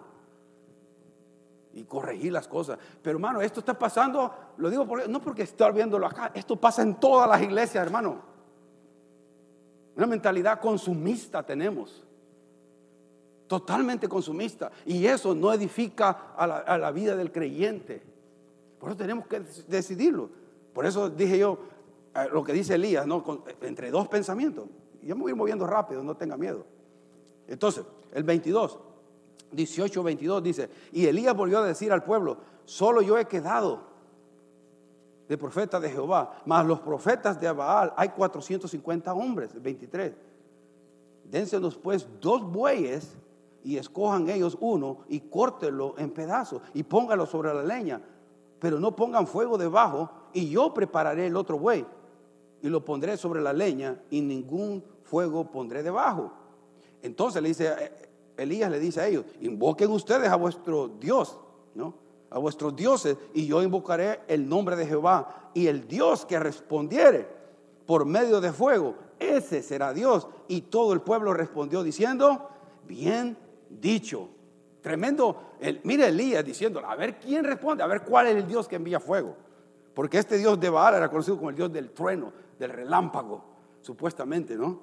Y 1.72 1.84
corregir 1.84 2.32
las 2.32 2.46
cosas. 2.46 2.78
Pero 3.02 3.16
hermano, 3.16 3.40
esto 3.40 3.60
está 3.60 3.76
pasando, 3.76 4.32
lo 4.58 4.70
digo 4.70 4.86
no 5.08 5.20
porque 5.20 5.42
estoy 5.42 5.72
viéndolo 5.72 6.06
acá, 6.06 6.30
esto 6.34 6.56
pasa 6.56 6.82
en 6.82 7.00
todas 7.00 7.28
las 7.28 7.42
iglesias, 7.42 7.84
hermano. 7.84 8.34
Una 9.96 10.06
mentalidad 10.06 10.60
consumista 10.60 11.42
tenemos. 11.42 12.04
Totalmente 13.46 14.08
consumista. 14.08 14.70
Y 14.84 15.06
eso 15.06 15.34
no 15.34 15.52
edifica 15.52 16.34
a 16.36 16.78
la 16.78 16.90
vida 16.90 17.16
del 17.16 17.32
creyente. 17.32 18.13
Por 18.84 18.90
eso 18.90 18.98
tenemos 18.98 19.26
que 19.26 19.40
decidirlo. 19.66 20.28
Por 20.74 20.84
eso 20.84 21.08
dije 21.08 21.38
yo 21.38 21.58
eh, 22.14 22.28
lo 22.30 22.44
que 22.44 22.52
dice 22.52 22.74
Elías, 22.74 23.06
¿no? 23.06 23.24
entre 23.62 23.90
dos 23.90 24.08
pensamientos. 24.08 24.66
Yo 25.00 25.16
me 25.16 25.22
voy 25.22 25.32
moviendo 25.32 25.66
rápido, 25.66 26.04
no 26.04 26.14
tenga 26.14 26.36
miedo. 26.36 26.66
Entonces, 27.48 27.82
el 28.12 28.24
22, 28.24 28.78
18, 29.52 30.02
22 30.02 30.42
dice, 30.42 30.70
y 30.92 31.06
Elías 31.06 31.34
volvió 31.34 31.60
a 31.60 31.64
decir 31.64 31.92
al 31.92 32.04
pueblo, 32.04 32.36
solo 32.66 33.00
yo 33.00 33.16
he 33.16 33.24
quedado 33.24 33.84
de 35.26 35.38
profeta 35.38 35.80
de 35.80 35.88
Jehová, 35.88 36.42
más 36.44 36.66
los 36.66 36.80
profetas 36.80 37.40
de 37.40 37.50
Baal, 37.50 37.94
hay 37.96 38.10
450 38.10 39.14
hombres, 39.14 39.62
23. 39.62 40.12
Dénsenos 41.24 41.74
pues 41.78 42.06
dos 42.20 42.42
bueyes 42.42 43.16
y 43.64 43.78
escojan 43.78 44.28
ellos 44.28 44.58
uno 44.60 44.98
y 45.08 45.20
córtelo 45.20 45.94
en 45.96 46.10
pedazos 46.10 46.60
y 46.74 46.82
póngalo 46.82 47.24
sobre 47.24 47.54
la 47.54 47.62
leña 47.62 48.02
pero 48.64 48.80
no 48.80 48.96
pongan 48.96 49.26
fuego 49.26 49.58
debajo 49.58 50.10
y 50.32 50.48
yo 50.48 50.72
prepararé 50.72 51.26
el 51.26 51.36
otro 51.36 51.58
buey 51.58 51.84
y 52.62 52.68
lo 52.70 52.82
pondré 52.82 53.18
sobre 53.18 53.42
la 53.42 53.52
leña 53.52 54.00
y 54.08 54.22
ningún 54.22 54.82
fuego 55.02 55.50
pondré 55.50 55.82
debajo. 55.82 56.32
Entonces 57.02 57.42
le 57.42 57.48
dice, 57.48 57.74
eh, 57.78 57.92
Elías 58.38 58.70
le 58.70 58.80
dice 58.80 59.02
a 59.02 59.06
ellos, 59.06 59.26
invoquen 59.42 59.90
ustedes 59.90 60.30
a 60.30 60.36
vuestro 60.36 60.88
Dios, 60.88 61.38
¿no? 61.74 61.92
A 62.30 62.38
vuestros 62.38 62.74
dioses 62.74 63.18
y 63.34 63.46
yo 63.46 63.62
invocaré 63.62 64.22
el 64.28 64.48
nombre 64.48 64.76
de 64.76 64.86
Jehová 64.86 65.50
y 65.52 65.66
el 65.66 65.86
Dios 65.86 66.24
que 66.24 66.38
respondiere 66.38 67.28
por 67.84 68.06
medio 68.06 68.40
de 68.40 68.50
fuego, 68.50 68.94
ese 69.18 69.62
será 69.62 69.92
Dios. 69.92 70.26
Y 70.48 70.62
todo 70.62 70.94
el 70.94 71.02
pueblo 71.02 71.34
respondió 71.34 71.82
diciendo, 71.82 72.48
bien 72.88 73.36
dicho. 73.68 74.30
Tremendo. 74.84 75.54
El, 75.60 75.80
mire 75.84 76.08
Elías 76.08 76.44
diciendo, 76.44 76.82
a 76.86 76.94
ver 76.94 77.18
quién 77.18 77.42
responde, 77.42 77.82
a 77.82 77.86
ver 77.86 78.02
cuál 78.02 78.26
es 78.26 78.36
el 78.36 78.46
Dios 78.46 78.68
que 78.68 78.76
envía 78.76 79.00
fuego. 79.00 79.34
Porque 79.94 80.18
este 80.18 80.36
Dios 80.36 80.60
de 80.60 80.68
Baal 80.68 80.96
era 80.96 81.08
conocido 81.08 81.38
como 81.38 81.48
el 81.48 81.56
Dios 81.56 81.72
del 81.72 81.92
trueno, 81.92 82.34
del 82.58 82.68
relámpago, 82.68 83.42
supuestamente, 83.80 84.56
¿no? 84.56 84.80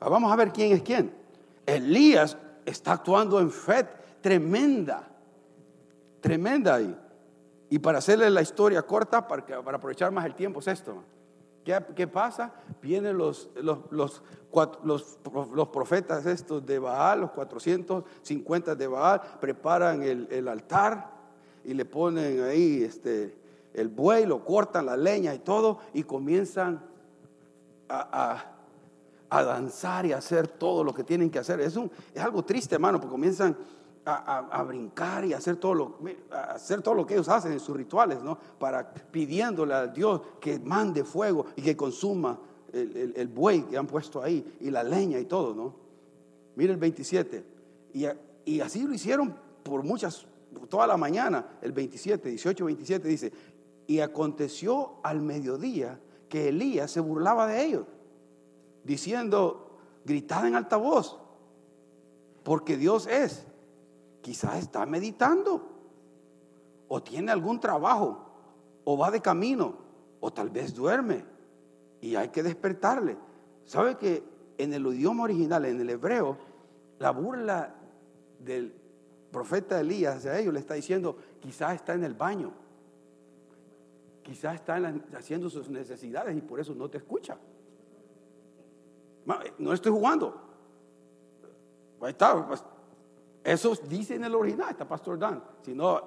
Ah, 0.00 0.08
vamos 0.08 0.32
a 0.32 0.36
ver 0.36 0.52
quién 0.52 0.72
es 0.72 0.82
quién. 0.82 1.14
Elías 1.64 2.36
está 2.64 2.94
actuando 2.94 3.38
en 3.38 3.52
fe 3.52 3.86
tremenda, 4.20 5.08
tremenda 6.20 6.74
ahí. 6.74 6.98
Y 7.70 7.78
para 7.78 7.98
hacerle 7.98 8.28
la 8.30 8.42
historia 8.42 8.82
corta, 8.82 9.28
para, 9.28 9.46
para 9.62 9.76
aprovechar 9.76 10.10
más 10.10 10.26
el 10.26 10.34
tiempo, 10.34 10.58
es 10.58 10.66
esto. 10.66 11.04
¿Qué, 11.66 12.06
pasa? 12.06 12.52
Vienen 12.80 13.18
los, 13.18 13.50
los, 13.56 13.78
los, 13.90 14.22
los, 14.84 15.68
profetas 15.72 16.24
estos 16.24 16.64
de 16.64 16.78
Baal, 16.78 17.22
los 17.22 17.32
450 17.32 18.76
de 18.76 18.86
Baal, 18.86 19.20
preparan 19.40 20.00
el, 20.04 20.28
el 20.30 20.46
altar 20.46 21.10
y 21.64 21.74
le 21.74 21.84
ponen 21.84 22.40
ahí 22.44 22.84
este, 22.84 23.36
el 23.74 23.88
buey, 23.88 24.26
lo 24.26 24.44
cortan, 24.44 24.86
la 24.86 24.96
leña 24.96 25.34
y 25.34 25.40
todo, 25.40 25.80
y 25.92 26.04
comienzan 26.04 26.84
a, 27.88 28.44
a, 29.28 29.42
danzar 29.42 30.06
y 30.06 30.12
a 30.12 30.18
hacer 30.18 30.46
todo 30.46 30.84
lo 30.84 30.94
que 30.94 31.02
tienen 31.02 31.30
que 31.30 31.40
hacer. 31.40 31.58
Es, 31.60 31.74
un, 31.74 31.90
es 32.14 32.22
algo 32.22 32.44
triste, 32.44 32.76
hermano, 32.76 33.00
porque 33.00 33.10
comienzan 33.10 33.56
a, 34.06 34.62
brincar 34.62 35.24
y 35.24 35.32
hacer 35.32 35.56
todo, 35.56 35.74
lo, 35.74 35.98
hacer 36.30 36.80
todo 36.80 36.94
lo 36.94 37.04
que 37.04 37.14
ellos 37.14 37.28
hacen 37.28 37.52
en 37.52 37.60
sus 37.60 37.76
rituales, 37.76 38.22
¿no? 38.22 38.38
Para 38.58 38.92
pidiéndole 38.92 39.74
a 39.74 39.86
Dios 39.88 40.20
que 40.40 40.60
mande 40.60 41.02
fuego 41.02 41.46
y 41.56 41.62
que 41.62 41.76
consuma 41.76 42.38
el, 42.72 43.28
buey 43.28 43.62
que 43.62 43.76
han 43.76 43.86
puesto 43.86 44.22
ahí 44.22 44.58
y 44.60 44.70
la 44.70 44.84
leña 44.84 45.18
y 45.18 45.24
todo, 45.24 45.54
¿no? 45.54 45.74
Mire 46.54 46.72
el 46.72 46.78
27. 46.78 47.44
Y, 47.94 48.06
y 48.44 48.60
así 48.60 48.86
lo 48.86 48.94
hicieron 48.94 49.34
por 49.64 49.82
muchas, 49.82 50.24
toda 50.68 50.86
la 50.86 50.96
mañana, 50.96 51.58
el 51.60 51.72
27, 51.72 52.28
18, 52.28 52.64
27 52.64 53.08
dice, 53.08 53.32
y 53.88 53.98
aconteció 53.98 55.00
al 55.02 55.20
mediodía 55.20 55.98
que 56.28 56.50
Elías 56.50 56.92
se 56.92 57.00
burlaba 57.00 57.48
de 57.48 57.64
ellos, 57.64 57.86
diciendo, 58.84 59.78
gritad 60.04 60.46
en 60.46 60.54
alta 60.54 60.76
voz, 60.76 61.18
porque 62.44 62.76
Dios 62.76 63.08
es 63.08 63.44
quizás 64.26 64.58
está 64.58 64.84
meditando, 64.86 65.62
o 66.88 67.00
tiene 67.00 67.30
algún 67.30 67.60
trabajo, 67.60 68.26
o 68.82 68.98
va 68.98 69.12
de 69.12 69.20
camino, 69.20 69.76
o 70.18 70.32
tal 70.32 70.50
vez 70.50 70.74
duerme, 70.74 71.24
y 72.00 72.16
hay 72.16 72.30
que 72.30 72.42
despertarle. 72.42 73.16
¿Sabe 73.66 73.96
que 73.96 74.24
en 74.58 74.74
el 74.74 74.84
idioma 74.88 75.22
original, 75.22 75.64
en 75.66 75.80
el 75.80 75.90
hebreo, 75.90 76.38
la 76.98 77.12
burla 77.12 77.72
del 78.40 78.74
profeta 79.30 79.78
Elías 79.78 80.16
hacia 80.16 80.36
ellos 80.40 80.52
le 80.52 80.58
está 80.58 80.74
diciendo, 80.74 81.16
quizás 81.38 81.76
está 81.76 81.94
en 81.94 82.02
el 82.02 82.14
baño, 82.14 82.52
quizás 84.24 84.56
está 84.56 84.92
haciendo 85.16 85.48
sus 85.48 85.68
necesidades 85.68 86.36
y 86.36 86.40
por 86.40 86.58
eso 86.58 86.74
no 86.74 86.90
te 86.90 86.98
escucha. 86.98 87.38
No 89.56 89.72
estoy 89.72 89.92
jugando. 89.92 90.34
Ahí 92.00 92.10
está, 92.10 92.44
pues, 92.44 92.64
eso 93.46 93.74
dice 93.88 94.16
en 94.16 94.24
el 94.24 94.34
original, 94.34 94.70
está 94.70 94.88
Pastor 94.88 95.20
Dan. 95.20 95.40
Si 95.62 95.72
no, 95.72 96.02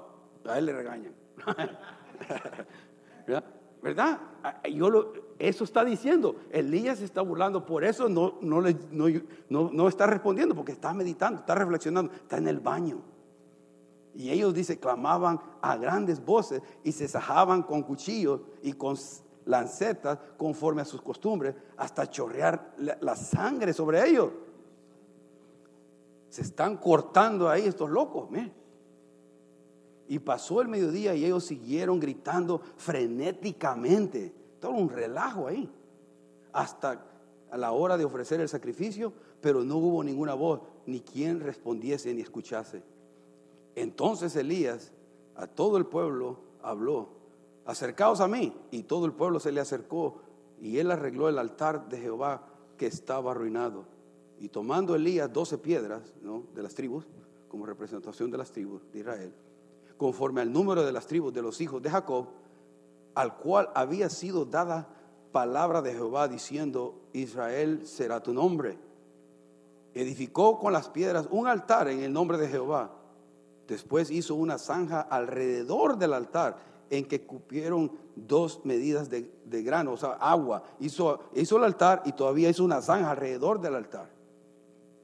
a 0.45 0.59
él 0.59 0.65
le 0.65 0.73
regañan. 0.73 1.13
¿Verdad? 3.81 4.19
Yo 4.69 5.13
eso 5.37 5.63
está 5.63 5.85
diciendo. 5.85 6.35
Elías 6.51 6.99
está 6.99 7.21
burlando, 7.21 7.65
por 7.65 7.85
eso 7.85 8.09
no, 8.09 8.39
no, 8.41 8.61
no, 8.91 9.71
no, 9.71 9.87
está 9.87 10.05
respondiendo, 10.05 10.53
porque 10.53 10.73
está 10.73 10.93
meditando, 10.93 11.39
está 11.39 11.55
reflexionando, 11.55 12.11
está 12.11 12.39
en 12.39 12.49
el 12.49 12.59
baño. 12.59 13.01
Y 14.13 14.31
ellos, 14.31 14.53
dice, 14.53 14.77
clamaban 14.77 15.39
a 15.61 15.77
grandes 15.77 16.25
voces 16.25 16.61
y 16.83 16.91
se 16.91 17.07
sajaban 17.07 17.63
con 17.63 17.83
cuchillos 17.83 18.41
y 18.61 18.73
con 18.73 18.97
lancetas 19.45 20.19
conforme 20.37 20.81
a 20.81 20.85
sus 20.85 21.01
costumbres, 21.01 21.55
hasta 21.77 22.09
chorrear 22.09 22.73
la 22.77 23.15
sangre 23.15 23.71
sobre 23.71 24.09
ellos. 24.09 24.29
Se 26.30 26.43
están 26.43 26.77
cortando 26.77 27.49
ahí 27.49 27.65
estos 27.65 27.89
locos. 27.89 28.30
Y 30.07 30.19
pasó 30.19 30.61
el 30.61 30.67
mediodía 30.67 31.15
y 31.15 31.25
ellos 31.25 31.45
siguieron 31.45 31.99
gritando 31.99 32.61
frenéticamente. 32.77 34.34
Todo 34.59 34.71
un 34.71 34.89
relajo 34.89 35.47
ahí. 35.47 35.69
Hasta 36.53 37.05
a 37.51 37.57
la 37.57 37.71
hora 37.71 37.97
de 37.97 38.05
ofrecer 38.05 38.39
el 38.39 38.49
sacrificio, 38.49 39.11
pero 39.41 39.63
no 39.63 39.77
hubo 39.77 40.03
ninguna 40.03 40.36
voz, 40.36 40.61
ni 40.86 41.01
quien 41.01 41.39
respondiese 41.39 42.13
ni 42.13 42.21
escuchase. 42.21 42.84
Entonces 43.75 44.36
Elías 44.36 44.91
a 45.36 45.47
todo 45.47 45.77
el 45.77 45.86
pueblo 45.86 46.39
habló, 46.61 47.09
acercaos 47.65 48.19
a 48.19 48.27
mí. 48.27 48.53
Y 48.71 48.84
todo 48.84 49.05
el 49.05 49.13
pueblo 49.13 49.39
se 49.39 49.51
le 49.51 49.61
acercó 49.61 50.21
y 50.61 50.77
él 50.77 50.91
arregló 50.91 51.30
el 51.30 51.39
altar 51.39 51.89
de 51.89 51.97
Jehová 51.97 52.45
que 52.77 52.88
estaba 52.88 53.32
arruinado 53.32 53.98
y 54.39 54.49
tomando 54.49 54.95
Elías 54.95 55.31
doce 55.31 55.57
piedras 55.57 56.01
de 56.53 56.63
las 56.63 56.73
tribus, 56.73 57.05
como 57.49 57.65
representación 57.65 58.31
de 58.31 58.37
las 58.37 58.51
tribus 58.51 58.81
de 58.91 58.99
Israel, 58.99 59.33
conforme 59.97 60.41
al 60.41 60.51
número 60.51 60.85
de 60.85 60.91
las 60.91 61.07
tribus 61.07 61.33
de 61.33 61.41
los 61.41 61.59
hijos 61.61 61.81
de 61.81 61.89
Jacob, 61.89 62.27
al 63.15 63.37
cual 63.37 63.69
había 63.75 64.09
sido 64.09 64.45
dada 64.45 64.87
palabra 65.31 65.81
de 65.81 65.93
Jehová 65.93 66.27
diciendo, 66.27 67.01
Israel 67.11 67.85
será 67.85 68.23
tu 68.23 68.33
nombre. 68.33 68.77
Edificó 69.93 70.57
con 70.57 70.71
las 70.71 70.89
piedras 70.89 71.27
un 71.31 71.47
altar 71.47 71.89
en 71.89 72.01
el 72.01 72.13
nombre 72.13 72.37
de 72.37 72.47
Jehová. 72.47 72.91
Después 73.67 74.09
hizo 74.09 74.35
una 74.35 74.57
zanja 74.57 75.01
alrededor 75.01 75.97
del 75.97 76.13
altar 76.13 76.57
en 76.89 77.05
que 77.05 77.21
cupieron 77.21 77.91
dos 78.15 78.61
medidas 78.63 79.09
de, 79.09 79.29
grano, 79.63 79.93
o 79.93 79.97
sea, 79.97 80.13
agua. 80.13 80.63
Hizo, 80.79 81.19
hizo 81.33 81.57
el 81.57 81.63
altar 81.65 82.03
y 82.05 82.13
todavía 82.13 82.49
hizo 82.49 82.63
una 82.63 82.81
zanja 82.81 83.11
alrededor 83.11 83.59
del 83.59 83.75
altar 83.75 84.18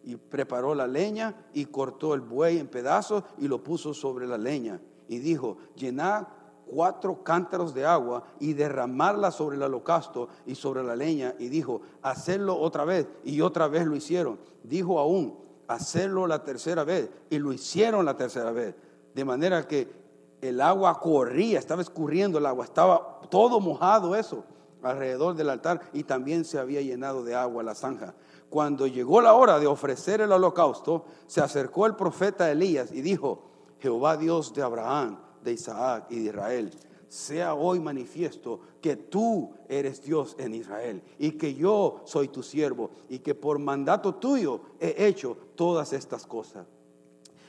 y 0.06 0.18
preparó 0.18 0.76
la 0.76 0.86
leña 0.86 1.36
y 1.52 1.66
cortó 1.66 2.14
el 2.14 2.22
buey 2.22 2.60
en 2.60 2.68
pedazos 2.68 3.24
y 3.40 3.48
lo 3.48 3.64
puso 3.64 3.94
sobre 3.94 4.28
la 4.28 4.38
leña. 4.38 4.80
Y 5.08 5.18
dijo, 5.18 5.58
llenad 5.76 6.28
cuatro 6.68 7.24
cántaros 7.24 7.74
de 7.74 7.86
agua 7.86 8.24
y 8.40 8.54
derramarla 8.54 9.32
sobre 9.32 9.58
el 9.58 9.64
holocausto 9.64 10.30
y 10.46 10.54
sobre 10.54 10.84
la 10.84 10.96
leña. 10.96 11.34
Y 11.40 11.50
dijo, 11.50 11.82
hacerlo 12.04 12.56
otra 12.56 12.86
vez. 12.86 13.08
Y 13.24 13.42
otra 13.42 13.68
vez 13.68 13.88
lo 13.88 13.96
hicieron. 13.96 14.40
Dijo 14.64 15.00
aún, 15.00 15.40
hacerlo 15.68 16.28
la 16.28 16.44
tercera 16.44 16.84
vez. 16.84 17.10
Y 17.32 17.40
lo 17.40 17.52
hicieron 17.52 18.06
la 18.06 18.16
tercera 18.16 18.52
vez. 18.52 18.76
De 19.16 19.26
manera 19.26 19.68
que 19.68 19.92
el 20.40 20.62
agua 20.62 21.00
corría, 21.00 21.58
estaba 21.58 21.82
escurriendo 21.82 22.38
el 22.38 22.46
agua, 22.46 22.66
estaba 22.66 23.22
todo 23.32 23.60
mojado 23.60 24.16
eso 24.16 24.44
alrededor 24.84 25.36
del 25.36 25.50
altar 25.50 25.82
y 25.94 26.04
también 26.04 26.46
se 26.46 26.60
había 26.60 26.82
llenado 26.82 27.24
de 27.24 27.36
agua 27.36 27.64
la 27.64 27.74
zanja. 27.76 28.14
Cuando 28.50 28.88
llegó 28.88 29.22
la 29.22 29.34
hora 29.34 29.60
de 29.60 29.68
ofrecer 29.68 30.22
el 30.22 30.32
holocausto, 30.32 31.06
se 31.28 31.42
acercó 31.42 31.86
el 31.86 31.96
profeta 31.96 32.52
Elías 32.52 32.92
y 32.92 33.02
dijo, 33.02 33.44
Jehová 33.80 34.18
Dios 34.18 34.54
de 34.54 34.62
Abraham, 34.62 35.20
de 35.44 35.54
Isaac 35.54 36.08
y 36.10 36.20
de 36.20 36.26
Israel, 36.26 36.72
sea 37.08 37.54
hoy 37.54 37.80
manifiesto 37.80 38.60
que 38.82 38.96
tú 38.96 39.54
eres 39.70 40.04
Dios 40.04 40.36
en 40.38 40.54
Israel 40.54 41.02
y 41.18 41.32
que 41.32 41.54
yo 41.54 42.02
soy 42.06 42.28
tu 42.28 42.44
siervo 42.44 42.90
y 43.10 43.20
que 43.20 43.36
por 43.36 43.60
mandato 43.60 44.16
tuyo 44.16 44.62
he 44.80 45.08
hecho 45.08 45.38
todas 45.56 45.94
estas 45.94 46.26
cosas. 46.26 46.66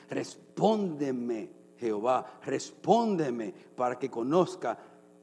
Respóndeme, 0.09 1.51
Jehová, 1.79 2.39
respóndeme 2.45 3.53
para 3.75 3.99
que 3.99 4.11
conozca 4.11 4.79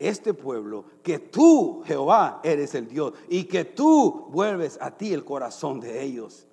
este 0.07 0.33
pueblo 0.33 0.85
que 1.01 1.19
tú, 1.19 1.83
Jehová, 1.85 2.41
eres 2.43 2.75
el 2.75 2.87
Dios 2.87 3.13
y 3.29 3.45
que 3.45 3.65
tú 3.65 4.27
vuelves 4.31 4.77
a 4.81 4.91
ti 4.91 5.13
el 5.13 5.23
corazón 5.23 5.79
de 5.79 6.01
ellos. 6.03 6.47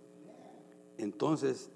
Entonces 0.98 1.70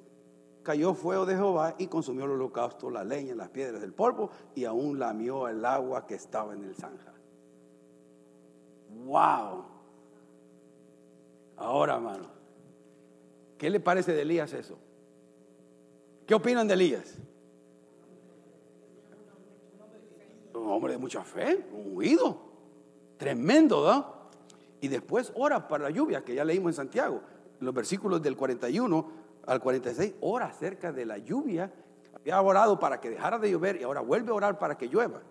cayó 0.63 0.95
fuego 0.95 1.27
de 1.27 1.35
Jehová 1.35 1.75
y 1.79 1.87
consumió 1.87 2.25
el 2.25 2.33
holocausto, 2.33 2.91
la 2.91 3.05
leña, 3.05 3.35
las 3.35 3.51
piedras, 3.51 3.81
del 3.81 3.93
polvo 3.93 4.31
y 4.55 4.65
aún 4.65 4.99
lamió 4.99 5.49
el 5.49 5.65
agua 5.65 6.07
que 6.07 6.15
estaba 6.15 6.55
en 6.55 6.65
el 6.65 6.75
zanja. 6.75 7.13
¡Wow! 9.05 9.65
Ahora, 11.57 11.95
hermano, 11.95 12.27
¿qué 13.59 13.71
le 13.71 13.81
parece 13.81 14.13
de 14.13 14.23
Elías 14.23 14.53
eso? 14.53 14.79
¿Qué 16.27 16.35
opinan 16.35 16.67
de 16.67 16.75
Elías? 16.75 17.19
Un 20.61 20.71
hombre 20.71 20.93
de 20.93 20.99
mucha 20.99 21.23
fe, 21.25 21.67
un 21.73 21.97
huido, 21.97 22.39
tremendo, 23.17 23.85
¿no? 23.87 24.15
Y 24.81 24.89
después 24.89 25.33
ora 25.35 25.67
para 25.67 25.85
la 25.85 25.91
lluvia, 25.91 26.25
que 26.25 26.35
ya 26.35 26.45
leímos 26.45 26.71
en 26.71 26.75
Santiago, 26.75 27.23
los 27.61 27.75
versículos 27.75 28.21
del 28.23 28.37
41 28.37 29.11
al 29.47 29.61
46, 29.61 30.15
ora 30.21 30.47
acerca 30.47 30.93
de 30.93 31.07
la 31.07 31.19
lluvia. 31.19 31.73
Había 32.15 32.41
orado 32.41 32.79
para 32.79 33.01
que 33.01 33.11
dejara 33.11 33.39
de 33.39 33.51
llover 33.51 33.81
y 33.81 33.83
ahora 33.83 34.01
vuelve 34.01 34.31
a 34.31 34.35
orar 34.35 34.59
para 34.59 34.77
que 34.77 34.89
llueva. 34.89 35.23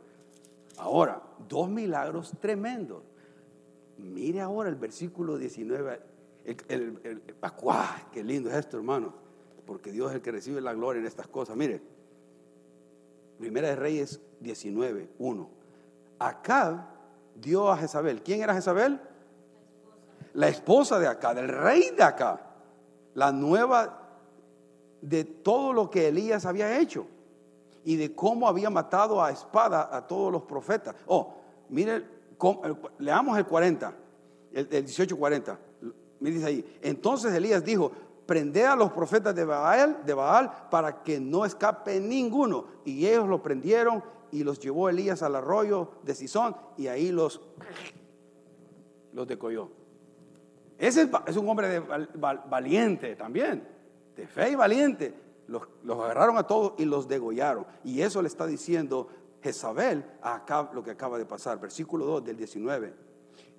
Ahora, 0.78 1.22
dos 1.48 1.70
milagros 1.70 2.34
tremendos. 2.40 3.04
Mire 3.98 4.42
ahora 4.42 4.70
el 4.70 4.76
versículo 4.76 5.38
19. 5.38 6.00
El, 6.46 7.22
¡Qué 8.12 8.24
lindo 8.24 8.50
es 8.50 8.56
esto, 8.56 8.78
hermano! 8.78 9.14
Porque 9.66 9.92
Dios 9.92 10.10
es 10.10 10.16
el 10.16 10.22
que 10.22 10.32
recibe 10.32 10.60
la 10.62 10.74
gloria 10.74 11.00
en 11.00 11.06
estas 11.06 11.28
cosas. 11.28 11.56
Mire, 11.56 11.82
Primera 13.44 13.68
de 13.68 13.76
Reyes 13.76 14.22
19, 14.44 15.10
1. 15.18 15.50
Acab 16.20 16.86
dio 17.36 17.72
a 17.72 17.78
Jezabel. 17.78 18.22
¿Quién 18.22 18.44
era 18.44 18.54
Jezabel? 18.54 19.00
La 20.34 20.48
esposa 20.48 21.00
de 21.00 21.08
acá, 21.08 21.34
del 21.34 21.48
rey 21.48 21.92
de 21.96 22.04
acá. 22.04 22.42
La 23.16 23.32
nueva 23.32 24.00
de 25.02 25.24
todo 25.24 25.74
lo 25.74 25.90
que 25.90 26.08
Elías 26.08 26.46
había 26.46 26.80
hecho 26.80 27.08
y 27.84 27.98
de 27.98 28.16
cómo 28.16 28.48
había 28.48 28.70
matado 28.70 29.22
a 29.22 29.32
espada 29.32 29.90
a 29.92 30.08
todos 30.08 30.32
los 30.32 30.44
profetas. 30.44 30.96
Oh, 31.08 31.36
mire, 31.70 32.06
leamos 33.00 33.38
el 33.38 33.46
40, 33.46 33.94
el, 34.54 34.68
1840. 34.68 35.60
Me 36.20 36.32
dice 36.32 36.46
ahí. 36.46 36.80
Entonces 36.82 37.34
Elías 37.34 37.64
dijo: 37.64 37.92
Prende 38.26 38.66
a 38.66 38.76
los 38.76 38.92
profetas 38.92 39.36
de 39.36 39.44
Baal, 39.44 40.06
de 40.06 40.14
Baal 40.14 40.70
para 40.72 41.04
que 41.04 41.20
no 41.20 41.44
escape 41.44 42.00
ninguno. 42.00 42.66
Y 42.86 43.06
ellos 43.06 43.28
lo 43.28 43.44
prendieron 43.44 44.02
y 44.34 44.44
los 44.44 44.60
llevó 44.60 44.90
Elías 44.90 45.22
al 45.22 45.36
arroyo 45.36 45.92
de 46.04 46.16
Sison 46.16 46.56
y 46.76 46.88
ahí 46.88 47.12
los, 47.12 47.40
los 49.14 49.28
decoyó. 49.28 49.70
Ese 50.78 51.10
es 51.28 51.38
un 51.38 51.48
hombre 51.48 51.80
valiente 52.50 53.16
también, 53.16 53.66
de 54.16 54.28
fe 54.28 54.50
y 54.50 54.56
valiente. 54.56 55.14
Los, 55.48 55.64
agarraron 55.88 56.38
a 56.38 56.48
todos 56.48 56.74
y 56.80 56.86
los 56.86 57.08
degollaron. 57.08 57.66
Y 57.84 58.02
eso 58.02 58.24
le 58.24 58.28
está 58.28 58.48
diciendo 58.48 59.08
Jezabel 59.44 60.04
a 60.24 60.72
lo 60.74 60.84
que 60.84 60.92
acaba 60.92 61.20
de 61.20 61.26
pasar. 61.26 61.60
Versículo 61.60 62.06
2 62.06 62.26
del 62.26 62.38
19. 62.38 62.94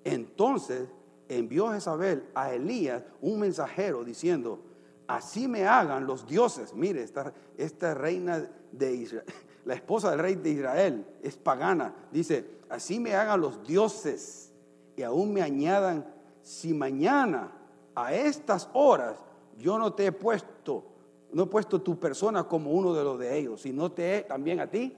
Entonces 0.02 0.88
envió 1.28 1.70
Jezabel 1.70 2.28
a 2.34 2.52
Elías 2.52 3.04
un 3.20 3.38
mensajero 3.38 4.02
diciendo, 4.02 4.60
así 5.06 5.46
me 5.46 5.66
hagan 5.66 6.04
los 6.04 6.26
dioses. 6.26 6.74
Mire, 6.74 7.02
esta, 7.04 7.32
esta 7.56 7.94
reina 7.94 8.50
de 8.72 8.92
Israel, 8.92 9.24
la 9.64 9.74
esposa 9.74 10.10
del 10.10 10.20
rey 10.20 10.34
de 10.34 10.50
Israel, 10.50 11.06
es 11.22 11.36
pagana. 11.36 11.94
Dice, 12.10 12.44
así 12.68 13.00
me 13.00 13.14
hagan 13.14 13.40
los 13.40 13.66
dioses 13.66 14.52
y 14.96 15.02
aún 15.02 15.32
me 15.32 15.42
añadan, 15.42 16.06
si 16.42 16.74
mañana 16.74 17.52
a 17.94 18.12
estas 18.12 18.68
horas 18.72 19.16
yo 19.58 19.78
no 19.78 19.92
te 19.94 20.06
he 20.06 20.12
puesto, 20.12 20.84
no 21.32 21.44
he 21.44 21.46
puesto 21.46 21.80
tu 21.80 21.98
persona 21.98 22.44
como 22.44 22.72
uno 22.72 22.92
de 22.92 23.04
los 23.04 23.18
de 23.18 23.38
ellos, 23.38 23.62
sino 23.62 23.90
te 23.90 24.18
he 24.18 24.22
también 24.22 24.60
a 24.60 24.70
ti 24.70 24.96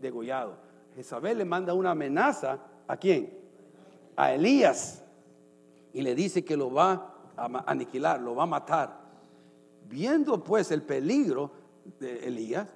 degollado. 0.00 0.56
Jezabel 0.94 1.38
le 1.38 1.44
manda 1.44 1.74
una 1.74 1.90
amenaza 1.90 2.58
a 2.86 2.96
quién? 2.96 3.36
A 4.16 4.32
Elías 4.32 5.02
y 5.92 6.02
le 6.02 6.14
dice 6.14 6.44
que 6.44 6.56
lo 6.56 6.72
va 6.72 7.14
a 7.36 7.70
aniquilar, 7.70 8.20
lo 8.20 8.34
va 8.34 8.44
a 8.44 8.46
matar. 8.46 9.00
Viendo 9.88 10.42
pues 10.42 10.70
el 10.70 10.82
peligro 10.82 11.50
de 12.00 12.26
Elías, 12.26 12.68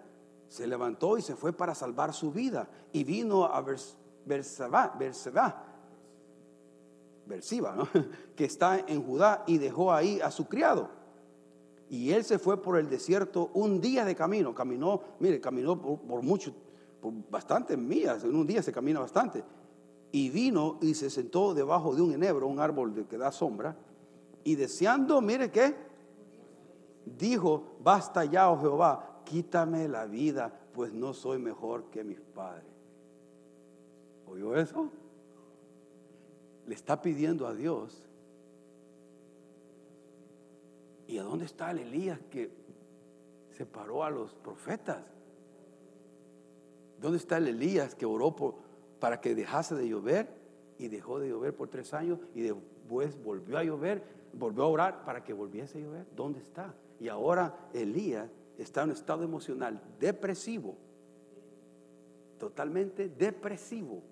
se 0.51 0.67
levantó 0.67 1.17
y 1.17 1.23
se 1.23 1.37
fue 1.37 1.53
para 1.53 1.77
salvar 1.77 2.13
su 2.13 2.33
vida 2.33 2.69
y 2.93 3.05
vino 3.05 3.45
a 3.45 3.65
Berseba, 4.27 4.97
Berseba, 7.25 7.77
¿no? 7.77 7.89
que 8.37 8.47
está 8.47 8.81
en 8.81 9.01
Judá 9.01 9.45
y 9.47 9.59
dejó 9.59 9.93
ahí 9.93 10.21
a 10.21 10.33
su 10.33 10.49
criado. 10.49 10.91
Y 11.89 12.11
él 12.11 12.25
se 12.25 12.41
fue 12.41 12.61
por 12.61 12.79
el 12.79 12.91
desierto 12.91 13.53
un 13.55 13.81
día 13.81 14.05
de 14.05 14.17
camino. 14.17 14.53
Caminó, 14.53 15.01
mire, 15.21 15.41
caminó 15.41 15.81
por, 15.81 16.21
mucho, 16.23 16.53
por 17.01 17.13
bastantes 17.31 17.79
millas. 17.79 18.25
En 18.25 18.35
un 18.35 18.47
día 18.47 18.61
se 18.61 18.73
camina 18.73 18.99
bastante. 18.99 19.45
Y 20.11 20.31
vino 20.31 20.79
y 20.81 20.95
se 20.95 21.11
sentó 21.11 21.55
debajo 21.55 21.95
de 21.95 22.03
un 22.03 22.13
enebro, 22.13 22.49
un 22.49 22.59
árbol 22.59 23.07
que 23.09 23.17
da 23.17 23.31
sombra. 23.31 23.77
Y 24.43 24.57
deseando, 24.57 25.21
mire 25.21 25.53
qué, 25.53 25.77
dijo, 27.05 27.77
basta 27.81 28.25
ya, 28.25 28.51
oh 28.51 28.61
Jehová, 28.61 29.10
quítame 29.31 29.87
la 29.87 30.07
vida, 30.07 30.53
pues 30.75 30.93
no 30.93 31.15
soy 31.15 31.39
mejor 31.39 31.85
que 31.85 32.03
mis 32.03 32.21
padres. 32.21 32.67
¿Oyó 34.27 34.57
eso? 34.57 34.91
Le 36.67 36.75
está 36.75 37.01
pidiendo 37.01 37.47
a 37.47 37.55
Dios. 37.55 38.03
¿Y 41.07 41.19
a 41.19 41.23
dónde 41.23 41.45
está 41.45 41.71
el 41.71 41.79
Elías 41.79 42.19
que 42.29 42.51
separó 43.57 44.03
a 44.03 44.11
los 44.11 44.35
profetas? 44.35 45.05
¿Dónde 47.01 47.19
está 47.19 47.37
el 47.37 47.47
Elías 47.47 47.95
que 47.95 48.07
oró 48.07 48.35
para 48.99 49.21
que 49.21 49.37
dejase 49.37 49.77
de 49.77 49.89
llover 49.89 50.29
y 50.77 50.89
dejó 50.89 51.21
de 51.21 51.29
llover 51.29 51.55
por 51.55 51.69
tres 51.69 51.95
años 51.95 52.19
y 52.35 52.41
después 52.41 53.23
volvió 53.23 53.59
a 53.59 53.65
llover, 53.65 54.03
volvió 54.33 54.65
a 54.65 54.69
orar 54.69 55.05
para 55.05 55.23
que 55.23 55.33
volviese 55.33 55.79
a 55.79 55.83
llover? 55.83 56.07
¿Dónde 56.17 56.41
está? 56.41 56.75
Y 56.99 57.09
ahora 57.09 57.69
Elías 57.73 58.29
está 58.63 58.83
en 58.83 58.91
un 58.91 58.97
estado 58.97 59.25
emocional 59.25 59.81
depresivo, 59.99 60.77
totalmente 62.39 63.09
depresivo, 63.09 64.03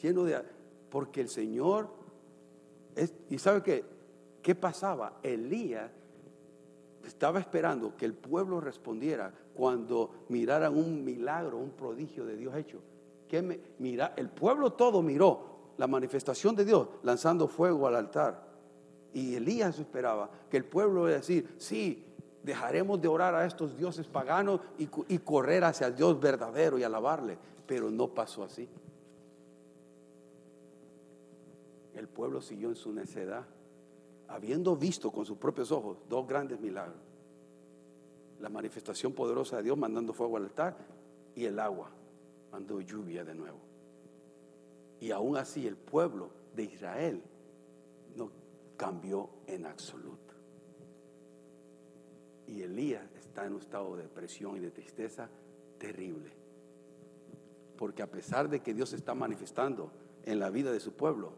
lleno 0.00 0.24
de... 0.24 0.42
Porque 0.90 1.20
el 1.20 1.28
Señor, 1.28 1.88
y 3.28 3.38
sabe 3.38 3.62
qué, 3.62 3.84
¿qué 4.42 4.54
pasaba? 4.54 5.18
Elías 5.24 5.90
estaba 7.04 7.40
esperando 7.40 7.96
que 7.96 8.04
el 8.04 8.14
pueblo 8.14 8.60
respondiera 8.60 9.32
cuando 9.54 10.26
miraran 10.28 10.76
un 10.76 11.04
milagro, 11.04 11.58
un 11.58 11.70
prodigio 11.70 12.24
de 12.24 12.36
Dios 12.36 12.54
hecho. 12.54 12.80
Que 13.28 13.42
me, 13.42 13.58
mira, 13.78 14.14
el 14.16 14.28
pueblo 14.28 14.74
todo 14.74 15.02
miró 15.02 15.72
la 15.76 15.86
manifestación 15.86 16.54
de 16.54 16.64
Dios 16.64 16.88
lanzando 17.02 17.48
fuego 17.48 17.86
al 17.86 17.96
altar. 17.96 18.54
Y 19.12 19.34
Elías 19.34 19.78
esperaba 19.78 20.30
que 20.50 20.56
el 20.56 20.64
pueblo 20.64 21.02
iba 21.02 21.16
a 21.16 21.20
decir, 21.20 21.54
sí, 21.58 22.04
dejaremos 22.44 23.00
de 23.00 23.08
orar 23.08 23.34
a 23.34 23.46
estos 23.46 23.76
dioses 23.76 24.06
paganos 24.06 24.60
y, 24.78 25.18
correr 25.18 25.64
hacia 25.64 25.86
el 25.86 25.96
Dios 25.96 26.20
verdadero 26.20 26.78
y 26.78 26.84
alabarle. 26.84 27.38
Pero 27.66 27.90
no 27.90 28.08
pasó 28.08 28.44
así. 28.44 28.68
El 31.94 32.06
pueblo 32.06 32.42
siguió 32.42 32.68
en 32.68 32.76
su 32.76 32.92
necedad, 32.92 33.46
habiendo 34.28 34.76
visto 34.76 35.10
con 35.10 35.24
sus 35.24 35.38
propios 35.38 35.72
ojos 35.72 35.96
dos 36.08 36.26
grandes 36.28 36.60
milagros. 36.60 37.00
La 38.40 38.50
manifestación 38.50 39.14
poderosa 39.14 39.56
de 39.56 39.62
Dios 39.62 39.78
mandando 39.78 40.12
fuego 40.12 40.36
al 40.36 40.44
altar 40.44 40.76
y 41.34 41.46
el 41.46 41.58
agua 41.58 41.88
mandó 42.52 42.80
lluvia 42.80 43.24
de 43.24 43.34
nuevo. 43.34 43.58
Y 45.00 45.10
aún 45.12 45.36
así 45.38 45.66
el 45.66 45.76
pueblo 45.76 46.28
de 46.54 46.64
Israel 46.64 47.22
no 48.16 48.30
cambió 48.76 49.30
en 49.46 49.64
absoluto. 49.64 50.23
Y 52.46 52.62
Elías 52.62 53.14
está 53.16 53.46
en 53.46 53.54
un 53.54 53.60
estado 53.60 53.96
de 53.96 54.02
depresión 54.02 54.56
y 54.56 54.60
de 54.60 54.70
tristeza 54.70 55.28
terrible. 55.78 56.30
Porque 57.76 58.02
a 58.02 58.10
pesar 58.10 58.48
de 58.48 58.60
que 58.60 58.74
Dios 58.74 58.92
está 58.92 59.14
manifestando 59.14 59.90
en 60.24 60.38
la 60.38 60.50
vida 60.50 60.72
de 60.72 60.80
su 60.80 60.92
pueblo, 60.92 61.32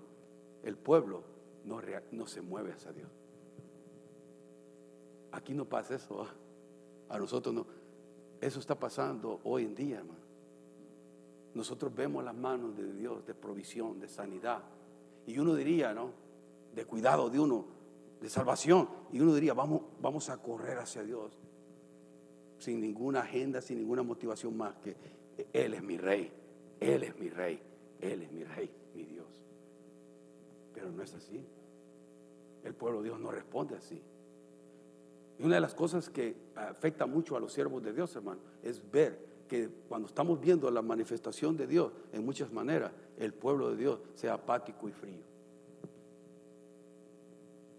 el 0.63 0.77
pueblo 0.77 1.23
no, 1.65 1.81
no 2.13 2.27
se 2.27 2.43
mueve 2.43 2.73
hacia 2.73 2.93
Dios. 2.93 3.11
Aquí 5.33 5.55
no 5.55 5.65
pasa 5.65 5.95
eso. 5.95 6.23
¿ah? 6.23 6.35
A 7.09 7.19
nosotros 7.19 7.55
no. 7.55 7.67
Eso 8.41 8.59
está 8.59 8.79
pasando 8.79 9.41
hoy 9.45 9.65
en 9.65 9.75
día, 9.75 9.99
hermano. 9.99 10.27
Nosotros 11.55 11.95
vemos 11.95 12.23
las 12.23 12.35
manos 12.35 12.77
de 12.77 12.93
Dios 12.93 13.25
de 13.27 13.35
provisión, 13.35 13.99
de 13.99 14.09
sanidad. 14.09 14.63
Y 15.27 15.39
uno 15.39 15.55
diría, 15.55 15.95
¿no? 15.95 16.11
De 16.75 16.85
cuidado 16.85 17.31
de 17.31 17.41
uno 17.41 17.76
de 18.21 18.29
salvación. 18.29 18.89
Y 19.13 19.21
uno 19.21 19.35
diría, 19.35 19.55
vamos, 19.55 19.83
vamos 20.01 20.29
a 20.31 20.41
correr 20.43 20.79
hacia 20.79 21.03
Dios 21.03 21.39
sin 22.59 22.81
ninguna 22.81 23.21
agenda, 23.21 23.61
sin 23.61 23.79
ninguna 23.79 24.03
motivación 24.03 24.57
más 24.57 24.77
que 24.77 24.97
Él 25.53 25.75
es 25.75 25.83
mi 25.83 25.99
rey, 25.99 26.33
Él 26.81 27.03
es 27.03 27.19
mi 27.19 27.29
rey, 27.29 27.61
Él 28.01 28.23
es 28.23 28.33
mi 28.33 28.45
rey, 28.45 28.71
mi 28.95 29.05
Dios. 29.05 29.45
Pero 30.73 30.91
no 30.91 31.03
es 31.03 31.15
así. 31.15 31.45
El 32.65 32.75
pueblo 32.75 33.01
de 33.01 33.09
Dios 33.09 33.21
no 33.21 33.31
responde 33.31 33.77
así. 33.77 34.03
Y 35.39 35.45
una 35.45 35.57
de 35.57 35.61
las 35.61 35.75
cosas 35.75 36.09
que 36.09 36.35
afecta 36.55 37.07
mucho 37.07 37.37
a 37.37 37.41
los 37.41 37.53
siervos 37.53 37.83
de 37.83 37.93
Dios, 37.93 38.15
hermano, 38.17 38.41
es 38.63 38.91
ver 38.91 39.37
que 39.49 39.69
cuando 39.89 40.09
estamos 40.09 40.41
viendo 40.41 40.71
la 40.71 40.83
manifestación 40.83 41.57
de 41.57 41.67
Dios 41.67 41.93
en 42.13 42.25
muchas 42.25 42.53
maneras, 42.53 42.93
el 43.19 43.33
pueblo 43.33 43.71
de 43.71 43.77
Dios 43.77 44.01
sea 44.15 44.35
apático 44.35 44.89
y 44.89 44.93
frío. 44.93 45.36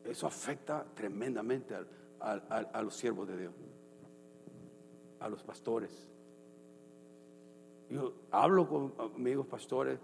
Eso 0.07 0.25
afecta 0.25 0.85
tremendamente 0.95 1.75
a 2.19 2.81
los 2.81 2.95
siervos 2.95 3.27
de 3.27 3.37
Dios, 3.37 3.53
a 5.19 5.29
los 5.29 5.43
pastores. 5.43 6.09
Yo 7.89 8.13
hablo 8.31 8.67
con 8.67 8.93
amigos 9.15 9.47
pastores 9.47 9.99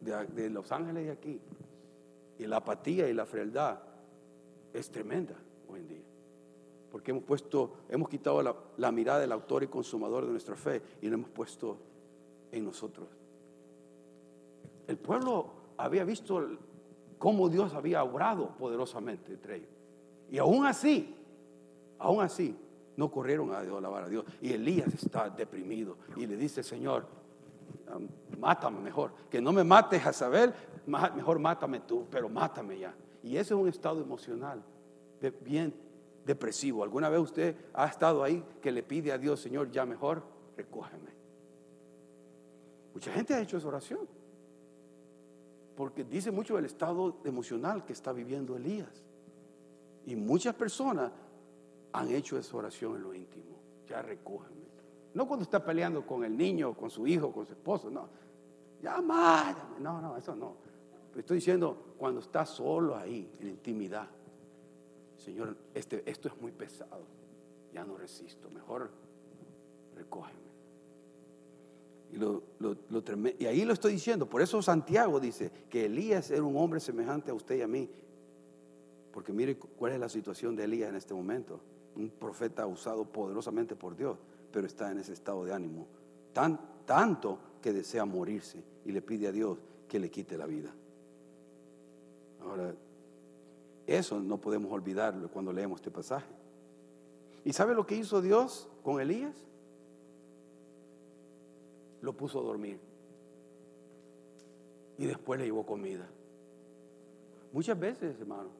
de, 0.00 0.50
Los 0.50 0.70
Ángeles 0.72 1.06
y 1.06 1.10
aquí, 1.10 1.40
y 2.38 2.46
la 2.46 2.56
apatía 2.56 3.08
y 3.08 3.14
la 3.14 3.26
frialdad 3.26 3.80
es 4.72 4.90
tremenda 4.90 5.34
hoy 5.68 5.80
en 5.80 5.88
día. 5.88 6.04
Porque 6.90 7.10
hemos 7.12 7.24
puesto, 7.24 7.74
hemos 7.88 8.08
quitado 8.08 8.42
la, 8.42 8.56
la 8.76 8.90
mirada 8.90 9.20
del 9.20 9.32
autor 9.32 9.62
y 9.62 9.68
consumador 9.68 10.26
de 10.26 10.32
nuestra 10.32 10.56
fe 10.56 10.82
y 11.00 11.08
lo 11.08 11.14
hemos 11.14 11.30
puesto 11.30 11.78
en 12.50 12.64
nosotros. 12.64 13.08
El 14.86 14.98
pueblo 14.98 15.52
había 15.76 16.04
visto 16.04 16.58
cómo 17.20 17.50
Dios 17.50 17.74
había 17.74 18.02
obrado 18.02 18.48
poderosamente 18.56 19.34
entre 19.34 19.56
ellos. 19.56 19.68
Y 20.30 20.38
aún 20.38 20.64
así, 20.64 21.14
aún 21.98 22.22
así, 22.22 22.56
no 22.96 23.10
corrieron 23.10 23.52
a 23.52 23.60
Dios, 23.60 23.76
alabar 23.76 24.04
a 24.04 24.08
Dios. 24.08 24.24
Y 24.40 24.52
Elías 24.54 24.92
está 24.94 25.28
deprimido 25.28 25.98
y 26.16 26.26
le 26.26 26.36
dice, 26.38 26.62
Señor, 26.62 27.06
mátame 28.38 28.80
mejor. 28.80 29.12
Que 29.28 29.40
no 29.40 29.52
me 29.52 29.62
mates 29.62 30.04
a 30.06 30.14
saber, 30.14 30.54
mejor 30.86 31.38
mátame 31.38 31.80
tú, 31.80 32.06
pero 32.10 32.30
mátame 32.30 32.78
ya. 32.78 32.94
Y 33.22 33.36
ese 33.36 33.52
es 33.52 33.60
un 33.60 33.68
estado 33.68 34.00
emocional 34.00 34.62
bien 35.44 35.74
depresivo. 36.24 36.82
¿Alguna 36.82 37.10
vez 37.10 37.20
usted 37.20 37.54
ha 37.74 37.86
estado 37.86 38.24
ahí 38.24 38.42
que 38.62 38.72
le 38.72 38.82
pide 38.82 39.12
a 39.12 39.18
Dios, 39.18 39.40
Señor, 39.40 39.70
ya 39.70 39.84
mejor, 39.84 40.22
recógeme? 40.56 41.10
Mucha 42.94 43.12
gente 43.12 43.34
ha 43.34 43.40
hecho 43.40 43.58
esa 43.58 43.68
oración. 43.68 44.08
Porque 45.80 46.04
dice 46.04 46.30
mucho 46.30 46.56
del 46.56 46.66
estado 46.66 47.22
emocional 47.24 47.86
que 47.86 47.94
está 47.94 48.12
viviendo 48.12 48.54
Elías. 48.54 49.02
Y 50.04 50.14
muchas 50.14 50.54
personas 50.54 51.10
han 51.94 52.10
hecho 52.10 52.36
esa 52.36 52.54
oración 52.54 52.96
en 52.96 53.02
lo 53.02 53.14
íntimo. 53.14 53.56
Ya 53.88 54.02
recógeme. 54.02 54.60
No 55.14 55.26
cuando 55.26 55.44
está 55.44 55.64
peleando 55.64 56.06
con 56.06 56.22
el 56.22 56.36
niño, 56.36 56.74
con 56.74 56.90
su 56.90 57.06
hijo, 57.06 57.32
con 57.32 57.46
su 57.46 57.54
esposo, 57.54 57.90
no. 57.90 58.10
Ya 58.82 59.00
mátame. 59.00 59.80
No, 59.80 60.02
no, 60.02 60.18
eso 60.18 60.36
no. 60.36 60.56
Estoy 61.16 61.36
diciendo 61.38 61.94
cuando 61.96 62.20
está 62.20 62.44
solo 62.44 62.94
ahí, 62.94 63.32
en 63.40 63.48
intimidad. 63.48 64.06
Señor, 65.16 65.56
este, 65.72 66.02
esto 66.04 66.28
es 66.28 66.38
muy 66.42 66.52
pesado. 66.52 67.06
Ya 67.72 67.86
no 67.86 67.96
resisto. 67.96 68.50
Mejor 68.50 68.90
recógeme. 69.96 70.49
Y, 72.12 72.16
lo, 72.16 72.42
y 73.38 73.46
ahí 73.46 73.64
lo 73.64 73.72
estoy 73.72 73.92
diciendo. 73.92 74.28
Por 74.28 74.42
eso 74.42 74.60
Santiago 74.62 75.20
dice 75.20 75.50
que 75.68 75.86
Elías 75.86 76.30
era 76.30 76.42
un 76.42 76.56
hombre 76.56 76.80
semejante 76.80 77.30
a 77.30 77.34
usted 77.34 77.58
y 77.58 77.62
a 77.62 77.68
mí. 77.68 77.88
Porque 79.12 79.32
mire 79.32 79.56
cuál 79.56 79.92
es 79.92 80.00
la 80.00 80.08
situación 80.08 80.56
de 80.56 80.64
Elías 80.64 80.90
en 80.90 80.96
este 80.96 81.14
momento. 81.14 81.60
Un 81.96 82.10
profeta 82.10 82.66
usado 82.66 83.04
poderosamente 83.04 83.76
por 83.76 83.96
Dios, 83.96 84.18
pero 84.52 84.66
está 84.66 84.90
en 84.90 84.98
ese 84.98 85.12
estado 85.12 85.44
de 85.44 85.52
ánimo. 85.52 85.86
Tan, 86.32 86.58
tanto 86.84 87.38
que 87.60 87.72
desea 87.72 88.04
morirse 88.04 88.62
y 88.84 88.92
le 88.92 89.02
pide 89.02 89.28
a 89.28 89.32
Dios 89.32 89.58
que 89.88 89.98
le 89.98 90.10
quite 90.10 90.36
la 90.36 90.46
vida. 90.46 90.72
Ahora, 92.42 92.74
eso 93.86 94.20
no 94.20 94.40
podemos 94.40 94.72
olvidarlo 94.72 95.28
cuando 95.28 95.52
leemos 95.52 95.80
este 95.80 95.90
pasaje. 95.90 96.28
¿Y 97.44 97.52
sabe 97.52 97.74
lo 97.74 97.86
que 97.86 97.96
hizo 97.96 98.20
Dios 98.20 98.68
con 98.82 99.00
Elías? 99.00 99.34
Lo 102.00 102.12
puso 102.12 102.40
a 102.40 102.42
dormir. 102.42 102.78
Y 104.98 105.06
después 105.06 105.38
le 105.40 105.46
llevó 105.46 105.64
comida. 105.64 106.08
Muchas 107.52 107.78
veces, 107.78 108.18
hermano, 108.20 108.50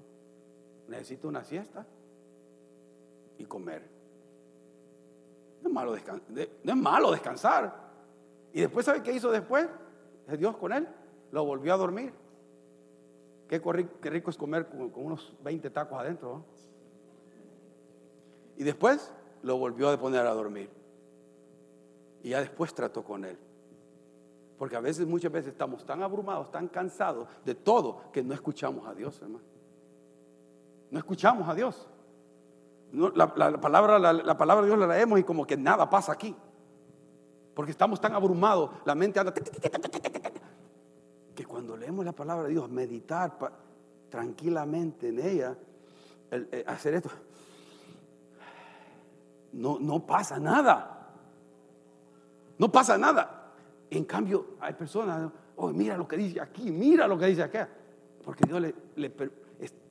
necesito 0.88 1.28
una 1.28 1.44
siesta 1.44 1.86
y 3.38 3.44
comer. 3.44 3.82
No 5.62 5.68
es 5.68 5.74
malo, 5.74 5.94
no 5.94 6.72
es 6.72 6.76
malo 6.76 7.10
descansar. 7.12 7.90
Y 8.52 8.60
después, 8.60 8.86
¿sabe 8.86 9.02
qué 9.02 9.12
hizo 9.12 9.30
después? 9.30 9.68
Dios 10.38 10.56
con 10.56 10.72
él. 10.72 10.88
Lo 11.32 11.44
volvió 11.44 11.74
a 11.74 11.76
dormir. 11.76 12.12
Qué, 13.48 13.58
rico 14.10 14.30
es 14.30 14.36
comer 14.36 14.68
con, 14.68 14.92
unos 14.94 15.32
20 15.42 15.70
tacos 15.70 15.98
adentro. 15.98 16.44
Y 18.56 18.64
después 18.64 19.12
lo 19.42 19.56
volvió 19.56 19.88
a 19.90 19.96
poner 19.98 20.26
a 20.26 20.34
dormir. 20.34 20.70
Y 22.22 22.30
ya 22.30 22.40
después 22.40 22.74
trató 22.74 23.02
con 23.02 23.24
él. 23.24 23.38
Porque 24.58 24.76
a 24.76 24.80
veces, 24.80 25.06
muchas 25.06 25.32
veces 25.32 25.52
estamos 25.52 25.86
tan 25.86 26.02
abrumados, 26.02 26.50
tan 26.50 26.68
cansados 26.68 27.26
de 27.44 27.54
todo, 27.54 28.02
que 28.12 28.22
no 28.22 28.34
escuchamos 28.34 28.86
a 28.86 28.94
Dios, 28.94 29.18
hermano. 29.22 29.44
No 30.90 30.98
escuchamos 30.98 31.48
a 31.48 31.54
Dios. 31.54 31.88
la, 32.92 33.32
palabra, 33.58 33.98
la, 33.98 34.36
palabra 34.36 34.62
de 34.62 34.68
Dios 34.68 34.78
la 34.78 34.86
leemos 34.86 35.18
y 35.18 35.24
como 35.24 35.46
que 35.46 35.56
nada 35.56 35.88
pasa 35.88 36.12
aquí. 36.12 36.36
Porque 37.54 37.70
estamos 37.70 38.00
tan 38.00 38.12
abrumados, 38.12 38.70
la 38.84 38.94
mente 38.94 39.18
anda 39.18 39.32
que 41.34 41.46
cuando 41.46 41.76
leemos 41.76 42.04
la 42.04 42.12
palabra 42.12 42.44
de 42.44 42.50
Dios, 42.50 42.68
meditar 42.68 43.38
tranquilamente 44.10 45.08
en 45.08 45.20
ella, 45.20 45.56
eh, 46.30 46.64
hacer 46.66 46.94
esto, 46.94 47.10
no, 49.52 49.78
no 49.80 50.04
pasa 50.04 50.38
nada. 50.38 50.99
No 52.60 52.70
pasa 52.70 52.96
nada. 52.98 53.54
En 53.88 54.04
cambio, 54.04 54.50
hay 54.60 54.74
personas, 54.74 55.32
oh, 55.56 55.70
mira 55.70 55.96
lo 55.96 56.06
que 56.06 56.16
dice 56.16 56.40
aquí, 56.40 56.70
mira 56.70 57.08
lo 57.08 57.18
que 57.18 57.26
dice 57.26 57.42
acá. 57.42 57.68
Porque 58.22 58.44
Dios 58.46 58.60
le, 58.60 59.14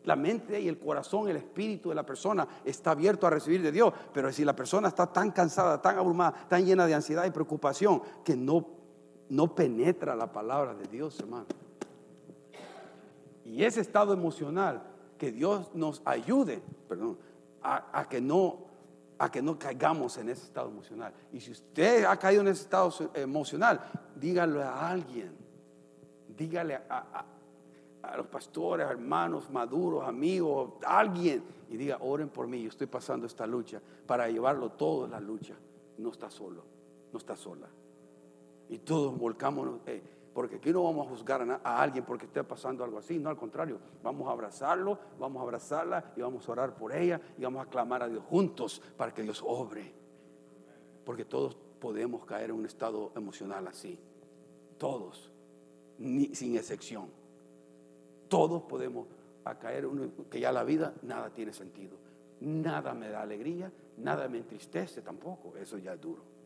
la 0.03 0.15
mente 0.15 0.61
y 0.61 0.67
el 0.67 0.80
corazón, 0.80 1.28
el 1.28 1.36
espíritu 1.36 1.89
de 1.89 1.95
la 1.95 2.05
persona 2.05 2.47
está 2.63 2.91
abierto 2.91 3.28
a 3.28 3.32
recibir 3.32 3.61
de 3.61 3.72
Dios. 3.72 3.91
Pero 4.13 4.32
si 4.32 4.45
la 4.45 4.55
persona 4.55 4.88
está 4.88 5.07
tan 5.07 5.32
cansada, 5.32 5.82
tan 5.82 5.97
abrumada, 5.97 6.47
tan 6.47 6.63
llena 6.63 6.86
de 6.86 6.93
ansiedad 6.93 7.26
y 7.26 7.32
preocupación, 7.32 8.01
que 8.24 8.38
no 8.38 8.80
no 9.30 9.53
penetra 9.55 10.15
la 10.15 10.32
palabra 10.32 10.74
de 10.74 10.88
Dios, 10.88 11.20
hermano. 11.20 11.45
Y 13.45 13.63
ese 13.63 13.82
estado 13.82 14.13
emocional, 14.13 14.84
que 15.17 15.32
Dios 15.32 15.72
nos 15.74 16.01
ayude, 16.05 16.61
perdón, 16.88 17.17
a, 17.61 18.07
que 18.09 18.22
no 18.22 18.68
a 19.20 19.30
que 19.30 19.41
no 19.41 19.59
caigamos 19.59 20.17
en 20.17 20.30
ese 20.30 20.45
estado 20.45 20.70
emocional. 20.70 21.13
Y 21.32 21.39
si 21.39 21.51
usted 21.51 22.05
ha 22.05 22.17
caído 22.17 22.41
en 22.41 22.47
ese 22.47 22.63
estado 22.63 22.91
emocional, 23.13 23.82
dígalo 24.15 24.63
a 24.63 24.89
alguien. 24.89 25.38
Dígale 26.36 26.76
a, 26.76 27.26
los 28.15 28.28
pastores, 28.28 28.89
hermanos, 28.89 29.51
maduros, 29.51 30.07
amigos, 30.07 30.74
alguien. 30.86 31.43
Y 31.70 31.78
diga, 31.78 31.97
oren 32.01 32.30
por 32.30 32.47
mí, 32.47 32.63
yo 32.63 32.70
estoy 32.70 32.88
pasando 32.88 33.28
esta 33.28 33.45
lucha 33.45 33.80
para 34.07 34.28
llevarlo 34.30 34.72
todo 34.72 35.07
la 35.07 35.20
lucha. 35.20 35.53
No 35.97 36.09
está 36.09 36.32
solo, 36.32 36.63
no 37.11 37.20
está 37.20 37.36
sola 37.36 37.67
y 38.70 38.78
todos 38.80 39.17
volcamos, 39.17 39.67
eh, 39.88 40.01
porque 40.34 40.58
aquí 40.58 40.72
no 40.72 40.84
vamos 40.84 41.08
a 41.08 41.10
juzgar 41.10 41.42
a, 41.64 41.82
alguien 41.82 42.06
porque 42.06 42.26
esté 42.26 42.44
pasando 42.44 42.84
algo 42.84 43.00
así, 43.00 43.20
no, 43.20 43.30
al 43.30 43.38
contrario, 43.38 43.80
vamos 44.04 44.28
a 44.28 44.32
abrazarlo, 44.32 44.98
vamos 45.20 45.40
a 45.40 45.44
abrazarla 45.44 46.14
y 46.16 46.22
vamos 46.22 46.48
a 46.48 46.52
orar 46.52 46.76
por 46.76 46.94
ella 46.94 47.20
y 47.38 47.44
vamos 47.44 47.66
a 47.66 47.70
clamar 47.70 48.04
a 48.04 48.08
Dios 48.08 48.24
juntos 48.30 48.82
para 48.98 49.14
que 49.14 49.24
Dios 49.24 49.44
obre, 49.46 49.92
porque 51.06 51.26
todos 51.26 51.56
podemos 51.80 52.26
caer 52.26 52.52
en 52.52 52.58
un 52.58 52.66
estado 52.66 53.12
emocional 53.16 53.68
así, 53.68 54.00
todos, 54.78 55.32
sin 55.98 56.56
excepción, 56.56 57.10
todos 58.28 58.62
podemos 58.64 59.08
caer 59.60 59.86
en 59.86 60.12
que 60.30 60.40
ya 60.40 60.52
la 60.52 60.64
vida 60.64 60.94
nada 61.02 61.30
tiene 61.32 61.54
sentido, 61.54 61.98
nada 62.42 62.94
me 62.94 63.10
da 63.10 63.22
alegría, 63.22 63.72
nada 63.98 64.28
me 64.28 64.38
entristece 64.38 65.02
tampoco, 65.02 65.56
eso 65.58 65.78
ya 65.78 65.94
es 65.94 66.02
duro. 66.02 66.39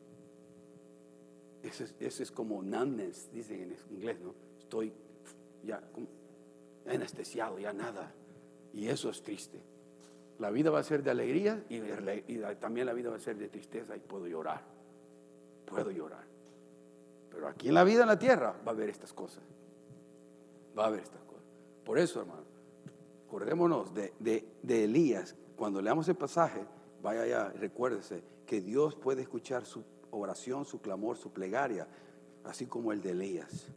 Ese, 1.64 1.93
es 1.99 2.32
como 2.32 2.61
numbness, 2.61 3.32
dicen 3.32 3.61
en 3.61 3.95
inglés, 3.95 4.20
¿no? 4.20 4.36
Estoy 4.59 4.93
ya 5.64 5.82
anestesiado, 6.86 7.57
ya 7.57 7.72
nada. 7.72 8.14
Y 8.74 8.88
eso 8.88 9.09
es 9.09 9.24
triste. 9.24 9.61
La 10.39 10.49
vida 10.49 10.72
va 10.72 10.80
a 10.80 10.84
ser 10.84 11.03
de 11.03 11.11
alegría 11.11 11.64
y, 11.70 11.80
también 12.59 12.86
la 12.86 12.93
vida 12.93 13.09
va 13.09 13.16
a 13.16 13.20
ser 13.20 13.38
de 13.38 13.47
tristeza 13.47 13.95
y 13.95 13.99
puedo 13.99 14.28
llorar. 14.28 14.61
Puedo 15.66 15.89
llorar. 15.89 16.26
Pero 17.30 17.47
aquí 17.47 17.70
en 17.70 17.76
la 17.76 17.84
vida, 17.86 18.01
en 18.01 18.09
la 18.09 18.20
tierra, 18.20 18.51
va 18.68 18.72
a 18.72 18.76
haber 18.76 18.89
estas 18.89 19.14
cosas. 19.14 19.43
Va 20.78 20.84
a 20.84 20.88
haber 20.88 20.99
estas 21.01 21.24
cosas. 21.24 21.45
Por 21.86 21.97
eso, 21.97 22.20
hermano, 22.20 22.43
acordémonos 23.26 23.93
de, 23.93 24.14
de 24.61 24.84
Elías. 24.84 25.36
Cuando 25.55 25.82
leamos 25.82 26.09
el 26.09 26.16
pasaje, 26.16 26.66
vaya 27.01 27.22
allá, 27.22 27.49
recuérdese 27.49 28.24
que 28.45 28.59
Dios 28.59 28.95
puede 28.95 29.22
escuchar 29.22 29.66
su 29.66 29.84
oración, 30.16 30.66
su 30.66 30.82
clamor, 30.82 31.18
su 31.18 31.32
plegaria, 31.32 31.88
así 32.43 32.66
como 32.66 32.91
el 32.91 33.01
de 33.01 33.11
Elías. 33.11 33.68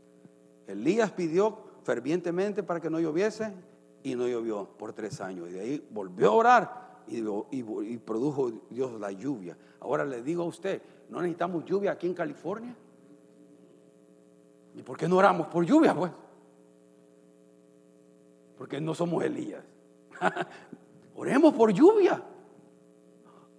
Elías 0.67 1.11
pidió 1.13 1.59
fervientemente 1.83 2.63
para 2.63 2.81
que 2.81 2.91
no 2.91 3.01
lloviese 3.01 3.53
y 4.03 4.15
no 4.15 4.27
llovió 4.29 4.69
por 4.77 4.93
tres 4.93 5.21
años. 5.21 5.49
Y 5.49 5.53
de 5.53 5.61
ahí 5.61 5.89
volvió 5.91 6.31
a 6.31 6.33
orar 6.33 6.87
y, 7.09 7.99
produjo 7.99 8.51
Dios 8.71 9.01
la 9.01 9.13
lluvia. 9.13 9.57
Ahora 9.81 10.05
le 10.05 10.23
digo 10.23 10.43
a 10.43 10.47
usted, 10.47 10.83
¿no 11.09 11.21
necesitamos 11.21 11.65
lluvia 11.65 11.93
aquí 11.93 12.07
en 12.07 12.15
California? 12.15 12.77
¿Y 14.75 14.83
por 14.83 14.97
qué 14.97 15.09
no 15.09 15.17
oramos 15.17 15.47
por 15.47 15.65
lluvia, 15.65 15.95
pues? 15.95 16.13
Porque 18.59 18.81
no 18.81 18.95
somos 18.95 19.25
Elías. 19.25 19.65
Oremos 21.15 21.55
por 21.55 21.73
lluvia. 21.73 22.23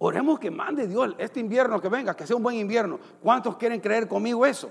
Oremos 0.00 0.38
que 0.38 0.50
mande 0.50 0.86
Dios 0.86 1.14
este 1.18 1.40
invierno 1.40 1.80
que 1.80 1.88
venga, 1.88 2.14
que 2.14 2.26
sea 2.26 2.36
un 2.36 2.42
buen 2.42 2.56
invierno. 2.56 3.00
¿Cuántos 3.20 3.56
quieren 3.56 3.80
creer 3.80 4.06
conmigo 4.06 4.46
eso? 4.46 4.70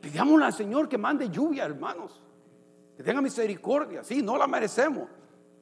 Pidámosle 0.00 0.44
al 0.44 0.52
Señor 0.52 0.88
que 0.88 0.98
mande 0.98 1.30
lluvia, 1.30 1.64
hermanos. 1.64 2.22
Que 2.96 3.02
tenga 3.02 3.22
misericordia. 3.22 4.04
Sí, 4.04 4.20
no 4.22 4.36
la 4.36 4.46
merecemos. 4.46 5.08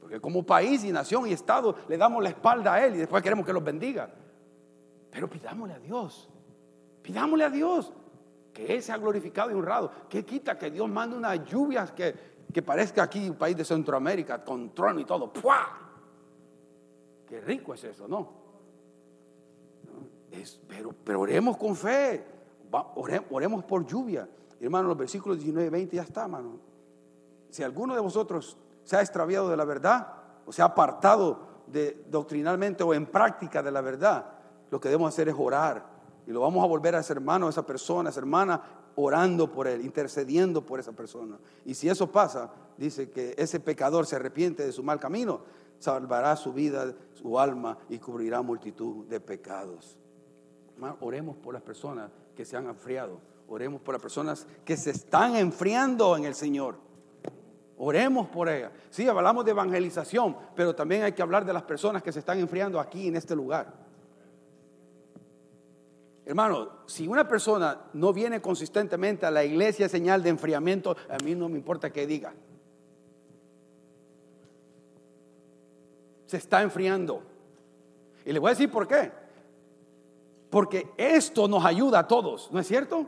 Porque 0.00 0.18
como 0.20 0.44
país 0.44 0.82
y 0.82 0.90
nación 0.90 1.28
y 1.28 1.32
Estado 1.32 1.76
le 1.86 1.96
damos 1.96 2.22
la 2.22 2.30
espalda 2.30 2.74
a 2.74 2.84
Él 2.84 2.96
y 2.96 2.98
después 2.98 3.22
queremos 3.22 3.46
que 3.46 3.52
los 3.52 3.62
bendiga. 3.62 4.10
Pero 5.10 5.28
pidámosle 5.28 5.74
a 5.74 5.78
Dios. 5.78 6.28
Pidámosle 7.02 7.44
a 7.44 7.50
Dios 7.50 7.92
que 8.52 8.74
Él 8.74 8.82
sea 8.82 8.96
glorificado 8.96 9.52
y 9.52 9.54
honrado. 9.54 9.92
Que 10.08 10.24
quita 10.24 10.58
que 10.58 10.70
Dios 10.70 10.88
mande 10.88 11.16
unas 11.16 11.44
lluvias 11.44 11.92
que, 11.92 12.14
que 12.52 12.62
parezca 12.62 13.04
aquí 13.04 13.28
un 13.28 13.36
país 13.36 13.56
de 13.56 13.64
Centroamérica 13.64 14.42
con 14.42 14.74
trono 14.74 14.98
y 14.98 15.04
todo. 15.04 15.32
¡Pua! 15.32 15.79
Qué 17.30 17.40
rico 17.40 17.74
es 17.74 17.84
eso, 17.84 18.08
¿no? 18.08 18.28
Es, 20.32 20.60
pero, 20.66 20.92
pero 21.04 21.20
oremos 21.20 21.56
con 21.56 21.76
fe. 21.76 22.24
oremos 23.30 23.62
por 23.64 23.86
lluvia. 23.86 24.28
Hermano, 24.60 24.88
los 24.88 24.98
versículos 24.98 25.38
19 25.38 25.68
y 25.68 25.70
20 25.70 25.96
ya 25.96 26.02
está, 26.02 26.22
hermano. 26.22 26.58
Si 27.48 27.62
alguno 27.62 27.94
de 27.94 28.00
vosotros 28.00 28.58
se 28.82 28.96
ha 28.96 29.00
extraviado 29.00 29.48
de 29.48 29.56
la 29.56 29.64
verdad 29.64 30.12
o 30.44 30.52
se 30.52 30.60
ha 30.60 30.64
apartado 30.64 31.48
doctrinalmente 32.08 32.82
o 32.82 32.92
en 32.94 33.06
práctica 33.06 33.62
de 33.62 33.70
la 33.70 33.80
verdad, 33.80 34.26
lo 34.68 34.80
que 34.80 34.88
debemos 34.88 35.14
hacer 35.14 35.28
es 35.28 35.36
orar. 35.38 35.86
Y 36.26 36.32
lo 36.32 36.40
vamos 36.40 36.64
a 36.64 36.66
volver 36.66 36.96
a 36.96 36.98
ese 36.98 37.12
hermano, 37.12 37.46
a 37.46 37.50
esa 37.50 37.64
persona, 37.64 38.08
a 38.08 38.10
esa 38.10 38.20
hermana, 38.20 38.60
orando 38.96 39.52
por 39.52 39.68
él, 39.68 39.84
intercediendo 39.84 40.66
por 40.66 40.80
esa 40.80 40.92
persona. 40.92 41.38
Y 41.64 41.74
si 41.74 41.88
eso 41.88 42.10
pasa, 42.10 42.50
dice 42.76 43.08
que 43.10 43.36
ese 43.38 43.60
pecador 43.60 44.04
se 44.04 44.16
arrepiente 44.16 44.66
de 44.66 44.72
su 44.72 44.82
mal 44.82 44.98
camino, 44.98 45.42
salvará 45.80 46.36
su 46.36 46.52
vida, 46.52 46.94
su 47.14 47.38
alma 47.38 47.76
y 47.88 47.98
cubrirá 47.98 48.42
multitud 48.42 49.06
de 49.06 49.18
pecados. 49.18 49.98
Oremos 51.00 51.36
por 51.36 51.54
las 51.54 51.62
personas 51.62 52.10
que 52.36 52.44
se 52.44 52.56
han 52.56 52.66
enfriado. 52.66 53.18
Oremos 53.48 53.80
por 53.80 53.94
las 53.94 54.02
personas 54.02 54.46
que 54.64 54.76
se 54.76 54.90
están 54.90 55.34
enfriando 55.34 56.16
en 56.16 56.24
el 56.24 56.34
Señor. 56.34 56.76
Oremos 57.76 58.28
por 58.28 58.48
ellas. 58.48 58.70
Sí, 58.90 59.08
hablamos 59.08 59.44
de 59.44 59.50
evangelización, 59.50 60.36
pero 60.54 60.74
también 60.74 61.02
hay 61.02 61.12
que 61.12 61.22
hablar 61.22 61.44
de 61.44 61.52
las 61.52 61.62
personas 61.62 62.02
que 62.02 62.12
se 62.12 62.20
están 62.20 62.38
enfriando 62.38 62.78
aquí 62.78 63.08
en 63.08 63.16
este 63.16 63.34
lugar. 63.34 63.72
Hermano, 66.26 66.68
si 66.86 67.08
una 67.08 67.26
persona 67.26 67.86
no 67.94 68.12
viene 68.12 68.40
consistentemente 68.40 69.26
a 69.26 69.30
la 69.30 69.42
iglesia, 69.42 69.88
señal 69.88 70.22
de 70.22 70.28
enfriamiento, 70.28 70.94
a 71.08 71.16
mí 71.24 71.34
no 71.34 71.48
me 71.48 71.56
importa 71.56 71.90
qué 71.90 72.06
diga. 72.06 72.34
Se 76.30 76.36
está 76.36 76.62
enfriando. 76.62 77.24
Y 78.24 78.32
le 78.32 78.38
voy 78.38 78.50
a 78.50 78.52
decir 78.52 78.70
por 78.70 78.86
qué. 78.86 79.10
Porque 80.48 80.92
esto 80.96 81.48
nos 81.48 81.64
ayuda 81.64 81.98
a 81.98 82.06
todos, 82.06 82.52
¿no 82.52 82.60
es 82.60 82.68
cierto? 82.68 83.04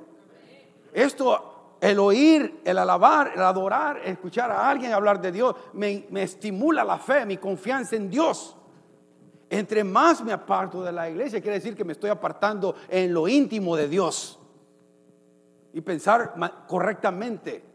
Esto, 0.93 1.77
el 1.81 2.01
oír, 2.01 2.63
el 2.65 2.79
alabar, 2.79 3.31
el 3.37 3.43
adorar, 3.43 4.01
escuchar 4.05 4.51
a 4.51 4.69
alguien 4.69 4.93
hablar 4.93 5.21
de 5.21 5.31
Dios, 5.31 5.55
me, 5.73 6.09
estimula 6.17 6.83
la 6.83 6.99
fe, 6.99 7.25
mi 7.25 7.37
confianza 7.37 7.95
en 7.95 8.11
Dios. 8.11 8.57
Entre 9.49 9.85
más 9.85 10.25
me 10.25 10.33
aparto 10.33 10.83
de 10.83 10.91
la 10.91 11.09
iglesia, 11.09 11.41
quiere 11.41 11.59
decir 11.59 11.77
que 11.77 11.85
me 11.85 11.93
estoy 11.93 12.11
apartando 12.11 12.75
en 12.89 13.15
lo 13.15 13.29
íntimo 13.29 13.77
de 13.77 13.87
Dios. 13.87 14.41
Y 15.73 15.81
pensar 15.81 16.35
correctamente. 16.67 17.72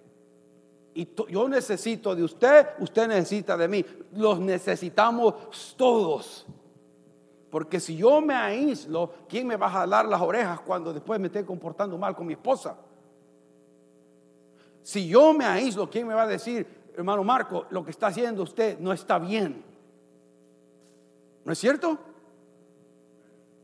Y 0.98 1.08
yo 1.30 1.48
necesito 1.48 2.16
de 2.16 2.24
usted, 2.24 2.70
usted 2.80 3.08
necesita 3.08 3.56
de 3.56 3.68
mí. 3.68 3.86
Los 4.14 4.40
necesitamos 4.40 5.76
todos. 5.78 6.48
Porque 7.52 7.80
si 7.80 7.96
yo 7.96 8.20
me 8.20 8.34
aíslo, 8.34 9.14
¿quién 9.30 9.46
me 9.46 9.58
va 9.58 9.68
a 9.68 9.70
jalar 9.70 10.08
las 10.08 10.20
orejas 10.20 10.60
cuando 10.62 10.92
después 10.92 11.20
me 11.20 11.28
esté 11.28 11.46
comportando 11.46 12.00
mal 12.00 12.16
con 12.16 12.26
mi 12.26 12.34
esposa? 12.34 12.76
Si 14.82 15.08
yo 15.08 15.34
me 15.34 15.46
aíslo, 15.46 15.88
¿quién 15.88 16.08
me 16.08 16.16
va 16.16 16.24
a 16.24 16.28
decir, 16.28 16.66
hermano 16.96 17.24
Marco, 17.24 17.68
lo 17.70 17.86
que 17.86 17.92
está 17.92 18.08
haciendo 18.08 18.42
usted 18.42 18.80
no 18.80 18.92
está 18.92 19.20
bien? 19.20 19.64
¿No 21.46 21.52
es 21.54 21.60
cierto? 21.60 21.96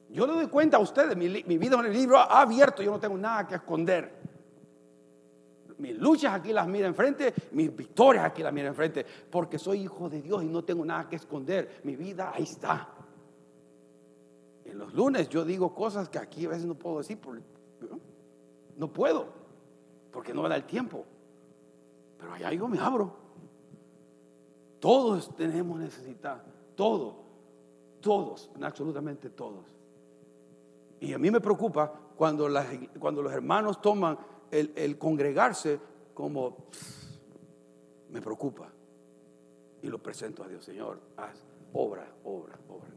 Yo 0.09 0.27
le 0.27 0.34
doy 0.34 0.47
cuenta 0.49 0.77
a 0.77 0.81
ustedes, 0.81 1.17
mi, 1.17 1.27
vida 1.57 1.79
en 1.79 1.86
el 1.86 1.93
libro 1.93 2.19
ha 2.19 2.41
abierto, 2.41 2.84
yo 2.84 2.91
no 2.91 2.99
tengo 2.99 3.17
nada 3.17 3.47
que 3.47 3.55
esconder. 3.55 4.21
Mis 5.78 5.97
luchas 5.97 6.34
aquí 6.34 6.53
las 6.53 6.67
mira 6.67 6.88
enfrente, 6.88 7.34
mis 7.51 7.76
victorias 7.76 8.26
aquí 8.26 8.43
las 8.43 8.53
mira 8.53 8.67
enfrente, 8.67 9.05
porque 9.30 9.57
soy 9.57 9.82
hijo 9.82 10.09
de 10.09 10.21
Dios 10.21 10.43
y 10.43 10.47
no 10.47 10.63
tengo 10.63 10.86
nada 10.86 11.07
que 11.07 11.15
esconder. 11.15 11.82
Mi 11.84 11.95
vida 11.95 12.32
ahí 12.34 12.43
está. 12.43 12.89
En 14.65 14.78
los 14.78 14.93
lunes 14.93 15.30
yo 15.30 15.43
digo 15.43 15.74
cosas 15.74 16.09
que 16.09 16.19
aquí 16.19 16.45
a 16.45 16.49
veces 16.49 16.65
no 16.65 16.76
puedo 16.76 16.99
decir, 16.99 17.19
no, 18.76 18.91
puedo, 18.91 19.28
porque 20.11 20.34
no 20.34 20.43
me 20.43 20.49
da 20.49 20.55
el 20.55 20.65
tiempo. 20.65 21.05
Pero 22.17 22.34
allá 22.34 22.51
yo 22.53 22.67
me 22.67 22.80
abro. 22.80 23.15
Todos 24.80 25.36
tenemos 25.36 25.80
necesidad, 25.80 26.43
todos, 26.76 27.15
todos, 28.01 28.51
absolutamente 28.61 29.30
todos. 29.30 29.65
Y 30.99 31.13
a 31.13 31.17
mí 31.17 31.32
me 31.32 31.41
preocupa 31.41 31.91
cuando, 32.15 32.49
cuando 32.99 33.21
los 33.21 33.32
hermanos 33.34 33.82
toman 33.82 34.17
el, 34.59 34.97
congregarse 34.97 35.79
como, 36.13 36.67
me 38.09 38.21
preocupa. 38.21 38.71
Y 39.81 39.87
lo 39.87 40.01
presento 40.01 40.43
a 40.43 40.47
Dios, 40.47 40.63
Señor, 40.63 40.99
haz 41.17 41.43
obra, 41.73 42.07
obra, 42.23 42.57
obra 42.69 42.93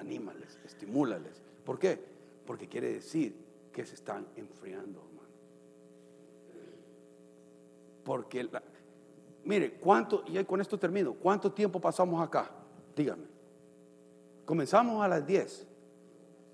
anímales, 0.00 0.58
estimúlales. 0.64 1.42
¿Por 1.64 1.78
qué? 1.78 2.02
Porque 2.46 2.68
quiere 2.68 2.92
decir 2.92 3.34
que 3.72 3.84
se 3.84 3.94
están 3.94 4.26
enfriando, 4.36 5.00
hermano. 5.00 5.28
Porque, 8.04 8.48
mire, 9.44 9.74
¿cuánto, 9.74 10.24
y 10.26 10.42
con 10.44 10.60
esto 10.60 10.78
termino, 10.78 11.14
cuánto 11.14 11.52
tiempo 11.52 11.80
pasamos 11.80 12.20
acá? 12.26 12.50
Dígame. 12.96 13.26
Comenzamos 14.44 15.04
a 15.04 15.08
las 15.08 15.26
10. 15.26 15.66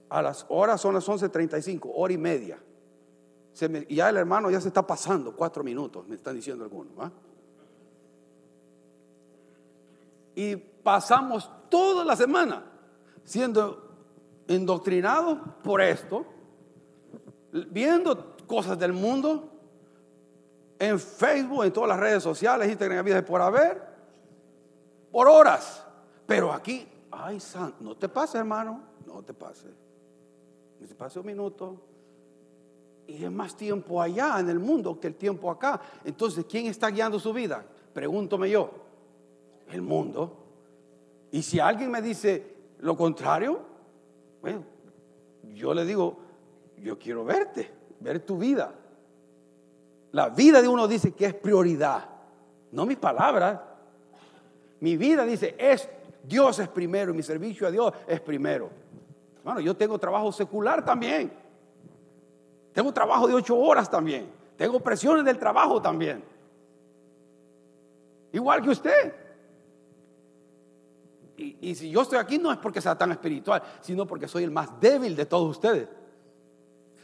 A 0.09 0.23
las 0.23 0.45
horas 0.49 0.81
son 0.81 0.95
las 0.95 1.09
11.35, 1.09 1.91
hora 1.95 2.13
y 2.13 2.19
media. 2.19 2.59
Se 3.57 3.87
ya 3.89 4.11
el 4.11 4.19
hermano 4.19 4.51
ya 4.51 4.61
se 4.61 4.69
está 4.69 4.87
pasando 4.87 5.35
cuatro 5.35 5.65
minutos, 5.65 6.07
me 6.07 6.17
están 6.17 6.37
diciendo 6.37 6.63
algunos. 6.63 6.93
Y 10.35 10.57
pasamos 10.57 11.51
toda 11.71 12.05
la 12.05 12.15
semana 12.17 12.65
siendo 13.25 13.83
indoctrinados 14.47 15.39
por 15.65 15.81
esto, 15.81 16.27
viendo 17.71 18.37
cosas 18.47 18.79
del 18.79 18.93
mundo, 18.93 19.51
en 20.79 21.01
Facebook, 21.01 21.65
en 21.65 21.73
todas 21.73 21.89
las 21.89 21.99
redes 21.99 22.23
sociales, 22.23 22.69
Instagram, 22.69 23.07
vida 23.07 23.25
por 23.25 23.41
haber, 23.41 23.83
por 25.11 25.29
horas. 25.29 25.83
Pero 26.27 26.53
aquí, 26.53 26.87
ay, 27.11 27.41
san, 27.41 27.73
no 27.81 27.97
te 27.97 28.11
pase, 28.11 28.37
hermano, 28.37 28.83
no 29.07 29.23
te 29.23 29.33
pase. 29.33 29.69
No 30.79 30.87
te 30.87 30.95
pase 30.95 31.19
un 31.21 31.25
minuto. 31.25 31.96
Y 33.07 33.25
es 33.25 33.31
más 33.31 33.57
tiempo 33.57 34.03
allá 34.03 34.41
en 34.41 34.49
el 34.49 34.59
mundo 34.59 34.99
que 34.99 35.07
el 35.07 35.15
tiempo 35.15 35.51
acá. 35.51 35.81
Entonces, 36.05 36.45
¿quién 36.49 36.67
está 36.67 36.91
guiando 36.91 37.19
su 37.19 37.33
vida? 37.33 37.65
Pregúntome 37.93 38.51
yo. 38.51 38.71
El 39.71 39.83
mundo. 39.83 40.45
Y 41.31 41.43
si 41.43 41.61
alguien 41.61 41.91
me 41.91 42.03
dice, 42.03 42.57
lo 42.79 42.97
contrario, 42.97 43.61
bueno, 44.41 44.65
yo 45.55 45.75
le 45.75 45.85
digo, 45.85 46.19
yo 46.79 46.99
quiero 46.99 47.25
verte, 47.25 47.71
ver 48.01 48.21
tu 48.21 48.39
vida. 48.39 48.73
La 50.13 50.29
vida 50.29 50.63
de 50.63 50.69
uno 50.69 50.87
dice 50.87 51.13
que 51.13 51.27
es 51.27 51.35
prioridad, 51.35 52.09
no 52.73 52.87
mis 52.87 52.97
palabras. 52.97 53.61
Mi 54.81 54.97
vida 54.97 55.25
dice, 55.25 55.55
es 55.59 55.89
Dios 56.23 56.59
es 56.59 56.69
primero 56.69 57.13
y 57.13 57.17
mi 57.17 57.23
servicio 57.23 57.67
a 57.67 57.71
Dios 57.71 57.93
es 58.07 58.21
primero. 58.21 58.71
Bueno, 59.45 59.61
yo 59.61 59.77
tengo 59.77 59.99
trabajo 59.99 60.33
secular 60.33 60.85
también. 60.85 61.33
Tengo 62.77 62.93
trabajo 62.93 63.27
de 63.27 63.33
ocho 63.33 63.57
horas 63.57 63.89
también. 63.89 64.31
Tengo 64.55 64.79
presiones 64.81 65.25
del 65.25 65.39
trabajo 65.39 65.81
también. 65.81 66.23
Igual 68.33 68.61
que 68.61 68.69
usted. 68.69 69.15
Y, 71.39 71.75
si 71.75 71.89
yo 71.89 72.03
estoy 72.03 72.19
aquí 72.19 72.37
no 72.37 72.53
es 72.53 72.59
porque 72.59 72.83
sea 72.83 72.95
tan 72.95 73.13
espiritual, 73.13 73.63
sino 73.81 74.07
porque 74.07 74.29
soy 74.29 74.45
el 74.45 74.51
más 74.51 74.79
débil 74.79 75.17
de 75.17 75.25
todos 75.25 75.53
ustedes. 75.53 75.89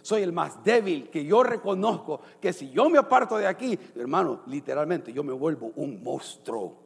Soy 0.03 0.21
el 0.23 0.33
más 0.33 0.63
débil 0.63 1.09
que 1.09 1.25
yo 1.25 1.43
reconozco 1.43 2.21
que 2.39 2.53
si 2.53 2.71
yo 2.71 2.91
me 2.91 2.99
aparto 2.99 3.39
de 3.39 3.47
aquí, 3.47 3.79
hermano, 3.97 4.43
literalmente 4.49 5.11
yo 5.11 5.25
me 5.25 5.33
vuelvo 5.33 5.73
un 5.77 6.03
monstruo. 6.03 6.77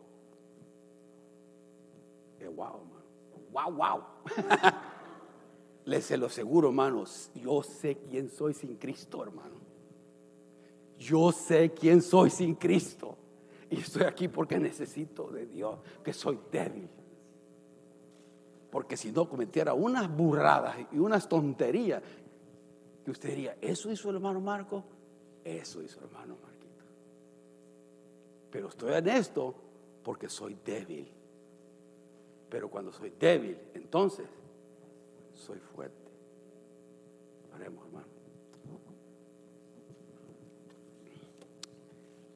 wow, 2.55 2.83
Wow, 3.51 3.73
wow. 3.73 4.03
Les 5.87 6.05
se 6.05 6.17
lo 6.17 6.27
aseguro, 6.27 6.69
hermanos. 6.69 7.31
Yo 7.35 7.63
sé 7.63 7.99
quién 8.11 8.29
soy 8.29 8.55
sin 8.55 8.77
Cristo, 8.77 9.23
hermano. 9.23 9.55
Yo 10.99 11.31
sé 11.31 11.73
quién 11.73 12.03
soy 12.03 12.29
sin 12.29 12.57
Cristo. 12.57 13.17
Y 13.71 13.81
estoy 13.81 14.03
aquí 14.03 14.27
porque 14.27 14.59
necesito 14.59 15.29
de 15.29 15.47
Dios, 15.47 15.79
que 16.03 16.13
soy 16.13 16.39
débil. 16.51 16.89
Porque 18.71 18.97
si 18.97 19.13
no 19.13 19.29
cometiera 19.29 19.75
unas 19.75 20.15
burradas 20.15 20.77
y 20.91 20.99
unas 20.99 21.29
tonterías, 21.29 22.03
que 23.05 23.11
usted 23.13 23.31
diría, 23.31 23.57
¿eso 23.61 23.91
hizo 23.91 24.11
el 24.11 24.17
hermano 24.17 24.41
Marco? 24.41 24.83
Eso 25.45 25.81
hizo 25.83 26.01
el 26.01 26.07
hermano 26.07 26.37
Marquito. 26.43 26.85
Pero 28.51 28.69
estoy 28.69 28.93
en 28.93 29.09
esto 29.09 29.55
porque 30.03 30.29
soy 30.29 30.57
débil. 30.65 31.09
Pero 32.51 32.69
cuando 32.69 32.93
soy 32.93 33.13
débil, 33.17 33.57
entonces 33.75 34.27
soy 35.37 35.59
fuerte. 35.59 36.11
Oremos, 37.55 37.85
hermano. 37.87 38.07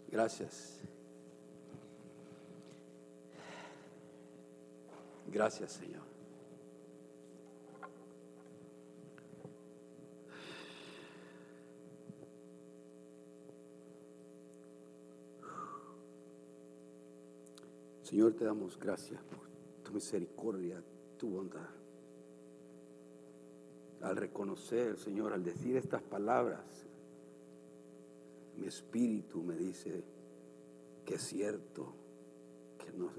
Gracias. 0.08 0.78
Gracias, 5.28 5.72
Señor. 5.72 6.02
Señor, 18.02 18.34
te 18.34 18.44
damos 18.44 18.76
gracias 18.76 19.22
por 19.22 19.48
tu 19.84 19.92
misericordia, 19.92 20.82
tu 21.16 21.30
bondad. 21.30 21.79
Al 24.02 24.16
reconocer, 24.16 24.96
Señor, 24.96 25.32
al 25.32 25.44
decir 25.44 25.76
estas 25.76 26.02
palabras, 26.02 26.64
mi 28.56 28.66
espíritu 28.66 29.42
me 29.42 29.56
dice 29.56 30.02
que 31.04 31.14
es 31.14 31.22
cierto, 31.22 31.92
que 32.78 32.92
no, 32.92 33.10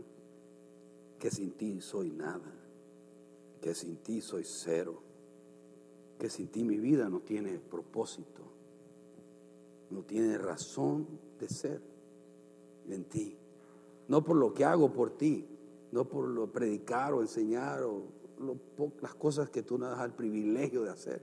que 1.20 1.30
sin 1.30 1.52
ti 1.52 1.82
soy 1.82 2.12
nada, 2.12 2.52
que 3.62 3.76
sin 3.76 3.98
ti 3.98 4.22
soy 4.22 4.44
cero, 4.44 5.02
que 6.18 6.30
sin 6.30 6.48
ti 6.48 6.64
mi 6.64 6.78
vida 6.78 7.10
no 7.10 7.22
tiene 7.22 7.60
propósito, 7.60 8.42
no 9.92 10.04
tiene 10.04 10.38
razón 10.38 11.08
de 11.40 11.48
ser 11.50 11.82
en 12.90 13.04
ti. 13.06 13.38
No 14.08 14.24
por 14.24 14.36
lo 14.36 14.54
que 14.54 14.66
hago 14.66 14.92
por 14.92 15.12
ti, 15.12 15.48
no 15.92 16.06
por 16.06 16.28
lo 16.28 16.52
predicar 16.52 17.14
o 17.14 17.22
enseñar 17.22 17.84
o 17.84 18.21
las 19.02 19.16
cosas 19.16 19.50
que 19.50 19.64
tú 19.64 19.78
nos 19.78 19.92
das 19.92 20.06
el 20.06 20.14
privilegio 20.14 20.84
de 20.84 20.92
hacer. 20.92 21.22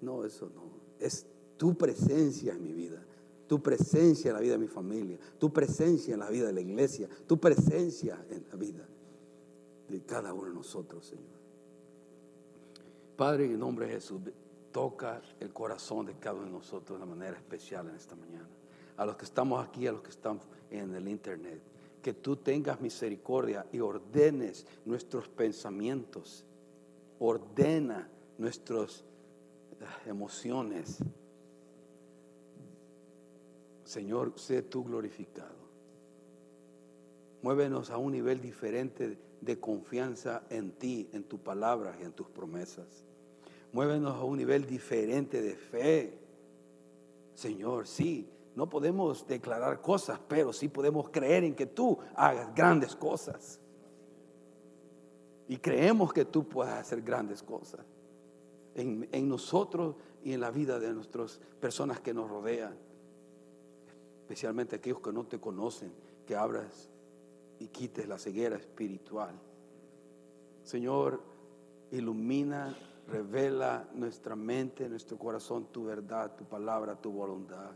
No, 0.00 0.24
eso 0.24 0.50
no. 0.54 0.62
Es 0.98 1.26
tu 1.56 1.76
presencia 1.76 2.54
en 2.54 2.62
mi 2.62 2.72
vida, 2.72 3.04
tu 3.46 3.62
presencia 3.62 4.30
en 4.30 4.34
la 4.34 4.40
vida 4.40 4.52
de 4.52 4.58
mi 4.58 4.68
familia, 4.68 5.18
tu 5.38 5.52
presencia 5.52 6.14
en 6.14 6.20
la 6.20 6.30
vida 6.30 6.46
de 6.46 6.52
la 6.52 6.60
iglesia, 6.60 7.08
tu 7.26 7.38
presencia 7.38 8.24
en 8.30 8.44
la 8.50 8.56
vida 8.56 8.86
de 9.88 10.02
cada 10.02 10.32
uno 10.32 10.48
de 10.48 10.54
nosotros, 10.54 11.06
Señor. 11.06 11.34
Padre, 13.16 13.46
en 13.46 13.58
nombre 13.58 13.86
de 13.86 13.92
Jesús, 13.92 14.20
toca 14.72 15.22
el 15.38 15.52
corazón 15.52 16.06
de 16.06 16.14
cada 16.18 16.36
uno 16.36 16.46
de 16.46 16.52
nosotros 16.52 16.98
de 16.98 17.06
manera 17.06 17.36
especial 17.36 17.88
en 17.88 17.94
esta 17.94 18.16
mañana. 18.16 18.48
A 18.96 19.06
los 19.06 19.16
que 19.16 19.24
estamos 19.24 19.64
aquí, 19.64 19.86
a 19.86 19.92
los 19.92 20.02
que 20.02 20.10
están 20.10 20.40
en 20.70 20.94
el 20.94 21.08
internet 21.08 21.73
que 22.04 22.12
tú 22.12 22.36
tengas 22.36 22.82
misericordia 22.82 23.64
y 23.72 23.80
ordenes 23.80 24.66
nuestros 24.84 25.26
pensamientos, 25.26 26.44
ordena 27.18 28.10
nuestras 28.36 29.00
eh, 29.80 30.10
emociones. 30.10 30.98
Señor, 33.84 34.34
sé 34.36 34.60
tú 34.60 34.84
glorificado. 34.84 35.64
Muévenos 37.40 37.88
a 37.88 37.96
un 37.96 38.12
nivel 38.12 38.38
diferente 38.38 39.16
de 39.40 39.58
confianza 39.58 40.44
en 40.50 40.72
ti, 40.72 41.08
en 41.14 41.24
tu 41.24 41.38
palabra 41.38 41.96
y 41.98 42.04
en 42.04 42.12
tus 42.12 42.28
promesas. 42.28 43.06
Muévenos 43.72 44.14
a 44.14 44.24
un 44.24 44.36
nivel 44.36 44.66
diferente 44.66 45.40
de 45.40 45.56
fe. 45.56 46.18
Señor, 47.32 47.86
sí, 47.86 48.28
no 48.54 48.68
podemos 48.68 49.26
declarar 49.26 49.80
cosas, 49.80 50.20
pero 50.28 50.52
sí 50.52 50.68
podemos 50.68 51.10
creer 51.10 51.44
en 51.44 51.54
que 51.54 51.66
tú 51.66 51.98
hagas 52.14 52.54
grandes 52.54 52.94
cosas. 52.94 53.60
Y 55.48 55.56
creemos 55.56 56.12
que 56.12 56.24
tú 56.24 56.48
puedas 56.48 56.80
hacer 56.80 57.02
grandes 57.02 57.42
cosas 57.42 57.84
en, 58.74 59.08
en 59.12 59.28
nosotros 59.28 59.96
y 60.22 60.32
en 60.32 60.40
la 60.40 60.50
vida 60.50 60.78
de 60.78 60.92
nuestras 60.92 61.40
personas 61.60 62.00
que 62.00 62.14
nos 62.14 62.30
rodean, 62.30 62.76
especialmente 64.20 64.76
aquellos 64.76 65.00
que 65.00 65.12
no 65.12 65.26
te 65.26 65.38
conocen, 65.38 65.92
que 66.24 66.36
abras 66.36 66.88
y 67.58 67.66
quites 67.68 68.08
la 68.08 68.18
ceguera 68.18 68.56
espiritual. 68.56 69.34
Señor, 70.62 71.20
ilumina, 71.90 72.74
revela 73.08 73.86
nuestra 73.92 74.34
mente, 74.34 74.88
nuestro 74.88 75.18
corazón, 75.18 75.66
tu 75.70 75.84
verdad, 75.84 76.36
tu 76.36 76.44
palabra, 76.44 76.94
tu 76.94 77.10
voluntad 77.10 77.72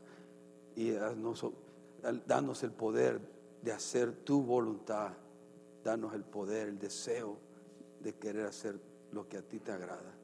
y 0.79 0.93
danos 0.93 2.63
el 2.63 2.71
poder 2.71 3.21
de 3.63 3.73
hacer 3.73 4.13
tu 4.13 4.45
voluntad, 4.45 5.11
danos 5.83 6.15
el 6.15 6.23
poder, 6.23 6.69
el 6.69 6.79
deseo 6.79 7.37
de 7.99 8.15
querer 8.15 8.47
hacer 8.47 8.79
lo 9.11 9.29
que 9.29 9.39
a 9.39 9.43
ti 9.43 9.59
te 9.59 9.73
agrada. 9.73 10.15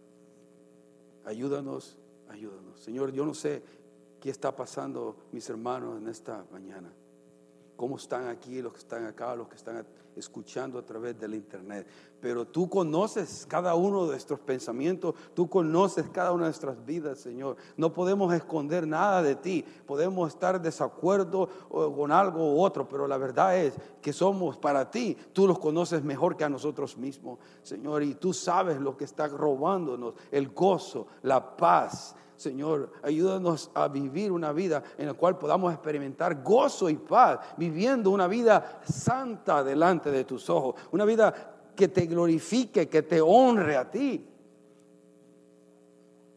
Ayúdanos, 1.25 1.99
ayúdanos. 2.29 2.79
Señor, 2.79 3.11
yo 3.11 3.27
no 3.27 3.35
sé 3.35 3.65
qué 4.21 4.31
está 4.31 4.55
pasando 4.55 5.17
mis 5.33 5.51
hermanos 5.51 5.99
en 5.99 6.07
esta 6.07 6.47
mañana 6.53 6.93
cómo 7.77 7.97
están 7.97 8.29
aquí, 8.29 8.63
los 8.63 8.73
que 8.73 8.79
están 8.79 9.07
acá, 9.07 9.35
los 9.35 9.49
que 9.49 9.57
están 9.57 9.85
escuchando 10.17 10.79
a 10.79 10.83
través 10.83 11.19
del 11.19 11.35
internet. 11.35 11.87
Pero 12.21 12.47
tú 12.47 12.69
conoces 12.69 13.47
cada 13.47 13.75
uno 13.75 14.05
de 14.05 14.13
nuestros 14.13 14.41
pensamientos, 14.41 15.15
tú 15.35 15.49
conoces 15.49 16.07
cada 16.11 16.33
una 16.33 16.45
de 16.45 16.51
nuestras 16.51 16.85
vidas, 16.87 17.19
Señor. 17.19 17.57
No 17.77 17.93
podemos 17.93 18.33
esconder 18.33 18.87
nada 18.87 19.23
de 19.23 19.37
ti. 19.37 19.65
Podemos 19.87 20.29
estar 20.29 20.61
desacuerdo 20.61 21.49
con 21.69 22.13
algo 22.13 22.55
u 22.55 22.63
otro, 22.63 22.89
pero 22.89 23.07
la 23.07 23.19
verdad 23.19 23.59
es 23.59 23.75
que 24.01 24.13
somos 24.13 24.57
para 24.57 24.91
ti. 24.91 25.17
Tú 25.33 25.47
los 25.47 25.59
conoces 25.59 26.03
mejor 26.03 26.37
que 26.37 26.45
a 26.45 26.49
nosotros 26.49 26.97
mismos, 26.97 27.39
Señor. 27.63 28.03
Y 28.03 28.15
tú 28.15 28.33
sabes 28.33 28.81
lo 28.81 28.97
que 28.97 29.05
está 29.05 29.29
robándonos, 29.29 30.15
el 30.31 30.49
gozo, 30.49 31.09
la 31.23 31.57
paz 31.57 32.15
Señor, 32.45 32.91
ayúdanos 33.03 33.71
a 33.73 33.89
vivir 33.89 34.31
una 34.31 34.53
vida 34.53 34.83
en 34.99 35.07
la 35.07 35.15
cual 35.15 35.39
podamos 35.39 35.73
experimentar 35.73 36.43
gozo 36.43 36.91
y 36.91 36.97
paz, 36.97 37.39
viviendo 37.57 38.11
una 38.11 38.27
vida 38.27 38.83
santa 38.87 39.65
delante 39.65 40.11
de 40.11 40.25
tus 40.25 40.51
ojos, 40.51 40.75
una 40.93 41.07
vida 41.07 41.71
que 41.75 41.89
te 41.89 42.05
glorifique, 42.05 42.87
que 42.87 43.01
te 43.01 43.19
honre 43.23 43.77
a 43.77 43.91
ti. 43.91 44.29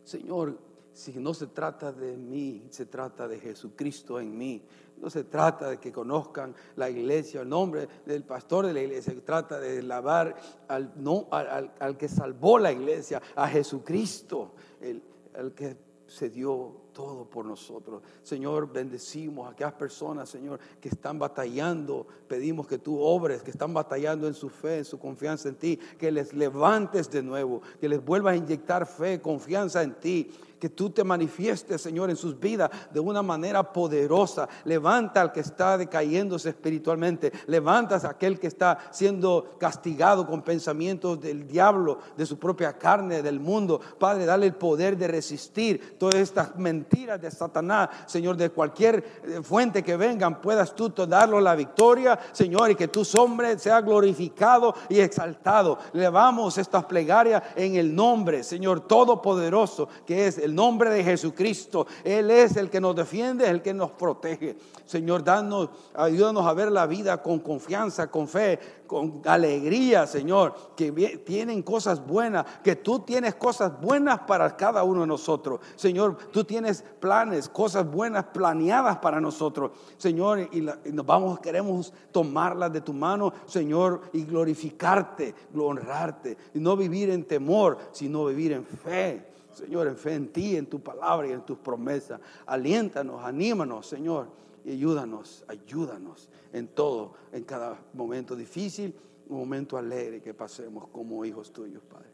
Señor, 0.05 0.57
si 0.93 1.11
no 1.19 1.33
se 1.33 1.47
trata 1.47 1.91
de 1.91 2.15
mí, 2.15 2.67
se 2.69 2.85
trata 2.85 3.27
de 3.27 3.41
Jesucristo 3.41 4.17
en 4.17 4.37
mí. 4.37 4.63
No 5.01 5.09
se 5.09 5.25
trata 5.25 5.71
de 5.71 5.77
que 5.77 5.91
conozcan 5.91 6.55
la 6.77 6.89
iglesia, 6.89 7.41
el 7.41 7.49
nombre 7.49 7.85
del 8.05 8.23
pastor 8.23 8.65
de 8.65 8.73
la 8.73 8.79
iglesia. 8.79 9.13
Se 9.13 9.19
trata 9.19 9.59
de 9.59 9.83
lavar 9.83 10.37
al, 10.69 10.93
no, 10.95 11.27
al, 11.31 11.97
que 11.97 12.07
salvó 12.07 12.59
la 12.59 12.71
iglesia, 12.71 13.21
a 13.35 13.49
Jesucristo, 13.49 14.53
el, 14.79 15.03
el 15.35 15.53
que 15.53 15.86
se 16.07 16.29
dio 16.29 16.87
todo 16.93 17.25
por 17.25 17.45
nosotros. 17.45 18.01
Señor, 18.23 18.71
bendecimos 18.71 19.47
a 19.47 19.51
aquellas 19.51 19.73
personas, 19.73 20.29
Señor, 20.29 20.59
que 20.81 20.89
están 20.89 21.19
batallando. 21.19 22.07
Pedimos 22.27 22.65
que 22.65 22.79
tú 22.79 22.99
obres, 22.99 23.43
que 23.43 23.51
están 23.51 23.73
batallando 23.73 24.27
en 24.27 24.33
su 24.33 24.49
fe, 24.49 24.79
en 24.79 24.85
su 24.85 24.97
confianza 24.97 25.49
en 25.49 25.55
ti, 25.55 25.77
que 25.97 26.11
les 26.11 26.33
levantes 26.33 27.11
de 27.11 27.21
nuevo, 27.21 27.61
que 27.79 27.89
les 27.89 28.03
vuelvas 28.03 28.33
a 28.33 28.37
inyectar 28.37 28.87
fe, 28.87 29.21
confianza 29.21 29.83
en 29.83 29.93
ti 29.99 30.31
que 30.59 30.69
tú 30.69 30.89
te 30.89 31.03
manifiestes, 31.03 31.81
Señor, 31.81 32.09
en 32.09 32.15
sus 32.15 32.39
vidas 32.39 32.69
de 32.91 32.99
una 32.99 33.21
manera 33.21 33.71
poderosa. 33.71 34.49
Levanta 34.65 35.21
al 35.21 35.31
que 35.31 35.41
está 35.41 35.77
decayéndose 35.77 36.49
espiritualmente. 36.49 37.31
Levantas 37.47 38.03
a 38.03 38.11
aquel 38.11 38.39
que 38.39 38.47
está 38.47 38.77
siendo 38.91 39.55
castigado 39.59 40.25
con 40.25 40.41
pensamientos 40.41 41.21
del 41.21 41.47
diablo, 41.47 41.99
de 42.17 42.25
su 42.25 42.37
propia 42.37 42.73
carne, 42.77 43.21
del 43.21 43.39
mundo. 43.39 43.79
Padre, 43.99 44.25
dale 44.25 44.47
el 44.47 44.55
poder 44.55 44.97
de 44.97 45.07
resistir 45.07 45.97
todas 45.97 46.15
estas 46.15 46.55
mentiras 46.57 47.21
de 47.21 47.31
Satanás, 47.31 47.89
Señor, 48.07 48.37
de 48.37 48.49
cualquier 48.49 49.03
eh, 49.23 49.39
fuente 49.43 49.83
que 49.83 49.95
vengan, 49.95 50.41
puedas 50.41 50.75
tú 50.75 50.87
darlo 51.07 51.39
la 51.39 51.55
victoria, 51.55 52.17
Señor, 52.31 52.71
y 52.71 52.75
que 52.75 52.87
tu 52.87 53.03
hombre 53.17 53.59
sea 53.59 53.81
glorificado 53.81 54.73
y 54.89 54.99
exaltado. 54.99 55.77
Levamos 55.93 56.57
estas 56.57 56.85
plegarias 56.85 57.43
en 57.55 57.75
el 57.75 57.93
nombre, 57.93 58.43
Señor, 58.43 58.81
todopoderoso, 58.81 59.89
que 60.05 60.27
es 60.27 60.37
el 60.37 60.46
nombre 60.55 60.89
de 60.89 61.03
Jesucristo. 61.03 61.87
Él 62.03 62.31
es 62.31 62.57
el 62.57 62.69
que 62.69 62.81
nos 62.81 62.95
defiende, 62.95 63.49
el 63.49 63.61
que 63.61 63.73
nos 63.73 63.91
protege. 63.91 64.55
Señor, 64.85 65.23
danos, 65.23 65.69
ayúdanos 65.93 66.45
a 66.45 66.53
ver 66.53 66.71
la 66.71 66.85
vida 66.85 67.21
con 67.21 67.39
confianza, 67.39 68.07
con 68.07 68.27
fe, 68.27 68.57
con 68.87 69.21
alegría, 69.25 70.07
Señor, 70.07 70.55
que 70.75 70.91
tienen 71.25 71.61
cosas 71.61 72.05
buenas, 72.05 72.45
que 72.63 72.77
tú 72.77 72.99
tienes 72.99 73.35
cosas 73.35 73.79
buenas 73.79 74.19
para 74.19 74.55
cada 74.55 74.83
uno 74.83 75.01
de 75.01 75.07
nosotros. 75.07 75.59
Señor, 75.75 76.17
tú 76.31 76.43
tienes 76.43 76.83
planes, 76.99 77.49
cosas 77.49 77.89
buenas 77.89 78.23
planeadas 78.25 78.97
para 78.97 79.19
nosotros. 79.19 79.71
Señor, 79.97 80.47
y, 80.51 80.61
nos 80.61 81.05
vamos, 81.05 81.39
queremos 81.39 81.93
tomarlas 82.11 82.71
de 82.71 82.81
tu 82.81 82.93
mano, 82.93 83.33
Señor, 83.45 84.01
y 84.13 84.23
glorificarte, 84.23 85.35
honrarte, 85.53 86.37
y 86.53 86.59
no 86.59 86.77
vivir 86.77 87.09
en 87.09 87.25
temor, 87.25 87.77
sino 87.91 88.25
vivir 88.25 88.53
en 88.53 88.65
fe. 88.65 89.26
Señor, 89.57 89.87
en 89.87 89.97
fe 89.97 90.13
en 90.13 90.31
ti, 90.31 90.55
en 90.55 90.67
tu 90.67 90.79
palabra 90.79 91.27
y 91.27 91.31
en 91.31 91.41
tus 91.41 91.57
promesas. 91.57 92.21
Aliéntanos, 92.45 93.23
anímanos, 93.23 93.87
Señor, 93.87 94.27
y 94.63 94.71
ayúdanos, 94.71 95.43
ayúdanos 95.47 96.29
en 96.53 96.67
todo, 96.67 97.13
en 97.31 97.43
cada 97.43 97.79
momento 97.93 98.35
difícil, 98.35 98.93
un 99.29 99.39
momento 99.39 99.77
alegre 99.77 100.21
que 100.21 100.33
pasemos 100.33 100.87
como 100.89 101.25
hijos 101.25 101.51
tuyos, 101.51 101.81
Padre. 101.83 102.09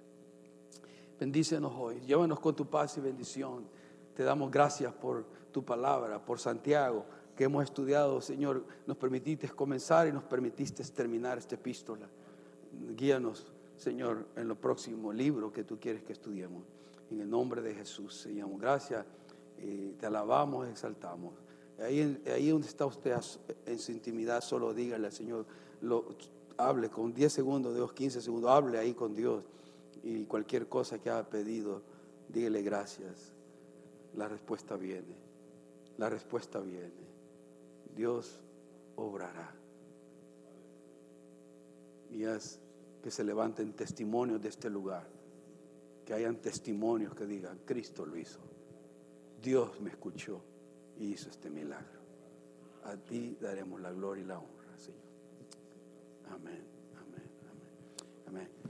Bendícenos 1.20 1.74
hoy, 1.76 2.00
llévanos 2.02 2.40
con 2.40 2.56
tu 2.56 2.66
paz 2.66 2.98
y 2.98 3.02
bendición. 3.02 3.66
Te 4.16 4.24
damos 4.24 4.52
gracias 4.52 4.94
por 4.94 5.26
tu 5.52 5.64
palabra, 5.64 6.24
por 6.24 6.40
Santiago, 6.40 7.06
que 7.36 7.46
hemos 7.46 7.64
estudiado, 7.64 8.22
Señor. 8.22 8.66
Nos 8.86 8.98
permitiste 8.98 9.50
comenzar 9.50 10.08
y 10.08 10.12
nos 10.12 10.24
permitiste 10.24 10.84
terminar 10.86 11.38
esta 11.38 11.56
epístola. 11.56 12.08
Guíanos, 12.96 13.52
Señor, 13.78 14.28
en 14.36 14.48
lo 14.48 14.56
próximo 14.56 15.12
libro 15.12 15.52
que 15.52 15.64
tú 15.64 15.80
quieres 15.80 16.04
que 16.04 16.14
estudiemos. 16.14 16.64
En 17.14 17.22
el 17.22 17.30
nombre 17.30 17.62
de 17.62 17.76
Jesús, 17.76 18.16
Señor. 18.16 18.50
Gracias. 18.58 19.06
Eh, 19.60 19.94
te 20.00 20.08
alabamos, 20.08 20.68
exaltamos. 20.68 21.36
Ahí, 21.80 22.20
ahí 22.26 22.50
donde 22.50 22.68
está 22.68 22.88
usted 22.88 23.16
en 23.68 23.78
su 23.78 23.92
intimidad, 23.92 24.42
solo 24.42 24.74
dígale 24.74 25.06
al 25.06 25.14
Señor, 25.14 25.46
hable 26.58 26.90
con 26.90 27.14
10 27.14 27.32
segundos, 27.32 27.76
Dios 27.76 27.94
15 27.94 28.20
segundos, 28.20 28.50
hable 28.50 28.80
ahí 28.80 28.96
con 28.96 29.14
Dios 29.14 29.44
y 30.02 30.26
cualquier 30.26 30.68
cosa 30.68 31.00
que 31.00 31.12
haya 31.12 31.30
pedido, 31.30 31.84
dígale 32.30 32.64
gracias. 32.64 33.34
La 34.16 34.28
respuesta 34.28 34.76
viene, 34.76 35.16
la 36.00 36.10
respuesta 36.10 36.60
viene. 36.62 37.14
Dios 37.96 38.42
obrará. 38.96 39.56
Y 42.10 42.24
es 42.24 42.60
que 43.04 43.12
se 43.12 43.24
levanten 43.24 43.74
testimonios 43.74 44.42
de 44.42 44.50
este 44.50 44.70
lugar, 44.70 45.08
que 46.06 46.14
hayan 46.14 46.38
testimonios 46.38 47.16
que 47.16 47.26
digan, 47.26 47.60
Cristo 47.66 48.06
lo 48.06 48.18
hizo, 48.18 48.40
Dios 49.42 49.80
me 49.82 49.90
escuchó 49.90 50.42
y 50.98 51.14
hizo 51.14 51.30
este 51.30 51.50
milagro. 51.50 52.02
A 52.84 52.96
ti 52.98 53.38
daremos 53.40 53.80
la 53.82 53.92
gloria 53.92 54.24
y 54.24 54.28
la 54.28 54.40
honra, 54.40 54.78
Señor. 54.78 55.02
Amén, 56.30 56.64
amén, 56.98 57.32
amén, 58.28 58.48
amén. 58.48 58.63